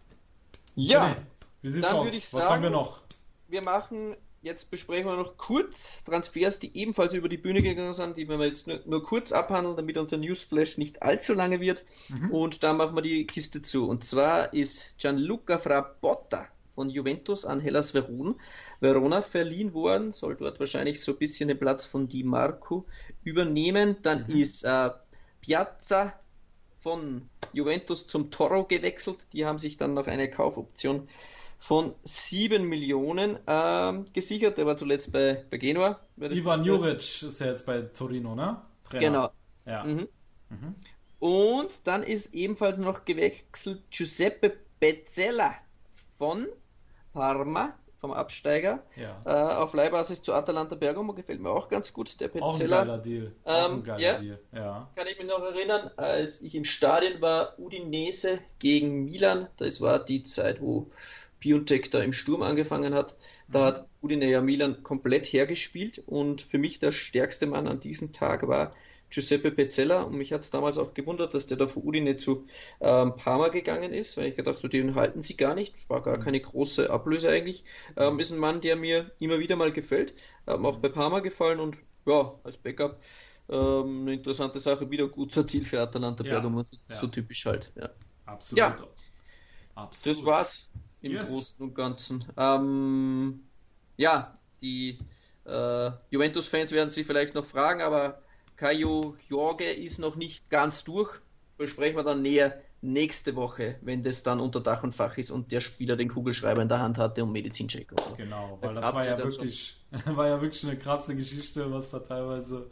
Ja, 0.75 1.11
okay. 1.11 1.21
wie 1.63 1.71
sieht's 1.71 1.89
dann 1.89 1.97
aus? 1.97 2.09
Was 2.09 2.31
sagen, 2.31 2.49
haben 2.49 2.63
wir 2.63 2.71
noch? 2.71 3.01
Wir 3.49 3.63
machen 3.63 4.17
Jetzt 4.43 4.71
besprechen 4.71 5.07
wir 5.07 5.17
noch 5.17 5.37
kurz 5.37 6.03
Transfers, 6.05 6.59
die 6.59 6.75
ebenfalls 6.75 7.13
über 7.13 7.29
die 7.29 7.37
Bühne 7.37 7.61
gegangen 7.61 7.93
sind, 7.93 8.17
die 8.17 8.27
wir 8.27 8.43
jetzt 8.43 8.67
nur, 8.67 8.81
nur 8.87 9.05
kurz 9.05 9.33
abhandeln, 9.33 9.77
damit 9.77 9.99
unser 9.99 10.17
Newsflash 10.17 10.79
nicht 10.79 11.03
allzu 11.03 11.35
lange 11.35 11.61
wird. 11.61 11.85
Mhm. 12.09 12.31
Und 12.31 12.63
da 12.63 12.73
machen 12.73 12.97
wir 12.97 13.03
die 13.03 13.27
Kiste 13.27 13.61
zu. 13.61 13.87
Und 13.87 14.03
zwar 14.05 14.55
ist 14.55 14.97
Gianluca 14.97 15.59
Frabotta 15.59 16.49
von 16.75 16.89
Juventus 16.89 17.45
an 17.45 17.61
Hellas 17.61 17.93
Verona, 17.93 18.35
Verona 18.81 19.21
verliehen 19.21 19.75
worden, 19.75 20.15
soll 20.15 20.37
dort 20.37 20.59
wahrscheinlich 20.59 21.03
so 21.03 21.13
ein 21.13 21.19
bisschen 21.19 21.49
den 21.49 21.59
Platz 21.59 21.85
von 21.85 22.09
Di 22.09 22.23
Marco 22.23 22.87
übernehmen. 23.23 23.97
Dann 24.01 24.25
mhm. 24.27 24.37
ist 24.37 24.65
äh, 24.65 24.89
Piazza 25.43 26.19
von 26.81 27.29
Juventus 27.53 28.07
zum 28.07 28.31
Toro 28.31 28.65
gewechselt. 28.65 29.19
Die 29.35 29.45
haben 29.45 29.59
sich 29.59 29.77
dann 29.77 29.93
noch 29.93 30.07
eine 30.07 30.31
Kaufoption 30.31 31.09
von 31.61 31.95
7 32.03 32.65
Millionen 32.65 33.39
ähm, 33.47 34.07
gesichert. 34.13 34.59
Der 34.59 34.67
war 34.67 34.77
zuletzt 34.77 35.13
bei, 35.13 35.45
bei 35.51 35.59
Genua. 35.59 36.01
Ivan 36.19 36.65
Juric 36.65 37.23
ist 37.23 37.39
ja 37.39 37.47
jetzt 37.47 37.67
bei 37.67 37.83
Torino, 37.83 38.35
ne? 38.35 38.61
Trainer. 38.85 39.01
Genau. 39.01 39.31
Ja. 39.67 39.85
Mhm. 39.85 40.09
Mhm. 40.49 40.75
Und 41.21 41.87
dann 41.87 42.03
ist 42.03 42.35
ebenfalls 42.35 42.79
noch 42.79 43.05
gewechselt 43.05 43.83
Giuseppe 43.91 44.57
Bezzella 44.81 45.55
von 46.17 46.47
Parma, 47.13 47.75
vom 47.99 48.13
Absteiger, 48.13 48.83
ja. 48.97 49.21
äh, 49.27 49.55
auf 49.57 49.75
Leihbasis 49.75 50.23
zu 50.23 50.33
Atalanta 50.33 50.75
Bergamo. 50.75 51.13
Gefällt 51.13 51.41
mir 51.41 51.51
auch 51.51 51.69
ganz 51.69 51.93
gut, 51.93 52.19
der 52.21 52.29
Pezzella. 52.29 52.47
Auch 52.47 52.61
ein 52.61 52.87
geiler 52.87 52.99
Deal. 52.99 53.33
Ähm, 53.45 53.73
ein 53.73 53.85
geiler 53.85 54.01
ja, 54.01 54.19
Deal. 54.19 54.39
Ja. 54.53 54.91
Kann 54.97 55.07
ich 55.07 55.19
mich 55.19 55.27
noch 55.27 55.43
erinnern, 55.43 55.91
als 55.99 56.41
ich 56.41 56.55
im 56.55 56.65
Stadion 56.65 57.21
war, 57.21 57.59
Udinese 57.59 58.39
gegen 58.59 59.05
Milan. 59.05 59.49
Das 59.59 59.83
war 59.83 60.03
die 60.03 60.25
Zeit, 60.25 60.63
wo 60.63 60.91
Piontek 61.41 61.91
da 61.91 62.03
im 62.03 62.13
Sturm 62.13 62.43
angefangen 62.43 62.95
hat. 62.95 63.17
Da 63.49 63.67
hat 63.67 63.89
Udine 64.03 64.31
ja 64.31 64.41
Milan 64.41 64.83
komplett 64.83 65.27
hergespielt 65.27 66.03
und 66.07 66.43
für 66.43 66.59
mich 66.59 66.79
der 66.79 66.93
stärkste 66.93 67.47
Mann 67.47 67.67
an 67.67 67.81
diesem 67.81 68.13
Tag 68.13 68.47
war 68.47 68.75
Giuseppe 69.11 69.51
Pezzella 69.51 70.03
und 70.03 70.17
mich 70.17 70.33
hat 70.33 70.43
es 70.43 70.51
damals 70.51 70.79
auch 70.79 70.95
gewundert, 70.95 71.35
dass 71.35 71.47
der 71.47 71.57
da 71.57 71.67
von 71.67 71.83
Udine 71.83 72.15
zu 72.15 72.47
ähm, 72.81 73.17
Parma 73.17 73.49
gegangen 73.49 73.93
ist, 73.93 74.17
weil 74.17 74.29
ich 74.29 74.37
gedacht 74.37 74.59
habe, 74.59 74.69
den 74.69 74.95
halten 74.95 75.21
sie 75.21 75.37
gar 75.37 75.55
nicht, 75.55 75.75
war 75.89 76.03
gar 76.03 76.19
keine 76.21 76.41
große 76.41 76.89
Ablöse 76.91 77.29
eigentlich. 77.29 77.65
Ähm, 77.97 78.21
ist 78.21 78.31
ein 78.31 78.39
Mann, 78.39 78.61
der 78.61 78.77
mir 78.77 79.11
immer 79.19 79.41
wieder 79.41 79.57
mal 79.57 79.73
gefällt, 79.73 80.15
ähm, 80.47 80.65
auch 80.65 80.77
bei 80.77 80.89
Parma 80.89 81.19
gefallen 81.19 81.59
und 81.59 81.79
ja, 82.07 82.35
als 82.45 82.57
Backup 82.57 83.01
ähm, 83.49 84.03
eine 84.03 84.15
interessante 84.15 84.61
Sache, 84.61 84.89
wieder 84.91 85.09
guter 85.09 85.43
Deal 85.43 85.65
für 85.65 85.81
Atalanta 85.81 86.25
ja, 86.25 86.35
Bergamo, 86.35 86.63
so, 86.63 86.77
ja. 86.89 86.95
so 86.95 87.09
typisch 87.09 87.45
halt. 87.47 87.73
Ja. 87.75 87.91
Absolut. 88.27 88.59
Ja, 88.59 88.79
Absolut. 89.75 90.19
das 90.19 90.25
war's 90.25 90.71
im 91.03 91.13
yes. 91.13 91.29
Großen 91.29 91.67
und 91.67 91.75
Ganzen. 91.75 92.25
Ähm, 92.37 93.41
ja, 93.97 94.39
die 94.63 94.99
äh, 95.45 95.91
Juventus-Fans 96.11 96.73
werden 96.73 96.91
sich 96.91 97.07
vielleicht 97.07 97.35
noch 97.35 97.47
fragen, 97.47 97.83
aber 97.83 98.23
Kajo 98.57 99.17
Jorge 99.29 99.71
ist 99.71 99.99
noch 99.99 100.17
nicht 100.17 100.51
ganz 100.51 100.85
durch. 100.85 101.11
Besprechen 101.57 101.97
wir 101.97 102.05
dann 102.05 102.23
näher 102.23 102.63
nächste 102.83 103.37
Woche, 103.37 103.77
wenn 103.83 104.03
das 104.03 104.23
dann 104.23 104.41
unter 104.41 104.61
Dach 104.61 104.83
und 104.83 104.95
Fach 104.95 105.19
ist 105.19 105.31
und 105.31 105.53
der 105.53 105.61
Spieler 105.61 105.97
den 105.97 106.09
Kugelschreiber 106.09 106.63
in 106.63 106.69
der 106.69 106.81
Hand 106.81 106.97
hatte 106.97 107.23
und 107.23 107.33
Medizincheck 107.33 107.91
und 107.93 108.01
so. 108.01 108.15
Genau, 108.17 108.59
weil 108.63 108.75
da 108.75 108.81
das 108.81 108.95
war 108.95 109.07
ja, 109.07 109.19
wirklich, 109.19 109.77
war 110.07 110.27
ja 110.27 110.41
wirklich 110.41 110.65
eine 110.65 110.79
krasse 110.79 111.15
Geschichte, 111.15 111.71
was 111.71 111.91
da 111.91 111.99
teilweise 111.99 112.71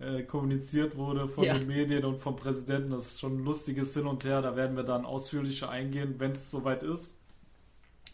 äh, 0.00 0.22
kommuniziert 0.22 0.96
wurde 0.96 1.28
von 1.28 1.44
ja. 1.44 1.54
den 1.54 1.66
Medien 1.66 2.04
und 2.04 2.20
vom 2.20 2.36
Präsidenten. 2.36 2.90
Das 2.90 3.06
ist 3.06 3.20
schon 3.20 3.38
ein 3.38 3.44
lustiges 3.44 3.94
Hin 3.94 4.06
und 4.06 4.24
Her. 4.24 4.42
Da 4.42 4.54
werden 4.54 4.76
wir 4.76 4.84
dann 4.84 5.06
ausführlicher 5.06 5.70
eingehen, 5.70 6.16
wenn 6.18 6.32
es 6.32 6.50
soweit 6.50 6.82
ist 6.82 7.17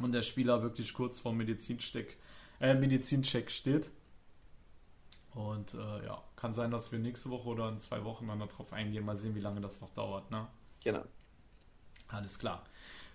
und 0.01 0.13
der 0.13 0.23
Spieler 0.23 0.63
wirklich 0.63 0.93
kurz 0.95 1.21
vor 1.21 1.33
Medizincheck, 1.33 2.17
äh, 2.61 2.75
Medizincheck 2.75 3.51
steht. 3.51 3.91
Und 5.35 5.75
äh, 5.75 6.07
ja, 6.07 6.23
kann 6.37 6.53
sein, 6.53 6.71
dass 6.71 6.93
wir 6.93 6.99
nächste 6.99 7.31
Woche 7.31 7.49
oder 7.49 7.69
in 7.69 7.79
zwei 7.79 8.05
Wochen 8.05 8.29
dann 8.29 8.39
darauf 8.39 8.73
eingehen. 8.73 9.05
Mal 9.05 9.17
sehen, 9.17 9.35
wie 9.35 9.41
lange 9.41 9.61
das 9.61 9.81
noch 9.81 9.91
dauert. 9.95 10.31
Ne? 10.31 10.47
Genau. 10.85 11.03
Alles 12.09 12.39
klar. 12.39 12.65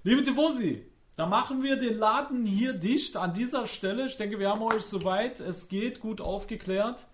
Liebe 0.03 0.23
Tifosi, 0.23 0.85
da 1.15 1.25
machen 1.25 1.63
wir 1.63 1.77
den 1.77 1.97
Laden 1.97 2.45
hier 2.45 2.73
dicht 2.73 3.15
an 3.15 3.33
dieser 3.33 3.67
Stelle. 3.67 4.07
Ich 4.07 4.17
denke, 4.17 4.39
wir 4.39 4.49
haben 4.49 4.61
euch 4.61 4.83
soweit. 4.83 5.39
Es 5.39 5.67
geht 5.67 5.99
gut 5.99 6.21
aufgeklärt. 6.21 7.07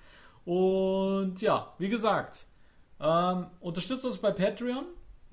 Und 0.45 1.41
ja, 1.41 1.73
wie 1.79 1.89
gesagt, 1.89 2.45
ähm, 2.99 3.47
unterstützt 3.59 4.05
uns 4.05 4.17
bei 4.17 4.31
Patreon. 4.31 4.85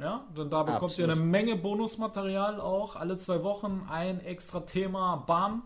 Ja, 0.03 0.27
denn 0.37 0.51
da 0.51 0.65
bekommt 0.65 0.83
Absolut. 0.83 1.11
ihr 1.11 1.15
eine 1.15 1.23
Menge 1.25 1.55
Bonusmaterial 1.55 2.61
auch. 2.61 2.97
Alle 2.97 3.19
zwei 3.19 3.45
Wochen 3.45 3.87
ein 3.89 4.19
extra 4.19 4.61
Thema. 4.61 5.23
Bam. 5.29 5.63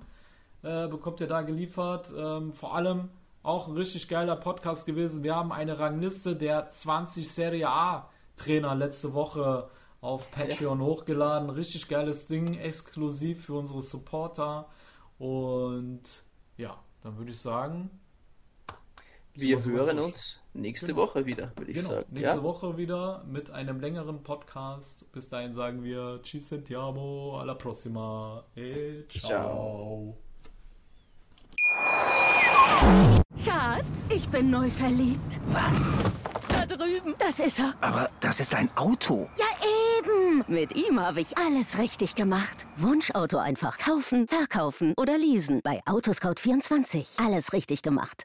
Äh, 0.62 0.88
bekommt 0.88 1.22
ihr 1.22 1.26
da 1.26 1.40
geliefert. 1.40 2.12
Ähm, 2.14 2.52
vor 2.52 2.74
allem 2.74 3.08
auch 3.42 3.66
ein 3.66 3.74
richtig 3.74 4.08
geiler 4.08 4.36
Podcast 4.36 4.84
gewesen. 4.84 5.22
Wir 5.22 5.34
haben 5.34 5.52
eine 5.52 5.78
Rangliste 5.78 6.36
der 6.36 6.68
20 6.68 7.32
Serie 7.32 7.70
A 7.70 8.10
Trainer 8.36 8.74
letzte 8.74 9.14
Woche 9.14 9.70
auf 10.02 10.30
Patreon 10.32 10.80
ja. 10.80 10.84
hochgeladen. 10.84 11.48
Richtig 11.48 11.88
geiles 11.88 12.26
Ding, 12.26 12.58
exklusiv 12.58 13.46
für 13.46 13.54
unsere 13.54 13.80
Supporter. 13.80 14.68
Und 15.18 16.02
ja, 16.58 16.76
dann 17.00 17.16
würde 17.16 17.30
ich 17.30 17.40
sagen, 17.40 17.88
wir 19.38 19.64
hören 19.64 19.98
uns 19.98 20.42
nächste 20.54 20.88
genau. 20.88 21.02
Woche 21.02 21.26
wieder, 21.26 21.52
würde 21.56 21.70
ich 21.70 21.78
genau. 21.78 21.90
sagen. 21.90 22.06
Nächste 22.10 22.38
ja? 22.38 22.42
Woche 22.42 22.76
wieder 22.76 23.24
mit 23.30 23.50
einem 23.50 23.80
längeren 23.80 24.22
Podcast. 24.22 25.10
Bis 25.12 25.28
dahin 25.28 25.54
sagen 25.54 25.82
wir 25.82 26.20
Ci 26.22 26.40
sentiamo, 26.40 27.38
alla 27.38 27.54
prossima 27.54 28.44
e 28.56 29.04
ciao. 29.08 29.28
ciao. 29.28 30.16
Schatz, 33.44 34.08
ich 34.10 34.28
bin 34.28 34.50
neu 34.50 34.70
verliebt. 34.70 35.40
Was? 35.48 35.92
Da 36.48 36.66
drüben. 36.66 37.14
Das 37.18 37.38
ist 37.38 37.58
er. 37.58 37.74
Aber 37.80 38.10
das 38.20 38.40
ist 38.40 38.54
ein 38.54 38.70
Auto. 38.76 39.28
Ja, 39.38 39.46
eben. 39.98 40.44
Mit 40.48 40.74
ihm 40.74 40.98
habe 41.00 41.20
ich 41.20 41.36
alles 41.36 41.78
richtig 41.78 42.14
gemacht. 42.14 42.66
Wunschauto 42.76 43.38
einfach 43.38 43.78
kaufen, 43.78 44.26
verkaufen 44.26 44.94
oder 44.96 45.18
leasen. 45.18 45.60
Bei 45.62 45.80
Autoscout24. 45.84 47.24
Alles 47.24 47.52
richtig 47.52 47.82
gemacht. 47.82 48.24